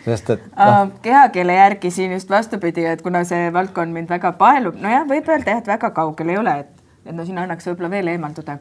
sest 0.06 0.30
et 0.36 0.48
no.. 0.58 0.88
kehakeele 1.02 1.58
järgi 1.58 1.92
siin 1.92 2.16
just 2.18 2.30
vastupidi, 2.30 2.86
et 2.86 3.02
kuna 3.02 3.24
see 3.28 3.52
valdkond 3.54 3.94
mind 3.96 4.10
väga 4.10 4.34
paelub, 4.40 4.80
nojah, 4.82 5.06
võib 5.10 5.30
öelda 5.30 5.56
jah, 5.56 5.62
et 5.64 5.70
väga 5.76 5.94
kaugel 5.96 6.34
ei 6.34 6.40
ole, 6.42 6.58
et, 6.66 6.90
et 7.06 7.16
no 7.16 7.26
siin 7.28 7.40
annaks 7.44 7.70
võib-olla 7.70 7.94
veel 7.98 8.12
eemalduda 8.16 8.58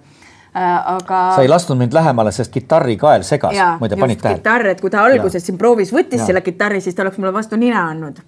Äh, 0.57 0.95
aga. 0.95 1.19
sa 1.35 1.43
ei 1.43 1.49
lasknud 1.49 1.79
mind 1.81 1.95
lähemale, 1.97 2.29
sest 2.37 2.53
kitarrikael 2.53 3.23
segas, 3.25 3.57
muide 3.81 3.97
panid 3.97 4.19
tähele. 4.21 4.37
kitarr, 4.43 4.67
et 4.75 4.83
kui 4.85 4.91
ta 4.93 5.01
alguses 5.01 5.41
ja. 5.41 5.47
siin 5.47 5.57
proovis, 5.57 5.89
võttis 5.97 6.21
ja. 6.21 6.27
selle 6.29 6.43
kitarri, 6.45 6.83
siis 6.85 6.93
ta 6.93 7.07
oleks 7.07 7.17
mulle 7.17 7.33
vastu 7.33 7.57
nina 7.57 7.87
andnud. 7.89 8.21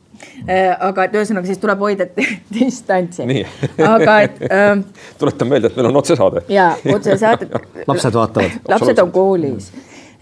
Äh, 0.48 0.70
aga 0.88 1.05
et 1.05 1.18
ühesõnaga 1.18 1.44
siis 1.50 1.61
tuleb 1.61 1.85
hoida 1.85 2.07
distantsi. 2.57 3.44
aga 3.77 4.14
et 4.24 4.40
ähm,. 4.48 4.87
tuletan 5.20 5.53
meelde, 5.53 5.68
et 5.68 5.77
meil 5.77 5.90
on 5.90 6.00
otsesaade. 6.00 6.46
ja 6.48 6.70
otsesaade 6.94 7.50
lapsed 7.92 8.16
vaatavad. 8.16 8.57
lapsed 8.72 9.05
on 9.05 9.12
koolis 9.12 9.68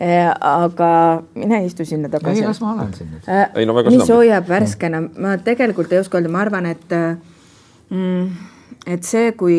aga 0.02 1.22
mine 1.34 1.64
istu 1.66 1.84
sinna 1.86 2.08
tagasi. 2.10 2.40
ei, 2.40 2.46
las 2.46 2.60
ma 2.60 2.72
olen 2.72 2.94
siin 2.94 3.10
nüüd. 3.12 3.28
ei 3.54 3.66
no 3.66 3.74
väga 3.76 3.92
mis 3.94 4.10
hoiab 4.10 4.48
värskena, 4.48 5.02
ma 5.18 5.36
tegelikult 5.38 5.92
ei 5.92 6.00
oska 6.02 6.18
öelda, 6.18 6.32
ma 6.32 6.40
arvan, 6.42 6.66
et 6.66 6.94
mm, 7.90 8.30
et 8.86 9.04
see, 9.06 9.32
kui 9.38 9.58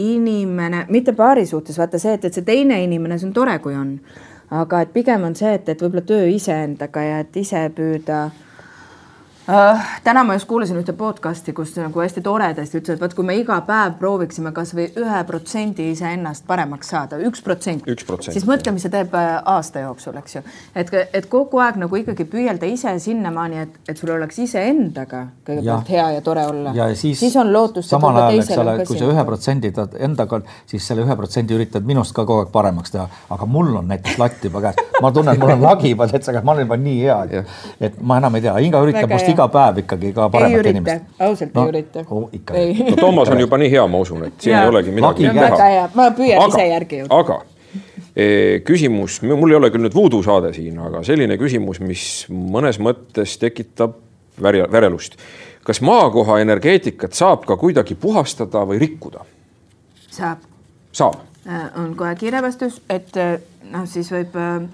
inimene, 0.00 0.84
mitte 0.88 1.12
paari 1.18 1.46
suhtes, 1.46 1.78
vaata 1.78 1.98
see, 1.98 2.14
et, 2.18 2.28
et 2.28 2.36
see 2.36 2.46
teine 2.46 2.78
inimene, 2.84 3.18
see 3.18 3.28
on 3.30 3.34
tore, 3.34 3.58
kui 3.64 3.74
on. 3.74 3.96
aga 4.50 4.84
et 4.84 4.92
pigem 4.94 5.24
on 5.26 5.34
see, 5.38 5.52
et, 5.54 5.68
et 5.68 5.82
võib-olla 5.82 6.02
töö 6.06 6.26
iseendaga 6.30 7.02
ja 7.06 7.18
et 7.24 7.36
ise 7.38 7.68
püüda 7.74 8.28
uh,. 9.48 9.78
täna 10.04 10.24
ma 10.24 10.34
just 10.34 10.48
kuulasin 10.48 10.78
ühte 10.80 10.92
podcast'i, 10.96 11.52
kus 11.56 11.72
nagu 11.78 12.00
hästi 12.00 12.22
toredasti 12.24 12.78
ütles, 12.80 12.96
et 12.96 13.02
vot 13.02 13.14
kui 13.14 13.26
me 13.26 13.36
iga 13.38 13.60
päev 13.66 13.96
prooviksime 14.00 14.52
kasvõi 14.56 14.88
ühe 15.00 15.20
protsendi 15.28 15.90
iseennast 15.94 16.46
paremaks 16.48 16.92
saada, 16.92 17.18
üks 17.26 17.42
protsent, 17.44 17.86
siis 18.28 18.46
mõtle, 18.48 18.74
mis 18.74 18.84
see 18.86 18.92
teeb 18.92 19.14
äh, 19.18 19.30
aasta 19.54 19.84
jooksul, 19.84 20.18
eks 20.20 20.36
ju. 20.36 20.44
et, 20.74 20.92
et 21.12 21.28
kogu 21.32 21.60
aeg 21.62 21.80
nagu 21.80 22.00
ikkagi 22.00 22.26
püüelda 22.30 22.68
ise 22.68 22.92
sinnamaani, 23.02 23.64
et, 23.64 23.80
et 23.88 24.00
sul 24.00 24.12
oleks 24.14 24.40
iseendaga 24.44 25.26
kõigepealt 25.46 25.94
hea 25.94 26.08
ja 26.16 26.24
tore 26.24 26.46
olla. 26.50 26.74
ja 26.76 26.90
siis, 26.94 27.18
siis 27.20 27.36
on 27.40 27.52
lootust. 27.52 27.90
samal 27.90 28.16
ajal, 28.16 28.40
eks 28.40 28.58
ole, 28.58 28.76
kui 28.84 29.00
sa 29.00 29.10
ühe 29.14 29.26
protsendi 29.28 29.72
tahad 29.76 29.96
endaga, 30.08 30.42
siis 30.70 30.86
selle 30.86 31.06
ühe 31.06 31.16
protsendi 31.16 31.56
üritad 31.56 31.86
minust 31.86 32.14
ka 32.16 32.26
kogu 32.26 32.44
aeg 32.44 32.54
paremaks 32.54 32.94
teha, 32.96 33.08
aga 33.30 33.50
mul 33.50 33.74
on 33.82 33.90
näiteks 33.90 34.18
latt 34.20 34.44
juba 34.44 34.64
käes, 34.68 34.80
ma 35.00 35.12
tunnen, 35.14 35.38
mul 35.40 35.56
on 35.56 35.64
lagi 35.64 35.94
juba 35.94 36.08
täitsa 36.10 36.34
käes, 36.34 36.44
ma 36.46 36.54
olen 36.54 36.68
juba 36.68 36.80
nii 36.80 36.98
hea, 37.02 37.18
et, 37.30 37.54
et 37.88 38.00
ma 38.00 38.20
enam 38.20 38.36
ei 38.36 38.44
tea, 38.44 38.56
Inga 38.60 38.82
üritab 38.84 39.10
must 39.10 39.30
iga 39.30 39.39
päev 39.48 39.78
ikkagi 39.84 40.12
ka 40.16 40.28
paremat 40.32 40.66
inimest. 40.66 41.06
ausalt 41.18 41.54
no, 41.54 41.64
ei 41.64 41.72
ürita 41.72 42.04
oh,. 42.06 42.28
ikka. 42.32 42.54
no 42.90 42.96
Toomas 43.00 43.30
on 43.32 43.40
juba 43.40 43.58
nii 43.60 43.70
hea, 43.72 43.86
ma 43.86 44.02
usun, 44.04 44.26
et 44.28 44.36
siin 44.38 44.56
ja. 44.56 44.64
ei 44.64 44.72
olegi 44.72 44.94
midagi 44.96 45.30
teha. 45.30 45.88
ma 45.94 46.10
püüan 46.16 46.44
aga, 46.44 46.52
ise 46.52 46.68
järgi 46.68 47.00
jõuda. 47.02 47.20
aga 47.22 47.40
e, 48.16 48.28
küsimus, 48.66 49.20
mul 49.26 49.54
ei 49.54 49.60
ole 49.60 49.72
küll 49.72 49.86
nüüd 49.86 49.96
voodoo 49.96 50.22
saade 50.26 50.52
siin, 50.56 50.78
aga 50.90 51.04
selline 51.06 51.38
küsimus, 51.40 51.80
mis 51.84 52.04
mõnes 52.30 52.80
mõttes 52.82 53.38
tekitab 53.40 53.96
värja, 54.42 54.68
värelust. 54.72 55.16
kas 55.64 55.80
maakoha 55.84 56.40
energeetikat 56.44 57.16
saab 57.16 57.44
ka 57.48 57.56
kuidagi 57.60 57.94
puhastada 57.94 58.64
või 58.68 58.80
rikkuda? 58.82 59.24
saab. 60.10 60.46
saab? 60.92 61.26
Äh, 61.48 61.70
on 61.80 61.94
kohe 61.96 62.14
kiire 62.20 62.42
vastus, 62.42 62.82
et 62.90 63.16
äh, 63.16 63.38
noh, 63.72 63.86
siis 63.88 64.10
võib 64.12 64.34
äh, 64.36 64.64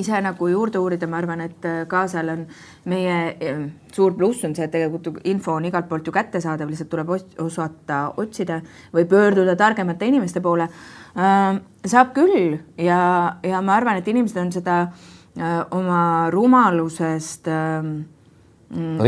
ise 0.00 0.20
nagu 0.24 0.48
juurde 0.50 0.80
uurida, 0.82 1.08
ma 1.10 1.20
arvan, 1.20 1.42
et 1.46 1.66
kaasal 1.90 2.32
on 2.32 2.44
meie 2.90 3.16
suur 3.92 4.14
pluss 4.16 4.44
on 4.46 4.54
see, 4.56 4.66
et 4.66 4.74
tegelikult 4.74 5.20
info 5.28 5.56
on 5.56 5.68
igalt 5.68 5.88
poolt 5.88 6.06
ju 6.06 6.14
kättesaadav, 6.14 6.70
lihtsalt 6.70 6.90
tuleb 6.92 7.12
osata 7.42 8.00
otsida 8.16 8.60
või 8.94 9.06
pöörduda 9.08 9.56
targemate 9.56 10.08
inimeste 10.08 10.40
poole. 10.44 10.68
saab 11.86 12.12
küll 12.14 12.58
ja, 12.78 13.00
ja 13.42 13.62
ma 13.62 13.76
arvan, 13.76 13.96
et 13.96 14.08
inimesed 14.08 14.42
on 14.42 14.52
seda 14.52 14.76
oma 15.70 16.28
rumalusest 16.32 17.48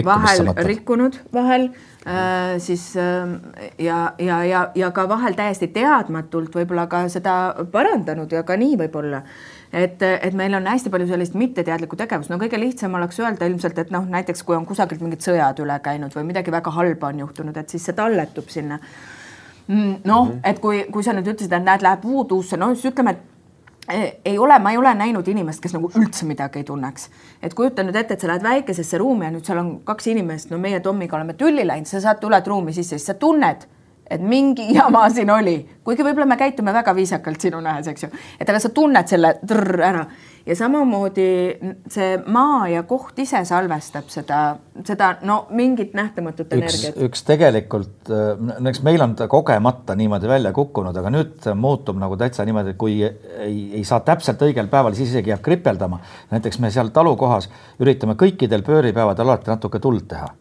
vahel 0.05 0.53
rikkunud 0.65 1.17
vahel 1.35 1.71
Äh, 2.09 2.59
siis 2.59 2.97
ähm, 2.97 3.35
ja, 3.79 4.13
ja, 4.19 4.45
ja, 4.45 4.71
ja 4.75 4.91
ka 4.91 5.09
vahel 5.09 5.35
täiesti 5.37 5.67
teadmatult 5.75 6.55
võib-olla 6.57 6.87
ka 6.89 7.03
seda 7.13 7.35
parandanud 7.69 8.33
ja 8.33 8.41
ka 8.49 8.57
nii 8.57 8.79
võib-olla 8.81 9.19
et, 9.73 10.03
et 10.03 10.35
meil 10.35 10.55
on 10.57 10.67
hästi 10.67 10.91
palju 10.91 11.09
sellist 11.11 11.37
mitteteadlikku 11.39 11.97
tegevust, 12.01 12.33
no 12.33 12.39
kõige 12.41 12.61
lihtsam 12.61 12.95
oleks 12.99 13.21
öelda 13.21 13.49
ilmselt, 13.49 13.79
et 13.79 13.93
noh, 13.95 14.07
näiteks 14.09 14.43
kui 14.47 14.57
on 14.57 14.67
kusagilt 14.67 15.03
mingid 15.05 15.25
sõjad 15.25 15.61
üle 15.65 15.79
käinud 15.85 16.15
või 16.17 16.29
midagi 16.31 16.55
väga 16.55 16.73
halba 16.75 17.13
on 17.13 17.25
juhtunud, 17.25 17.57
et 17.57 17.75
siis 17.75 17.85
see 17.89 17.97
talletub 17.97 18.49
sinna. 18.53 18.81
Mm, 19.69 19.99
noh, 20.09 20.31
mhm. 20.31 20.39
et 20.49 20.61
kui, 20.65 20.85
kui 20.93 21.05
sa 21.05 21.13
nüüd 21.13 21.29
ütlesid, 21.29 21.53
et 21.53 21.65
näed, 21.65 21.85
läheb 21.85 22.07
voodoo'sse, 22.09 22.57
no 22.57 22.73
siis 22.75 22.89
ütleme, 22.93 23.17
et 23.17 23.27
ei 24.25 24.39
ole, 24.39 24.59
ma 24.59 24.71
ei 24.71 24.77
ole 24.77 24.93
näinud 24.95 25.29
inimest, 25.29 25.63
kes 25.65 25.73
nagu 25.77 25.89
üldse 25.97 26.27
midagi 26.29 26.61
ei 26.61 26.65
tunneks. 26.65 27.09
et 27.43 27.55
kujuta 27.55 27.83
nüüd 27.83 27.97
ette, 27.97 28.15
et 28.15 28.21
sa 28.21 28.29
lähed 28.29 28.45
väikesesse 28.45 28.99
ruumi 28.99 29.25
ja 29.25 29.33
nüüd 29.33 29.47
seal 29.49 29.61
on 29.61 29.71
kaks 29.85 30.11
inimest, 30.13 30.51
no 30.51 30.59
meie 30.59 30.81
Tommiga 30.81 31.17
oleme 31.17 31.35
tülli 31.35 31.67
läinud, 31.67 31.89
sa 31.89 32.01
saad, 32.01 32.21
tuled 32.21 32.47
ruumi 32.47 32.73
sisse, 32.73 32.99
siis 32.99 33.07
sa 33.09 33.15
tunned, 33.15 33.65
et 34.11 34.23
mingi 34.25 34.71
jama 34.75 35.05
siin 35.13 35.31
oli, 35.31 35.59
kuigi 35.85 36.05
võib-olla 36.07 36.29
me 36.29 36.39
käitume 36.41 36.73
väga 36.75 36.95
viisakalt 36.97 37.41
sinu 37.41 37.61
nähes, 37.65 37.89
eks 37.93 38.07
ju, 38.07 38.11
et 38.41 38.49
aga 38.49 38.61
sa 38.63 38.73
tunned 38.75 39.11
selle 39.11 39.37
trrr 39.47 39.87
ära 39.91 40.05
ja 40.49 40.57
samamoodi 40.57 41.27
see 41.93 42.09
maa 42.33 42.69
ja 42.73 42.83
koht 42.89 43.19
ise 43.21 43.43
salvestab 43.45 44.09
seda, 44.13 44.41
seda 44.87 45.11
no 45.29 45.43
mingit 45.57 45.93
nähtamatut 45.99 46.53
energiat. 46.57 46.97
üks 47.05 47.25
tegelikult, 47.29 48.09
no 48.09 48.71
eks 48.71 48.81
meil 48.87 49.05
on 49.05 49.15
ta 49.19 49.29
kogemata 49.29 49.97
niimoodi 49.99 50.31
välja 50.31 50.53
kukkunud, 50.57 50.97
aga 50.97 51.13
nüüd 51.13 51.51
muutub 51.59 52.01
nagu 52.01 52.17
täitsa 52.21 52.49
niimoodi, 52.49 52.73
et 52.73 52.81
kui 52.81 52.97
ei, 53.05 53.61
ei 53.81 53.85
saa 53.85 54.01
täpselt 54.07 54.43
õigel 54.49 54.73
päeval, 54.73 54.97
siis 54.97 55.13
isegi 55.13 55.35
jääb 55.35 55.45
kripeldama. 55.45 56.01
näiteks 56.33 56.61
me 56.65 56.73
seal 56.73 56.95
talukohas 56.97 57.51
üritame 57.81 58.17
kõikidel 58.17 58.65
pööripäevadel 58.65 59.29
alati 59.29 59.53
natuke 59.53 59.83
tuld 59.85 60.09
teha 60.09 60.33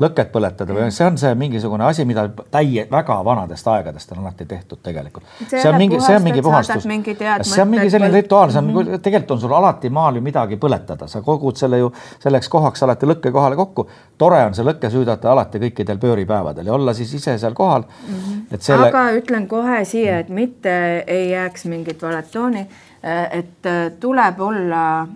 lõket 0.00 0.30
põletada 0.32 0.74
või 0.74 0.88
see 0.94 1.06
on 1.06 1.18
see 1.20 1.32
mingisugune 1.38 1.84
asi, 1.84 2.04
mida 2.08 2.26
täie 2.52 2.86
väga 2.90 3.16
vanadest 3.24 3.66
aegadest 3.68 4.12
on 4.14 4.22
alati 4.22 4.46
tehtud 4.48 4.80
tegelikult. 4.82 5.26
see 5.48 5.64
on 5.68 5.76
mingi, 5.78 6.00
see 6.00 6.16
on 6.16 6.24
mingi 6.24 6.42
puhastus, 6.42 6.86
see 6.86 7.62
on 7.62 7.70
mingi 7.72 7.90
selline 7.92 8.12
rituaal, 8.14 8.50
see 8.50 8.62
on 8.62 8.70
mm 8.70 8.78
-hmm. 8.78 9.02
tegelikult 9.04 9.34
on 9.36 9.40
sul 9.40 9.52
alati 9.52 9.90
maal 9.90 10.16
ju 10.16 10.22
midagi 10.22 10.56
põletada, 10.56 11.08
sa 11.08 11.20
kogud 11.22 11.56
selle 11.56 11.78
ju 11.78 11.92
selleks 12.22 12.48
kohaks 12.48 12.82
alati 12.82 13.06
lõkke 13.06 13.32
kohale 13.32 13.56
kokku. 13.56 13.88
tore 14.18 14.44
on 14.44 14.54
see 14.54 14.64
lõkke 14.64 14.90
süüdata 14.90 15.32
alati 15.32 15.58
kõikidel 15.58 15.98
pööripäevadel 15.98 16.66
ja 16.66 16.72
olla 16.72 16.94
siis 16.94 17.14
ise 17.14 17.38
seal 17.38 17.54
kohal 17.54 17.82
mm. 17.82 18.14
-hmm. 18.14 18.54
et 18.54 18.62
selle. 18.62 18.88
aga 18.88 19.10
ütlen 19.12 19.46
kohe 19.46 19.84
siia, 19.84 20.18
et 20.18 20.28
mitte 20.28 21.04
ei 21.06 21.30
jääks 21.30 21.64
mingit 21.64 22.02
valet 22.02 22.30
tooni, 22.30 22.66
et 23.30 23.70
tuleb 24.00 24.40
olla 24.40 25.06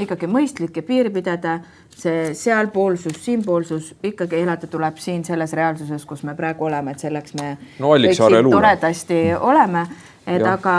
ikkagi 0.00 0.26
mõistlik 0.30 0.76
ja 0.76 0.82
piiri 0.82 1.10
pidada 1.14 1.58
see 1.98 2.34
sealpoolsus, 2.34 3.18
siinpoolsus 3.24 3.94
ikkagi 4.04 4.42
elada 4.42 4.68
tuleb 4.70 4.98
siin 5.02 5.24
selles 5.24 5.52
reaalsuses, 5.56 6.04
kus 6.08 6.24
me 6.26 6.34
praegu 6.38 6.68
oleme, 6.68 6.94
et 6.94 7.04
selleks 7.04 7.36
me 7.40 7.54
no, 7.78 7.94
toredasti 8.50 9.20
oleme, 9.38 9.86
et 10.26 10.42
ja. 10.42 10.54
aga, 10.56 10.76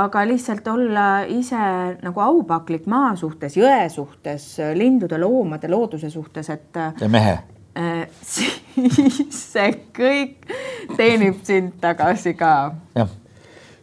aga 0.00 0.24
lihtsalt 0.28 0.68
olla 0.72 1.08
ise 1.28 1.62
nagu 2.02 2.24
aupaklik 2.24 2.86
maa 2.90 3.14
suhtes, 3.16 3.58
jõe 3.58 3.88
suhtes, 3.92 4.48
lindude, 4.74 5.18
loomade, 5.20 5.70
looduse 5.72 6.10
suhtes, 6.10 6.50
et. 6.54 6.82
ja 7.00 7.08
mehe 7.08 7.38
äh,. 7.76 8.06
siis 8.32 9.40
see 9.40 9.72
kõik 9.96 10.52
teenib 10.96 11.42
sind 11.44 11.78
tagasi 11.80 12.34
ka. 12.36 12.52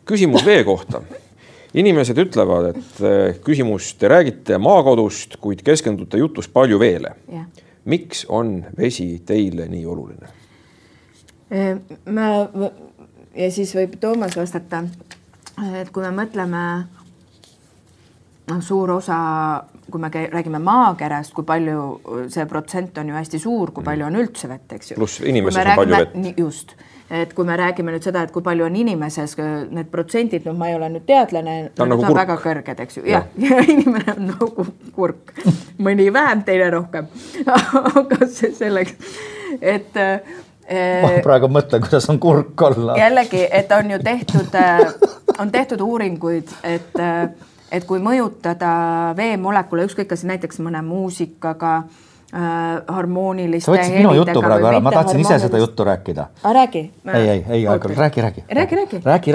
küsimus 0.06 0.46
vee 0.46 0.64
kohta 0.64 1.02
inimesed 1.74 2.18
ütlevad, 2.26 2.72
et 2.74 3.02
eh, 3.02 3.42
küsimus, 3.44 3.94
te 4.00 4.10
räägite 4.12 4.60
maakodust, 4.62 5.38
kuid 5.42 5.64
keskendute 5.66 6.22
jutus 6.22 6.48
palju 6.48 6.80
veele. 6.80 7.16
miks 7.86 8.26
on 8.30 8.64
vesi 8.78 9.24
teile 9.26 9.68
nii 9.68 9.86
oluline? 9.86 10.30
Eh, 11.52 11.78
ma 12.06 12.30
ja 13.36 13.52
siis 13.52 13.74
võib 13.76 13.98
Toomas 14.00 14.38
vastata, 14.38 14.84
et 15.82 15.90
kui 15.94 16.04
me 16.06 16.12
mõtleme 16.16 16.64
noh, 18.50 18.62
suur 18.64 18.92
osa, 18.98 19.18
kui 19.92 20.02
me 20.02 20.10
räägime 20.10 20.62
maakerast, 20.64 21.34
kui 21.34 21.46
palju 21.48 22.28
see 22.34 22.46
protsent 22.50 22.98
on 22.98 23.12
ju 23.12 23.18
hästi 23.18 23.42
suur, 23.42 23.72
kui 23.76 23.86
palju 23.86 24.08
on 24.08 24.20
üldse 24.22 24.50
vett, 24.52 24.72
eks 24.78 24.94
ju. 24.94 25.00
pluss 25.02 25.22
inimesed 25.24 25.60
on 25.60 25.70
räägime, 25.72 25.84
palju 25.84 26.02
vett. 26.06 26.40
just 26.40 26.76
et 27.14 27.34
kui 27.34 27.46
me 27.46 27.56
räägime 27.58 27.94
nüüd 27.94 28.06
seda, 28.06 28.24
et 28.26 28.32
kui 28.34 28.44
palju 28.46 28.66
on 28.66 28.76
inimeses 28.78 29.36
need 29.38 29.90
protsendid, 29.92 30.48
noh, 30.48 30.56
ma 30.58 30.72
ei 30.72 30.78
ole 30.78 30.90
nüüd 30.96 31.06
teadlane, 31.08 31.58
need 31.68 31.82
nagu 31.92 32.06
on 32.08 32.18
väga 32.18 32.38
kõrged, 32.42 32.82
eks 32.86 33.00
ju, 33.00 33.04
jah. 33.10 33.28
Ja, 33.38 33.50
ja 33.60 33.66
inimene 33.70 34.16
on 34.16 34.32
nagu 34.32 34.66
kurk, 34.96 35.34
mõni 35.84 36.10
vähem, 36.14 36.44
teine 36.48 36.72
rohkem. 36.74 37.10
Aga 38.02 38.28
see 38.32 38.54
selleks, 38.58 38.96
et 39.62 40.00
ma 40.00 41.12
praegu 41.26 41.52
mõtlen, 41.54 41.84
kuidas 41.84 42.10
on 42.10 42.22
kurk 42.24 42.66
olla. 42.70 42.98
jällegi, 42.98 43.44
et 43.52 43.72
on 43.78 43.94
ju 43.94 44.00
tehtud, 44.04 44.58
on 45.38 45.52
tehtud 45.54 45.84
uuringuid, 45.86 46.56
et, 46.66 47.04
et 47.72 47.86
kui 47.90 48.02
mõjutada 48.02 48.74
veemolekule, 49.20 49.86
ükskõik 49.90 50.10
kas 50.16 50.26
näiteks 50.30 50.64
mõne 50.66 50.82
muusikaga 50.88 51.76
äh, 51.84 52.02
harmooniliste. 52.88 53.68
sa 53.68 53.74
võtsid 53.76 53.94
minu 54.00 54.14
juttu 54.18 54.42
praegu 54.42 54.66
ära, 54.66 54.80
ma 54.82 54.92
tahtsin 54.94 55.22
ise 55.22 55.38
seda 55.44 55.60
juttu 55.62 55.86
rääkida. 55.86 56.26
räägi. 56.44 56.82
ei, 57.14 57.30
ei, 57.30 57.44
ei, 57.50 57.66
räägi, 57.66 58.22
räägi. 58.22 58.44
räägi, 58.50 58.76
räägi. 58.76 59.02
räägi, 59.12 59.32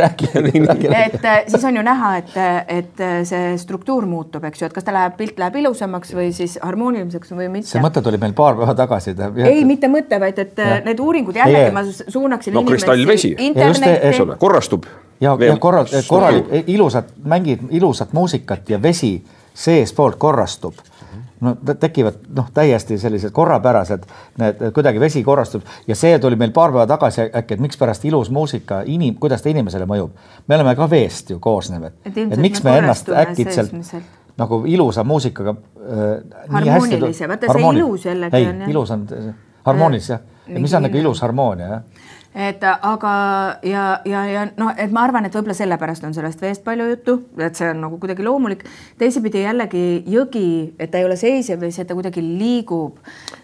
räägi. 0.67 0.89
et 1.05 1.25
äh, 1.25 1.39
siis 1.47 1.65
on 1.65 1.77
ju 1.77 1.83
näha, 1.83 2.17
et, 2.17 2.33
et 2.69 3.01
äh, 3.01 3.21
see 3.29 3.55
struktuur 3.59 4.07
muutub, 4.07 4.45
eks 4.51 4.63
ju, 4.63 4.71
et 4.71 4.75
kas 4.75 4.87
ta 4.87 4.95
läheb, 4.97 5.15
pilt 5.21 5.39
läheb 5.39 5.61
ilusamaks 5.63 6.15
või 6.19 6.33
siis 6.35 6.59
harmooniliseks 6.63 7.33
või 7.39 7.49
mitte. 7.55 7.71
see 7.71 7.83
mõte 7.85 8.03
tuli 8.03 8.19
meil 8.19 8.35
paar 8.35 8.59
päeva 8.59 8.75
tagasi. 8.75 9.15
ei, 9.47 9.63
mitte 9.69 9.93
mõte, 9.93 10.19
vaid 10.21 10.43
et 10.43 10.59
ja. 10.59 10.81
need 10.85 10.99
uuringud 10.99 11.39
jällegi 11.39 11.71
ma 11.75 11.87
suunaksin. 11.87 12.59
no 12.59 12.67
kristallvesi, 12.67 13.35
eks 13.39 14.21
ole, 14.27 14.41
korrastub. 14.43 14.91
ja, 15.21 15.39
ja 15.47 15.57
korral, 15.57 15.87
korralik, 16.09 16.51
ilusat 16.67 17.15
mängid, 17.23 17.63
ilusat 17.71 18.13
muusikat 18.13 18.75
ja 18.75 18.83
vesi 18.83 19.21
seestpoolt 19.55 20.19
korrastub 20.19 20.88
no 21.41 21.55
tekivad 21.81 22.21
noh, 22.35 22.51
täiesti 22.55 22.99
sellised 22.99 23.33
korrapärased, 23.35 24.07
need 24.43 24.63
kuidagi 24.75 25.01
vesi 25.01 25.23
korrastub 25.25 25.67
ja 25.87 25.97
see 25.99 26.19
tuli 26.19 26.39
meil 26.41 26.53
paar 26.57 26.75
päeva 26.75 26.87
tagasi 26.91 27.29
äkki, 27.29 27.59
et 27.59 27.65
mikspärast 27.65 28.05
ilus 28.09 28.31
muusika 28.35 28.83
inim-, 28.87 29.19
kuidas 29.21 29.45
ta 29.45 29.53
inimesele 29.53 29.87
mõjub. 29.89 30.15
me 30.47 30.59
oleme 30.59 30.75
ka 30.77 30.91
veest 30.91 31.31
ju 31.31 31.39
koosnev, 31.43 31.91
et, 32.05 32.23
miks 32.37 32.65
me 32.65 32.79
ennast 32.83 33.09
äkitselt 33.09 33.95
nagu 34.39 34.63
ilusa 34.67 35.05
muusikaga 35.05 35.55
äh,. 35.55 36.51
harmoonilise, 36.53 37.29
vaata 37.29 37.53
see 37.53 37.73
ilus 37.79 38.05
jällegi 38.07 38.47
on. 38.47 38.63
ei, 38.63 38.71
ilus 38.71 38.91
on 38.95 39.07
harmoonilis 39.67 40.13
jah. 40.15 40.21
mis 40.59 40.75
on 40.75 40.87
nagu 40.87 41.03
ilus 41.03 41.23
harmoonia 41.23 41.69
jah 41.73 41.83
et 42.39 42.63
aga 42.63 43.13
ja, 43.67 43.85
ja, 44.07 44.21
ja 44.31 44.45
noh, 44.55 44.71
et 44.79 44.93
ma 44.95 45.03
arvan, 45.09 45.27
et 45.27 45.35
võib-olla 45.35 45.57
sellepärast 45.59 46.05
on 46.07 46.15
sellest 46.15 46.43
veest 46.43 46.63
palju 46.67 46.87
juttu, 46.93 47.17
et 47.43 47.59
see 47.59 47.73
on 47.73 47.83
nagu 47.83 47.99
kuidagi 47.99 48.23
loomulik. 48.23 48.63
teisipidi 48.99 49.43
jällegi 49.43 49.83
jõgi, 50.07 50.51
et 50.79 50.93
ta 50.93 51.01
ei 51.01 51.09
ole 51.09 51.17
seisev 51.19 51.61
vesi, 51.65 51.83
et 51.83 51.91
ta 51.91 51.97
kuidagi 51.99 52.23
liigub. 52.23 53.01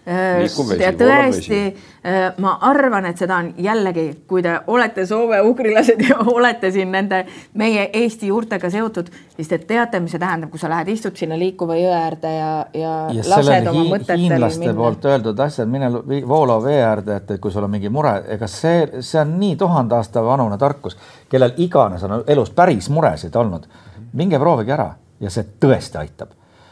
ja 0.06 0.92
tõesti, 0.94 1.60
äh, 1.72 1.93
ma 2.38 2.58
arvan, 2.60 3.06
et 3.08 3.16
seda 3.16 3.38
on 3.40 3.46
jällegi, 3.64 4.02
kui 4.28 4.42
te 4.44 4.58
olete 4.66 5.06
soome-ugrilased 5.08 6.02
ja 6.04 6.18
olete 6.36 6.68
siin 6.70 6.92
nende 6.92 7.22
meie 7.56 7.86
Eesti 7.92 8.28
juurtega 8.28 8.68
seotud, 8.70 9.08
siis 9.36 9.48
te 9.48 9.58
teate, 9.58 10.02
mis 10.04 10.12
see 10.12 10.20
tähendab, 10.20 10.50
kui 10.52 10.60
sa 10.60 10.68
lähed, 10.68 10.90
istud 10.92 11.16
sinna 11.16 11.38
liikuva 11.40 11.78
jõe 11.80 11.94
äärde 11.96 12.34
ja, 12.34 12.50
ja, 12.76 12.92
ja 13.16 13.24
lased 13.32 13.70
oma 13.72 13.86
mõtetel 13.88 14.20
minna. 14.20 14.36
hiinlaste 14.36 14.74
poolt 14.76 15.08
öeldud 15.08 15.40
asjad, 15.46 15.72
mine 15.72 15.88
voolava 16.28 16.66
vee 16.66 16.82
äärde, 16.84 17.16
et 17.22 17.34
kui 17.40 17.54
sul 17.54 17.64
on 17.64 17.72
mingi 17.72 17.88
mure, 17.88 18.18
ega 18.36 18.50
see 18.52 18.74
see, 18.74 19.02
see 19.02 19.20
on 19.20 19.38
nii 19.40 19.56
tuhande 19.56 19.94
aasta 19.94 20.22
vanune 20.24 20.58
tarkus, 20.58 20.96
kellel 21.30 21.54
iganes 21.56 22.04
on 22.04 22.22
elus 22.26 22.50
päris 22.50 22.90
muresid 22.90 23.36
olnud. 23.36 23.66
minge 24.12 24.38
proovige 24.38 24.72
ära 24.72 24.92
ja 25.20 25.30
see 25.30 25.46
tõesti 25.60 25.98
aitab. 25.98 26.28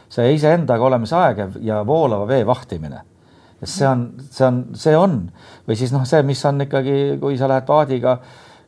see 0.09 0.33
iseendaga 0.33 0.85
olemise 0.85 1.15
aeg 1.15 1.37
ja 1.61 1.85
voolava 1.85 2.27
vee 2.27 2.45
vahtimine. 2.45 3.01
See 3.69 3.87
on, 3.87 4.05
see 4.29 4.45
on, 4.47 4.63
see 4.77 4.95
on 4.97 5.19
või 5.67 5.77
siis 5.79 5.93
noh, 5.95 6.05
see, 6.09 6.23
mis 6.27 6.41
on 6.49 6.65
ikkagi, 6.65 6.95
kui 7.21 7.37
sa 7.39 7.49
lähed 7.51 7.67
paadiga 7.67 8.17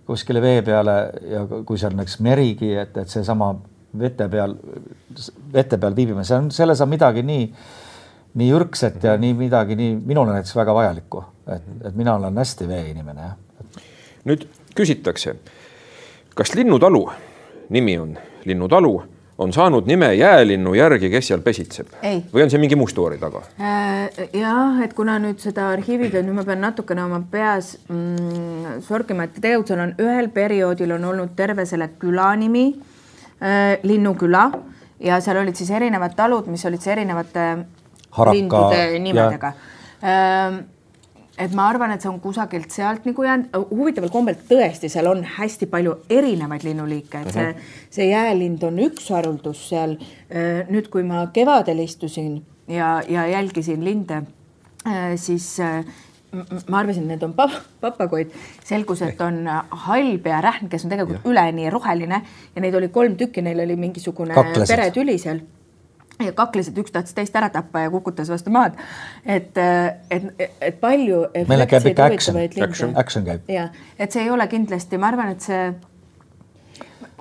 kuskile 0.06 0.42
vee 0.44 0.62
peale 0.66 0.98
ja 1.32 1.46
kui 1.66 1.80
seal 1.82 1.96
näiteks 1.98 2.20
merigi, 2.26 2.76
et, 2.78 2.98
et 3.02 3.10
seesama 3.10 3.54
vete 4.00 4.28
peal, 4.30 4.54
vete 5.54 5.80
peal 5.82 5.96
viibimine, 5.98 6.26
see 6.28 6.38
on, 6.38 6.52
selles 6.54 6.84
on 6.84 6.92
midagi 6.92 7.26
nii 7.26 7.50
nii 8.36 8.52
ürgset 8.52 9.04
ja 9.04 9.16
nii 9.18 9.34
midagi 9.38 9.78
nii 9.80 9.94
minule 10.06 10.36
näiteks 10.36 10.56
väga 10.58 10.74
vajalikku, 10.76 11.24
et, 11.56 11.68
et 11.88 11.96
mina 11.96 12.18
olen 12.20 12.38
hästi 12.38 12.68
veeinimene, 12.68 13.30
jah. 13.30 13.84
nüüd 14.28 14.44
küsitakse, 14.76 15.38
kas 16.36 16.52
Linnutalu, 16.56 17.06
nimi 17.72 17.96
on 18.00 18.18
Linnutalu, 18.46 18.92
on 19.38 19.54
saanud 19.54 19.88
nime 19.88 20.14
jäälinnu 20.16 20.74
järgi, 20.74 21.10
kes 21.12 21.28
seal 21.32 21.42
pesitseb? 21.44 21.90
või 22.34 22.46
on 22.46 22.52
see 22.52 22.62
mingi 22.62 22.78
muu 22.80 22.88
story 22.88 23.18
taga 23.20 23.42
äh,? 23.60 24.30
jah, 24.34 24.80
et 24.86 24.94
kuna 24.96 25.18
nüüd 25.20 25.42
seda 25.44 25.70
arhiiviga, 25.74 26.22
nüüd 26.24 26.40
ma 26.40 26.46
pean 26.48 26.64
natukene 26.64 27.04
oma 27.04 27.22
peas 27.32 27.76
mm, 27.90 28.82
sorkima, 28.88 29.28
et 29.28 29.36
tegelikult 29.40 29.74
seal 29.74 29.84
on 29.88 29.96
ühel 30.02 30.30
perioodil 30.36 30.96
on 30.98 31.10
olnud 31.12 31.36
terve 31.36 31.68
selle 31.68 31.92
küla 32.00 32.32
nimi 32.40 32.68
äh,, 33.42 33.76
Linnuküla 33.84 34.46
ja 35.04 35.20
seal 35.22 35.42
olid 35.44 35.58
siis 35.60 35.72
erinevad 35.76 36.16
talud, 36.16 36.48
mis 36.48 36.64
olid 36.66 36.80
siis 36.80 36.96
erinevate 36.96 37.50
lindude 38.32 39.00
nimedega. 39.04 39.52
Et 41.38 41.52
ma 41.52 41.66
arvan, 41.68 41.92
et 41.92 42.04
see 42.04 42.08
on 42.08 42.22
kusagilt 42.24 42.72
sealt 42.72 43.04
nagu 43.08 43.26
jäänud, 43.26 43.52
huvitaval 43.72 44.12
kombel 44.14 44.38
tõesti, 44.48 44.88
seal 44.92 45.10
on 45.10 45.24
hästi 45.36 45.68
palju 45.72 45.98
erinevaid 46.10 46.64
linnuliike, 46.64 47.26
et 47.26 47.36
see, 47.36 47.50
mhm. 47.50 47.74
see 47.98 48.08
jäälind 48.08 48.64
on 48.64 48.80
üks 48.86 49.10
haruldus 49.12 49.66
seal. 49.72 49.98
Ehm, 50.30 50.72
nüüd, 50.72 50.88
kui 50.94 51.04
ma 51.08 51.26
kevadel 51.36 51.84
istusin 51.84 52.38
ja, 52.72 52.98
ja 53.12 53.28
jälgisin 53.28 53.84
linde, 53.84 54.22
ehm, 54.86 55.18
siis 55.20 55.58
ma 56.72 56.80
arvasin, 56.80 57.04
et 57.04 57.16
need 57.16 57.28
on 57.28 57.36
papagoid, 57.82 58.32
selgus, 58.68 59.04
et 59.06 59.20
on 59.24 59.44
hallpearähn, 59.86 60.72
kes 60.72 60.88
on 60.88 60.96
tegelikult 60.96 61.20
ja. 61.20 61.32
üleni 61.32 61.68
roheline 61.72 62.22
ja 62.56 62.64
neid 62.64 62.80
oli 62.80 62.90
kolm 62.96 63.20
tükki, 63.20 63.44
neil 63.46 63.60
oli 63.64 63.76
mingisugune 63.80 64.36
Kaklesid. 64.36 64.72
peretüli 64.72 65.20
seal 65.22 65.44
ja 65.44 65.65
kaklesid, 66.36 66.78
üks 66.80 66.94
tahtis 66.96 67.16
teist 67.16 67.36
ära 67.36 67.50
tappa 67.54 67.86
ja 67.86 67.90
kukutas 67.92 68.30
vastu 68.32 68.54
maad. 68.54 68.78
et, 69.26 69.58
et, 70.10 70.24
et 70.62 70.80
palju. 70.80 71.26
meile 71.48 71.68
käib 71.68 71.92
ikka 71.92 72.06
action, 72.06 72.40
action, 72.64 72.96
action 72.96 73.26
käib. 73.26 73.50
ja, 73.52 73.70
et 74.00 74.12
see 74.12 74.24
ei 74.24 74.32
ole 74.32 74.48
kindlasti, 74.48 74.98
ma 74.98 75.12
arvan, 75.12 75.36
et 75.36 75.42
see 75.42 75.62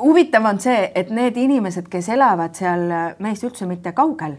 huvitav 0.00 0.44
on 0.44 0.60
see, 0.60 0.90
et 0.94 1.10
need 1.10 1.36
inimesed, 1.36 1.88
kes 1.90 2.08
elavad 2.14 2.54
seal 2.58 2.88
meist 3.22 3.46
üldse 3.46 3.68
mitte 3.70 3.92
kaugel, 3.96 4.38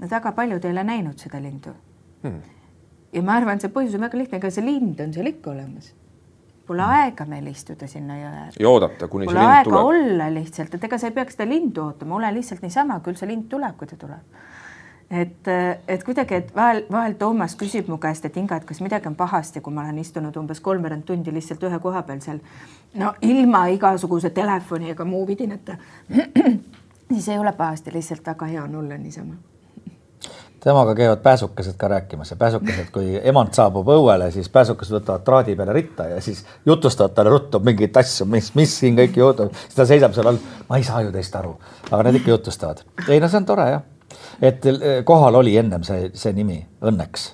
nad 0.00 0.10
väga 0.10 0.32
paljud 0.36 0.64
ei 0.64 0.74
ole 0.74 0.84
näinud 0.84 1.18
seda 1.20 1.40
lindu 1.42 1.74
hmm.. 2.22 2.42
ja 3.12 3.22
ma 3.22 3.38
arvan, 3.38 3.58
et 3.58 3.66
see 3.66 3.74
põhjus 3.74 3.98
on 3.98 4.06
väga 4.06 4.18
lihtne, 4.18 4.40
ega 4.42 4.52
see 4.54 4.66
lind 4.66 5.00
on 5.02 5.14
seal 5.14 5.30
ikka 5.30 5.52
olemas 5.54 5.92
Pole 6.66 6.82
aega 6.86 7.24
meil 7.26 7.46
istuda 7.50 7.88
sinna 7.90 8.16
jõe 8.18 8.30
äärde. 8.30 8.62
ja 8.62 8.70
oodata, 8.70 9.08
kuni 9.08 9.26
Pole 9.26 9.40
see 9.40 9.48
lind 9.48 9.64
tuleb. 9.64 9.84
olla 9.84 10.30
lihtsalt, 10.34 10.74
et 10.74 10.84
ega 10.84 10.98
sa 10.98 11.10
ei 11.10 11.16
peaks 11.16 11.36
seda 11.36 11.48
lindu 11.50 11.82
ootama, 11.84 12.14
ole 12.16 12.32
lihtsalt 12.34 12.62
niisama, 12.62 13.00
küll 13.04 13.18
see 13.18 13.28
lind 13.30 13.48
tuleb, 13.50 13.76
kui 13.78 13.90
ta 13.90 13.98
tuleb. 13.98 14.38
et, 15.10 15.50
et 15.88 16.04
kuidagi, 16.06 16.34
et 16.34 16.54
vahel, 16.54 16.84
vahel 16.90 17.18
Toomas 17.18 17.56
küsib 17.58 17.90
mu 17.90 17.98
käest, 17.98 18.24
et 18.24 18.36
Inga, 18.36 18.60
et 18.60 18.68
kas 18.68 18.80
midagi 18.80 19.10
on 19.10 19.18
pahasti, 19.18 19.60
kui 19.60 19.74
ma 19.74 19.82
olen 19.82 19.98
istunud 19.98 20.36
umbes 20.36 20.60
kolmveerand 20.60 21.04
tundi 21.08 21.34
lihtsalt 21.34 21.66
ühe 21.66 21.82
koha 21.82 22.02
peal 22.02 22.22
seal. 22.22 22.38
no 22.94 23.14
ilma 23.22 23.66
igasuguse 23.74 24.30
telefoni 24.30 24.90
ega 24.94 25.04
muu 25.04 25.26
vidinata. 25.26 25.76
siis 27.12 27.28
ei 27.28 27.38
ole 27.38 27.52
pahasti, 27.52 27.92
lihtsalt 27.92 28.26
väga 28.26 28.46
hea 28.46 28.62
on 28.62 28.76
olla 28.84 28.98
niisama 28.98 29.49
temaga 30.60 30.94
käivad 30.94 31.22
pääsukesed 31.22 31.74
ka 31.76 31.88
rääkimas 31.88 32.30
ja 32.30 32.36
pääsukesed, 32.36 32.90
kui 32.92 33.20
emand 33.24 33.54
saabub 33.56 33.88
õuele, 33.88 34.30
siis 34.30 34.48
pääsukesed 34.48 34.98
võtavad 34.98 35.24
traadi 35.24 35.56
peale 35.56 35.72
ritta 35.72 36.08
ja 36.10 36.20
siis 36.20 36.44
jutustavad 36.66 37.14
talle 37.16 37.30
ruttu 37.30 37.60
mingeid 37.64 37.96
asju, 37.96 38.26
mis, 38.28 38.52
mis 38.54 38.74
siin 38.82 38.98
kõik 38.98 39.16
juhtub. 39.16 39.54
siis 39.54 39.78
ta 39.78 39.86
seisab 39.86 40.14
seal 40.16 40.32
all, 40.32 40.42
ma 40.68 40.80
ei 40.80 40.84
saa 40.84 41.02
ju 41.06 41.12
teist 41.12 41.36
aru, 41.36 41.54
aga 41.90 42.02
nad 42.02 42.20
ikka 42.20 42.30
jutustavad. 42.30 42.84
ei 43.08 43.20
no 43.20 43.28
see 43.28 43.40
on 43.40 43.48
tore 43.48 43.70
jah, 43.70 43.86
et 44.42 44.66
eh, 44.66 45.00
kohal 45.04 45.40
oli 45.40 45.56
ennem 45.56 45.86
see, 45.86 46.10
see 46.14 46.32
nimi 46.36 46.60
õnneks, 46.82 47.30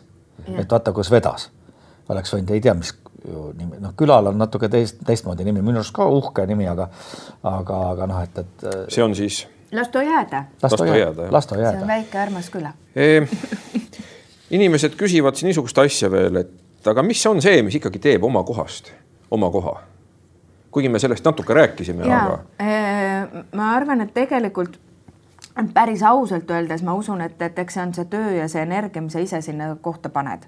et 0.55 0.71
vaata, 0.71 0.93
kus 0.93 1.11
vedas. 1.11 1.51
oleks 2.09 2.35
võinud, 2.35 2.55
ei 2.55 2.61
tea, 2.63 2.75
mis 2.75 2.95
ju 3.27 3.51
nimi, 3.59 3.81
noh, 3.83 3.95
külal 3.99 4.31
on 4.31 4.39
natuke 4.39 4.69
teist, 4.71 5.03
teistmoodi 5.07 5.45
nimi, 5.45 5.63
minu 5.65 5.81
arust 5.81 5.95
ka 5.95 6.07
uhke 6.07 6.47
nimi, 6.47 6.69
aga, 6.71 6.89
aga, 7.43 7.83
aga 7.91 8.07
noh, 8.07 8.23
et, 8.23 8.39
et. 8.39 8.67
see 8.93 9.03
on 9.03 9.15
siis 9.19 9.43
las 9.73 9.89
ta 9.89 10.03
jääda. 10.03 10.45
las 10.63 10.73
ta 10.75 10.87
jääda, 10.87 11.33
las 11.33 11.47
ta 11.47 11.57
jääda. 11.57 11.73
see 11.79 11.83
on 11.83 11.89
väike 11.89 12.19
armas 12.19 12.51
küla 12.51 12.73
e,. 12.97 13.27
inimesed 14.51 14.95
küsivad 14.97 15.35
siin 15.35 15.51
niisugust 15.51 15.79
asja 15.79 16.11
veel, 16.11 16.43
et 16.43 16.87
aga 16.87 17.03
mis 17.03 17.27
on 17.27 17.43
see, 17.43 17.63
mis 17.67 17.79
ikkagi 17.81 17.99
teeb 17.99 18.25
oma 18.25 18.45
kohast 18.47 18.93
oma 19.31 19.51
koha? 19.51 19.77
kuigi 20.71 20.89
me 20.89 20.99
sellest 20.99 21.25
natuke 21.25 21.55
rääkisime, 21.55 22.05
aga. 22.05 22.41
ma 23.57 23.71
arvan, 23.75 24.01
et 24.05 24.13
tegelikult 24.15 24.79
päris 25.75 26.03
ausalt 26.03 26.51
öeldes 26.51 26.83
ma 26.83 26.95
usun, 26.95 27.21
et, 27.25 27.41
et 27.43 27.59
eks 27.59 27.75
see 27.79 27.83
on 27.83 27.95
see 27.97 28.05
töö 28.13 28.35
ja 28.37 28.49
see 28.49 28.63
energia, 28.63 29.03
mis 29.03 29.17
sa 29.17 29.23
ise 29.25 29.41
sinna 29.41 29.71
kohta 29.81 30.13
paned 30.13 30.45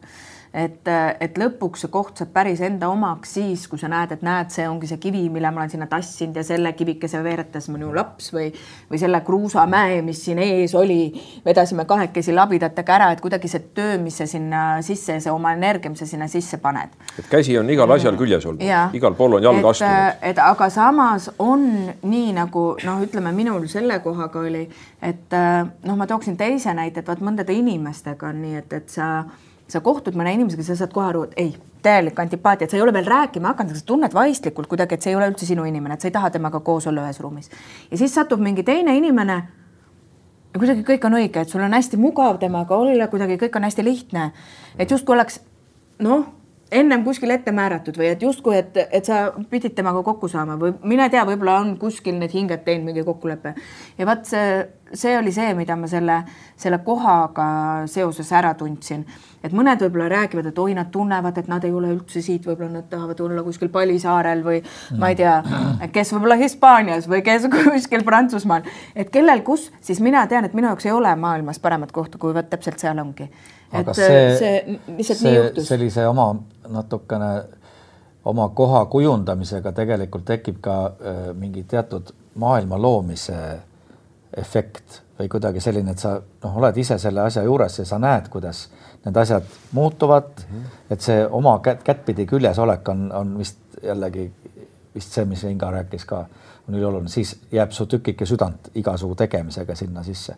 et, 0.55 0.88
et 1.20 1.38
lõpuks 1.38 1.84
see 1.84 1.92
koht 1.92 2.20
saab 2.20 2.32
päris 2.34 2.61
enda 2.64 2.88
omaks 2.92 3.34
siis, 3.38 3.66
kui 3.68 3.80
sa 3.80 3.90
näed, 3.90 4.12
et 4.14 4.22
näed, 4.24 4.51
see 4.55 4.66
ongi 4.68 4.88
see 4.90 5.01
kivi, 5.03 5.26
mille 5.32 5.51
ma 5.53 5.62
olen 5.62 5.72
sinna 5.72 5.88
tassinud 5.90 6.36
ja 6.38 6.44
selle 6.46 6.72
kivikese 6.76 7.20
veeretas 7.24 7.68
minu 7.72 7.90
laps 7.94 8.30
või, 8.34 8.49
või 8.90 9.01
selle 9.01 9.20
kruusamäe, 9.26 10.01
mis 10.07 10.22
siin 10.24 10.40
ees 10.42 10.74
oli, 10.78 11.12
vedasime 11.44 11.84
kahekesi 11.88 12.34
labidatega 12.36 12.96
ära, 12.96 13.11
et 13.12 13.22
kuidagi 13.24 13.51
see 13.51 13.66
töö, 13.76 13.99
mis 14.03 14.20
sa 14.22 14.28
sinna 14.30 14.62
sisse 14.84 15.18
ja 15.18 15.24
see 15.24 15.34
oma 15.34 15.53
energia, 15.57 15.92
mis 15.92 16.03
sa 16.05 16.09
sinna 16.09 16.28
sisse 16.32 16.61
paned. 16.62 16.96
et 17.18 17.28
käsi 17.30 17.59
on 17.59 17.70
igal 17.70 17.90
asjal 17.96 18.16
küljes 18.18 18.46
olnud, 18.49 18.64
igal 18.96 19.16
pool 19.18 19.38
on 19.38 19.44
jalg 19.44 19.61
et, 19.61 19.70
astunud. 19.72 20.22
et 20.30 20.42
aga 20.42 20.70
samas 20.72 21.30
on 21.38 21.68
nii 22.03 22.32
nagu 22.36 22.64
noh, 22.84 23.03
ütleme 23.05 23.32
minul 23.36 23.68
selle 23.68 24.01
kohaga 24.05 24.40
oli, 24.40 24.64
et 25.03 25.36
noh, 25.84 25.96
ma 25.99 26.07
tooksin 26.09 26.36
teise 26.40 26.74
näite, 26.74 27.03
et 27.03 27.09
vaat 27.09 27.22
mõndade 27.24 27.55
inimestega 27.55 28.32
on 28.32 28.42
nii, 28.42 28.57
et, 28.62 28.72
et 28.80 28.90
sa 28.92 29.09
sa 29.68 29.80
kohtud 29.84 30.16
mõne 30.16 30.32
inimesega, 30.36 30.64
sa 30.64 30.76
saad 30.78 30.92
kohe 30.94 31.10
aru, 31.10 31.26
et 31.28 31.34
ei, 31.42 31.50
täielik 31.84 32.18
antipaatia, 32.20 32.66
et 32.66 32.72
sa 32.72 32.78
ei 32.78 32.82
ole 32.84 32.92
veel 32.96 33.06
rääkima 33.08 33.52
hakanud, 33.52 33.76
sa 33.76 33.86
tunned 33.86 34.14
vaistlikult 34.16 34.68
kuidagi, 34.70 34.96
et 34.96 35.04
see 35.04 35.12
ei 35.12 35.18
ole 35.18 35.28
üldse 35.30 35.48
sinu 35.48 35.66
inimene, 35.68 35.98
et 35.98 36.04
sa 36.04 36.08
ei 36.08 36.14
taha 36.14 36.30
temaga 36.34 36.60
koos 36.64 36.88
olla 36.88 37.04
ühes 37.06 37.20
ruumis. 37.20 37.50
ja 37.90 37.98
siis 38.00 38.14
satub 38.14 38.40
mingi 38.40 38.64
teine 38.64 38.96
inimene 38.96 39.36
ja 40.54 40.60
kuidagi 40.60 40.86
kõik 40.88 41.04
on 41.06 41.18
õige, 41.20 41.44
et 41.44 41.52
sul 41.52 41.62
on 41.64 41.76
hästi 41.76 42.00
mugav 42.00 42.40
temaga 42.40 42.76
olla, 42.76 43.10
kuidagi 43.12 43.36
kõik 43.44 43.60
on 43.60 43.68
hästi 43.68 43.84
lihtne. 43.84 44.32
et 44.78 44.90
justkui 44.90 45.14
oleks 45.14 45.40
noh, 46.00 46.24
ennem 46.70 47.04
kuskil 47.04 47.30
ette 47.30 47.52
määratud 47.52 47.96
või 47.96 48.10
et 48.12 48.22
justkui, 48.22 48.56
et, 48.56 48.76
et 48.92 49.04
sa 49.04 49.32
pidid 49.50 49.76
temaga 49.76 50.02
kokku 50.02 50.28
saama 50.28 50.56
või 50.60 50.74
mine 50.82 51.08
tea, 51.12 51.24
võib-olla 51.28 51.60
on 51.60 51.76
kuskil 51.80 52.18
need 52.18 52.32
hinged 52.32 52.64
teinud 52.64 52.88
mingi 52.88 53.04
kokkulepe. 53.04 53.54
ja 53.98 54.06
vaat 54.08 54.26
see 54.28 54.50
see 54.94 55.18
oli 55.18 55.32
see, 55.32 55.54
mida 55.54 55.76
ma 55.76 55.88
selle, 55.88 56.22
selle 56.56 56.80
kohaga 56.84 57.48
seoses 57.90 58.32
ära 58.32 58.54
tundsin. 58.58 59.04
Et 59.45 59.55
mõned 59.55 59.82
võib-olla 59.84 60.09
räägivad, 60.12 60.49
et 60.51 60.59
oi, 60.59 60.74
nad 60.76 60.91
tunnevad, 60.95 61.39
et 61.39 61.51
nad 61.51 61.64
ei 61.64 61.74
ole 61.74 61.93
üldse 61.95 62.22
siit, 62.24 62.47
võib-olla 62.47 62.78
nad 62.78 62.89
tahavad 62.91 63.20
olla 63.24 63.45
kuskil 63.47 63.70
Palisaarel 63.74 64.43
või 64.45 64.62
ma 64.99 65.12
ei 65.12 65.18
tea, 65.18 65.36
kes 65.95 66.12
võib-olla 66.14 66.39
Hispaanias 66.41 67.09
või 67.11 67.22
kes 67.26 67.47
kuskil 67.55 68.05
Prantsusmaal. 68.07 68.66
et 68.95 69.12
kellel 69.14 69.45
kus, 69.47 69.68
siis 69.80 70.03
mina 70.05 70.26
tean, 70.30 70.49
et 70.49 70.57
minu 70.59 70.70
jaoks 70.70 70.89
ei 70.89 70.95
ole 70.97 71.14
maailmas 71.16 71.62
paremat 71.62 71.93
kohta, 71.93 72.18
kui 72.18 72.34
vot 72.34 72.51
täpselt 72.51 72.82
seal 72.82 72.99
ongi. 72.99 73.28
et 73.72 73.95
see, 73.95 74.20
see 74.39 74.55
lihtsalt 74.97 75.22
see, 75.22 75.30
nii 75.30 75.39
juhtus. 75.43 75.68
sellise 75.68 76.07
oma 76.09 76.32
natukene 76.68 77.32
oma 78.28 78.49
koha 78.49 78.84
kujundamisega 78.93 79.72
tegelikult 79.72 80.26
tekib 80.28 80.61
ka 80.64 80.78
äh, 80.86 81.20
mingi 81.36 81.64
teatud 81.68 82.12
maailma 82.39 82.78
loomise 82.80 83.36
efekt 84.36 85.03
või 85.18 85.28
kuidagi 85.28 85.60
selline, 85.60 85.90
et 85.90 85.98
sa 85.98 86.14
noh, 86.18 86.58
oled 86.60 86.76
ise 86.78 86.98
selle 86.98 87.24
asja 87.26 87.42
juures 87.42 87.78
ja 87.78 87.84
sa 87.88 87.98
näed, 87.98 88.28
kuidas 88.30 88.68
need 89.04 89.16
asjad 89.16 89.46
muutuvad 89.72 90.30
mm. 90.38 90.54
-hmm. 90.54 90.76
et 90.90 91.00
see 91.00 91.26
oma 91.26 91.58
kätt, 91.62 91.82
kättpidi 91.82 92.26
küljes 92.26 92.58
olek 92.58 92.88
on, 92.88 93.12
on 93.12 93.38
vist 93.38 93.58
jällegi 93.82 94.30
vist 94.94 95.12
see, 95.14 95.24
mis 95.24 95.44
Inga 95.44 95.70
rääkis 95.70 96.04
ka, 96.04 96.24
on 96.68 96.74
ülioluline, 96.74 97.08
siis 97.08 97.36
jääb 97.52 97.72
su 97.72 97.86
tükike 97.86 98.26
südant 98.26 98.70
igasugu 98.74 99.14
tegemisega 99.14 99.74
sinna 99.74 100.02
sisse. 100.02 100.36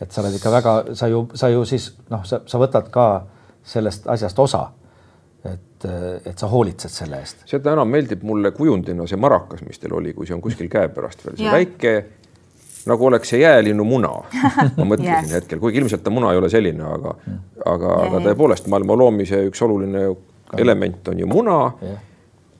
et 0.00 0.10
sa 0.10 0.20
oled 0.20 0.34
ikka 0.34 0.50
väga, 0.50 0.72
sa 0.98 1.06
ju, 1.06 1.26
sa 1.34 1.48
ju 1.48 1.64
siis 1.64 1.92
noh, 2.10 2.24
sa, 2.26 2.40
sa 2.46 2.58
võtad 2.58 2.88
ka 2.90 3.26
sellest 3.64 4.08
asjast 4.10 4.38
osa 4.38 4.62
et, 5.44 5.84
et 6.26 6.38
sa 6.38 6.48
hoolitsed 6.50 6.90
selle 6.90 7.20
eest. 7.22 7.44
seda 7.50 7.74
enam 7.76 7.90
meeldib 7.90 8.22
mulle 8.26 8.50
kujundina 8.56 9.06
see 9.06 9.20
marakas, 9.20 9.62
mis 9.66 9.78
teil 9.82 9.94
oli, 9.98 10.14
kui 10.14 10.26
see 10.26 10.34
on 10.34 10.42
kuskil 10.42 10.70
käepärast 10.70 11.24
veel, 11.26 11.36
see 11.36 11.46
yeah. 11.46 11.58
väike 11.58 11.94
nagu 12.90 13.06
oleks 13.06 13.34
see 13.34 13.42
jäälinnu 13.42 13.84
muna, 13.86 14.12
ma 14.78 14.84
mõtlesin 14.84 15.28
yes. 15.28 15.34
hetkel, 15.40 15.60
kuigi 15.62 15.82
ilmselt 15.82 16.04
ta 16.04 16.14
muna 16.14 16.32
ei 16.32 16.40
ole 16.40 16.50
selline, 16.52 16.82
aga 16.82 17.16
mm., 17.18 17.42
aga 17.74 17.98
aga 18.06 18.22
tõepoolest 18.28 18.70
maailma 18.72 18.96
loomise 18.98 19.44
üks 19.50 19.62
oluline 19.64 20.08
element 20.58 21.12
on 21.12 21.22
ju 21.22 21.28
muna 21.30 21.58
yeah 21.82 22.00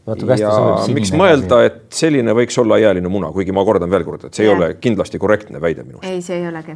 ja 0.03 0.53
miks 0.91 1.13
mõelda, 1.15 1.61
et 1.69 1.83
selline 1.95 2.35
võiks 2.35 2.59
olla 2.59 2.79
jääline 2.83 3.11
muna, 3.13 3.31
kuigi 3.35 3.55
ma 3.55 3.63
kordan 3.65 3.91
veel 3.91 4.05
kord, 4.07 4.27
et 4.27 4.35
see 4.35 4.47
ja. 4.47 4.51
ei 4.51 4.57
ole 4.57 4.69
kindlasti 4.83 5.21
korrektne 5.23 5.61
väide 5.63 5.85
minu 5.87 6.01
arust. 6.01 6.11
ei, 6.11 6.23
see 6.27 6.41
ei 6.41 6.49
olegi, 6.51 6.75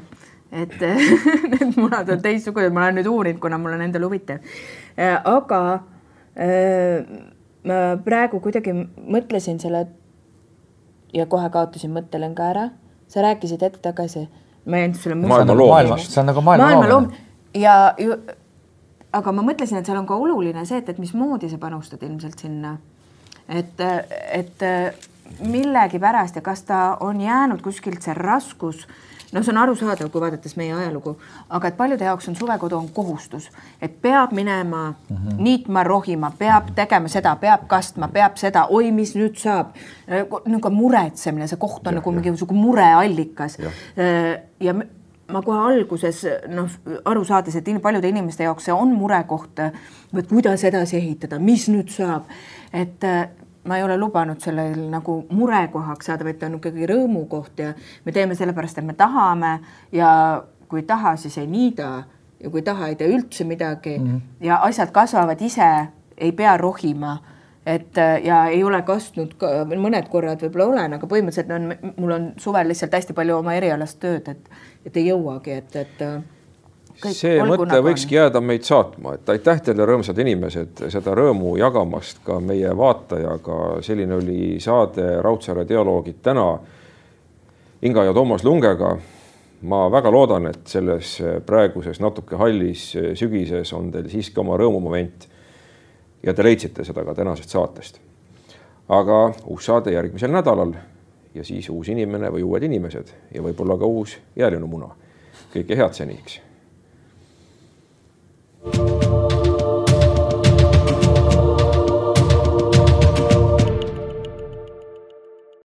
et 0.54 0.76
need 1.52 1.74
munad 1.74 2.12
on 2.14 2.22
teistsugused, 2.22 2.74
ma 2.74 2.86
olen 2.86 3.00
nüüd 3.00 3.10
uurinud, 3.10 3.40
kuna 3.42 3.58
mul 3.58 3.74
on 3.74 3.82
endal 3.88 4.06
huvitav. 4.06 4.46
Äh, 4.94 5.18
aga 5.26 5.60
äh, 6.38 7.02
ma 7.66 7.80
praegu 8.06 8.40
kuidagi 8.44 8.76
mõtlesin 8.94 9.58
selle 9.62 9.88
ja 11.16 11.26
kohe 11.30 11.50
kaotasin 11.50 11.94
mõttelõnga 11.96 12.50
ära. 12.52 12.68
Sa 13.08 13.22
rääkisid 13.22 13.62
hetk 13.62 13.78
tagasi, 13.82 14.26
ma 14.66 14.82
jäin 14.82 14.94
sulle 14.94 15.16
maailma 15.20 15.54
loomist. 15.54 16.10
see 16.10 16.20
on 16.20 16.26
nagu 16.32 16.40
maailma, 16.40 16.66
maailma 16.66 16.88
loomine. 16.88 17.24
ja 17.54 17.94
ju, 17.98 18.16
aga 19.12 19.32
ma 19.32 19.42
mõtlesin, 19.46 19.78
et 19.80 19.86
seal 19.86 19.98
on 19.98 20.06
ka 20.06 20.16
oluline 20.16 20.66
see, 20.66 20.78
et, 20.82 20.88
et 20.88 20.98
mismoodi 20.98 21.50
sa 21.50 21.58
panustad 21.58 22.02
ilmselt 22.02 22.38
sinna 22.38 22.76
et, 23.48 23.80
et 24.32 24.64
millegipärast 25.40 26.36
ja 26.36 26.42
kas 26.42 26.62
ta 26.62 26.96
on 27.00 27.20
jäänud 27.20 27.62
kuskilt 27.62 28.02
see 28.02 28.14
raskus 28.14 28.86
noh, 29.36 29.44
see 29.44 29.52
on 29.52 29.60
arusaadav, 29.62 30.10
kui 30.12 30.22
vaadates 30.22 30.56
meie 30.58 30.74
ajalugu, 30.74 31.14
aga 31.52 31.70
et 31.70 31.76
paljude 31.78 32.08
jaoks 32.08 32.28
on 32.32 32.38
suvekodu 32.38 32.78
on 32.78 32.88
kohustus, 32.96 33.50
et 33.82 34.00
peab 34.02 34.32
minema 34.32 34.88
mm 34.90 35.16
-hmm. 35.16 35.38
niitma, 35.38 35.84
rohima, 35.84 36.32
peab 36.38 36.74
tegema 36.74 37.08
seda, 37.08 37.36
peab 37.36 37.68
kastma, 37.68 38.08
peab 38.08 38.36
seda, 38.36 38.66
oi, 38.70 38.90
mis 38.92 39.14
nüüd 39.14 39.36
saab. 39.36 39.66
nagu 40.46 40.70
muretsemine, 40.70 41.46
see 41.46 41.58
koht 41.58 41.86
on 41.86 41.92
ja, 41.92 42.00
nagu 42.00 42.12
mingisugune 42.12 42.60
mureallikas. 42.60 43.58
ja, 43.58 43.70
ja 44.60 44.74
ma 45.32 45.42
kohe 45.42 45.58
alguses 45.58 46.26
noh, 46.48 46.70
aru 47.04 47.24
saades, 47.24 47.56
et 47.56 47.82
paljude 47.82 48.08
inimeste 48.08 48.44
jaoks 48.44 48.64
see 48.64 48.74
on 48.74 48.94
murekoht, 48.94 49.58
et 50.18 50.28
kuidas 50.28 50.64
edasi 50.64 50.96
ehitada, 50.96 51.38
mis 51.38 51.68
nüüd 51.68 51.88
saab 51.88 52.22
et 52.76 53.04
äh, 53.04 53.28
ma 53.66 53.78
ei 53.78 53.84
ole 53.84 53.96
lubanud 53.98 54.40
sellel 54.42 54.88
nagu 54.90 55.18
murekohaks 55.30 56.10
saada, 56.10 56.24
vaid 56.24 56.38
ta 56.40 56.50
on 56.50 56.58
ikkagi 56.60 56.88
rõõmukoht 56.90 57.62
ja 57.62 57.72
me 58.04 58.12
teeme 58.12 58.34
sellepärast, 58.38 58.78
et 58.78 58.86
me 58.86 58.94
tahame 58.94 59.58
ja 59.92 60.10
kui 60.68 60.82
ei 60.82 60.86
taha, 60.86 61.16
siis 61.16 61.38
ei 61.38 61.46
niida 61.50 61.90
ja 62.40 62.50
kui 62.50 62.62
ei 62.62 62.66
taha, 62.66 62.90
ei 62.90 62.98
tee 62.98 63.08
üldse 63.12 63.44
midagi 63.44 63.98
mm 63.98 64.06
-hmm. 64.06 64.20
ja 64.46 64.60
asjad 64.62 64.92
kasvavad 64.92 65.40
ise, 65.40 65.88
ei 66.16 66.32
pea 66.32 66.56
rohima 66.56 67.18
et 67.66 67.98
ja 68.24 68.44
ei 68.46 68.64
ole 68.64 68.82
kastnud 68.82 69.34
ka, 69.38 69.48
mõned 69.66 70.08
korrad 70.08 70.42
võib-olla 70.42 70.66
olen, 70.66 70.92
aga 70.94 71.06
põhimõtteliselt 71.06 71.50
on, 71.50 71.92
mul 71.96 72.10
on 72.10 72.28
suvel 72.38 72.68
lihtsalt 72.68 72.94
hästi 72.94 73.12
palju 73.12 73.38
oma 73.38 73.54
erialast 73.58 73.98
tööd, 74.00 74.28
et, 74.28 74.50
et 74.86 74.96
ei 74.96 75.08
jõuagi, 75.08 75.50
et, 75.50 75.76
et 75.76 76.04
Kõik 76.96 77.12
see 77.12 77.40
mõte 77.44 77.66
nagu 77.68 77.84
võikski 77.84 78.16
jääda 78.16 78.40
meid 78.40 78.64
saatma, 78.64 79.16
et 79.18 79.28
aitäh 79.28 79.58
teile, 79.66 79.84
rõõmsad 79.84 80.16
inimesed, 80.22 80.80
seda 80.92 81.12
rõõmu 81.16 81.52
jagamast 81.60 82.22
ka 82.24 82.38
meie 82.40 82.70
vaatajaga. 82.76 83.82
selline 83.84 84.16
oli 84.16 84.56
saade 84.60 85.04
Raudsaare 85.22 85.66
dialoogid 85.68 86.22
täna 86.22 86.46
Inga 87.82 88.04
ja 88.04 88.14
Toomas 88.14 88.44
Lungega. 88.44 88.96
ma 89.62 89.90
väga 89.90 90.10
loodan, 90.10 90.46
et 90.46 90.66
selles 90.66 91.22
praeguses 91.46 92.00
natuke 92.00 92.36
hallis 92.36 92.96
sügises 93.14 93.72
on 93.72 93.90
teil 93.92 94.08
siiski 94.08 94.40
oma 94.40 94.56
rõõmumoment. 94.56 95.28
ja 96.22 96.34
te 96.34 96.42
leidsite 96.42 96.84
seda 96.84 97.04
ka 97.04 97.14
tänasest 97.14 97.50
saatest. 97.50 98.00
aga 98.88 99.34
uus 99.44 99.64
saade 99.64 99.92
järgmisel 99.92 100.30
nädalal 100.30 100.72
ja 101.34 101.44
siis 101.44 101.68
uus 101.68 101.88
inimene 101.88 102.30
või 102.30 102.42
uued 102.42 102.62
inimesed 102.62 103.12
ja 103.34 103.42
võib-olla 103.42 103.78
ka 103.78 103.84
uus 103.84 104.16
jäälinumuna. 104.36 104.88
kõike 105.52 105.76
head 105.76 105.92
seniks 105.92 106.45
Thank 108.72 108.90
you. 108.90 108.95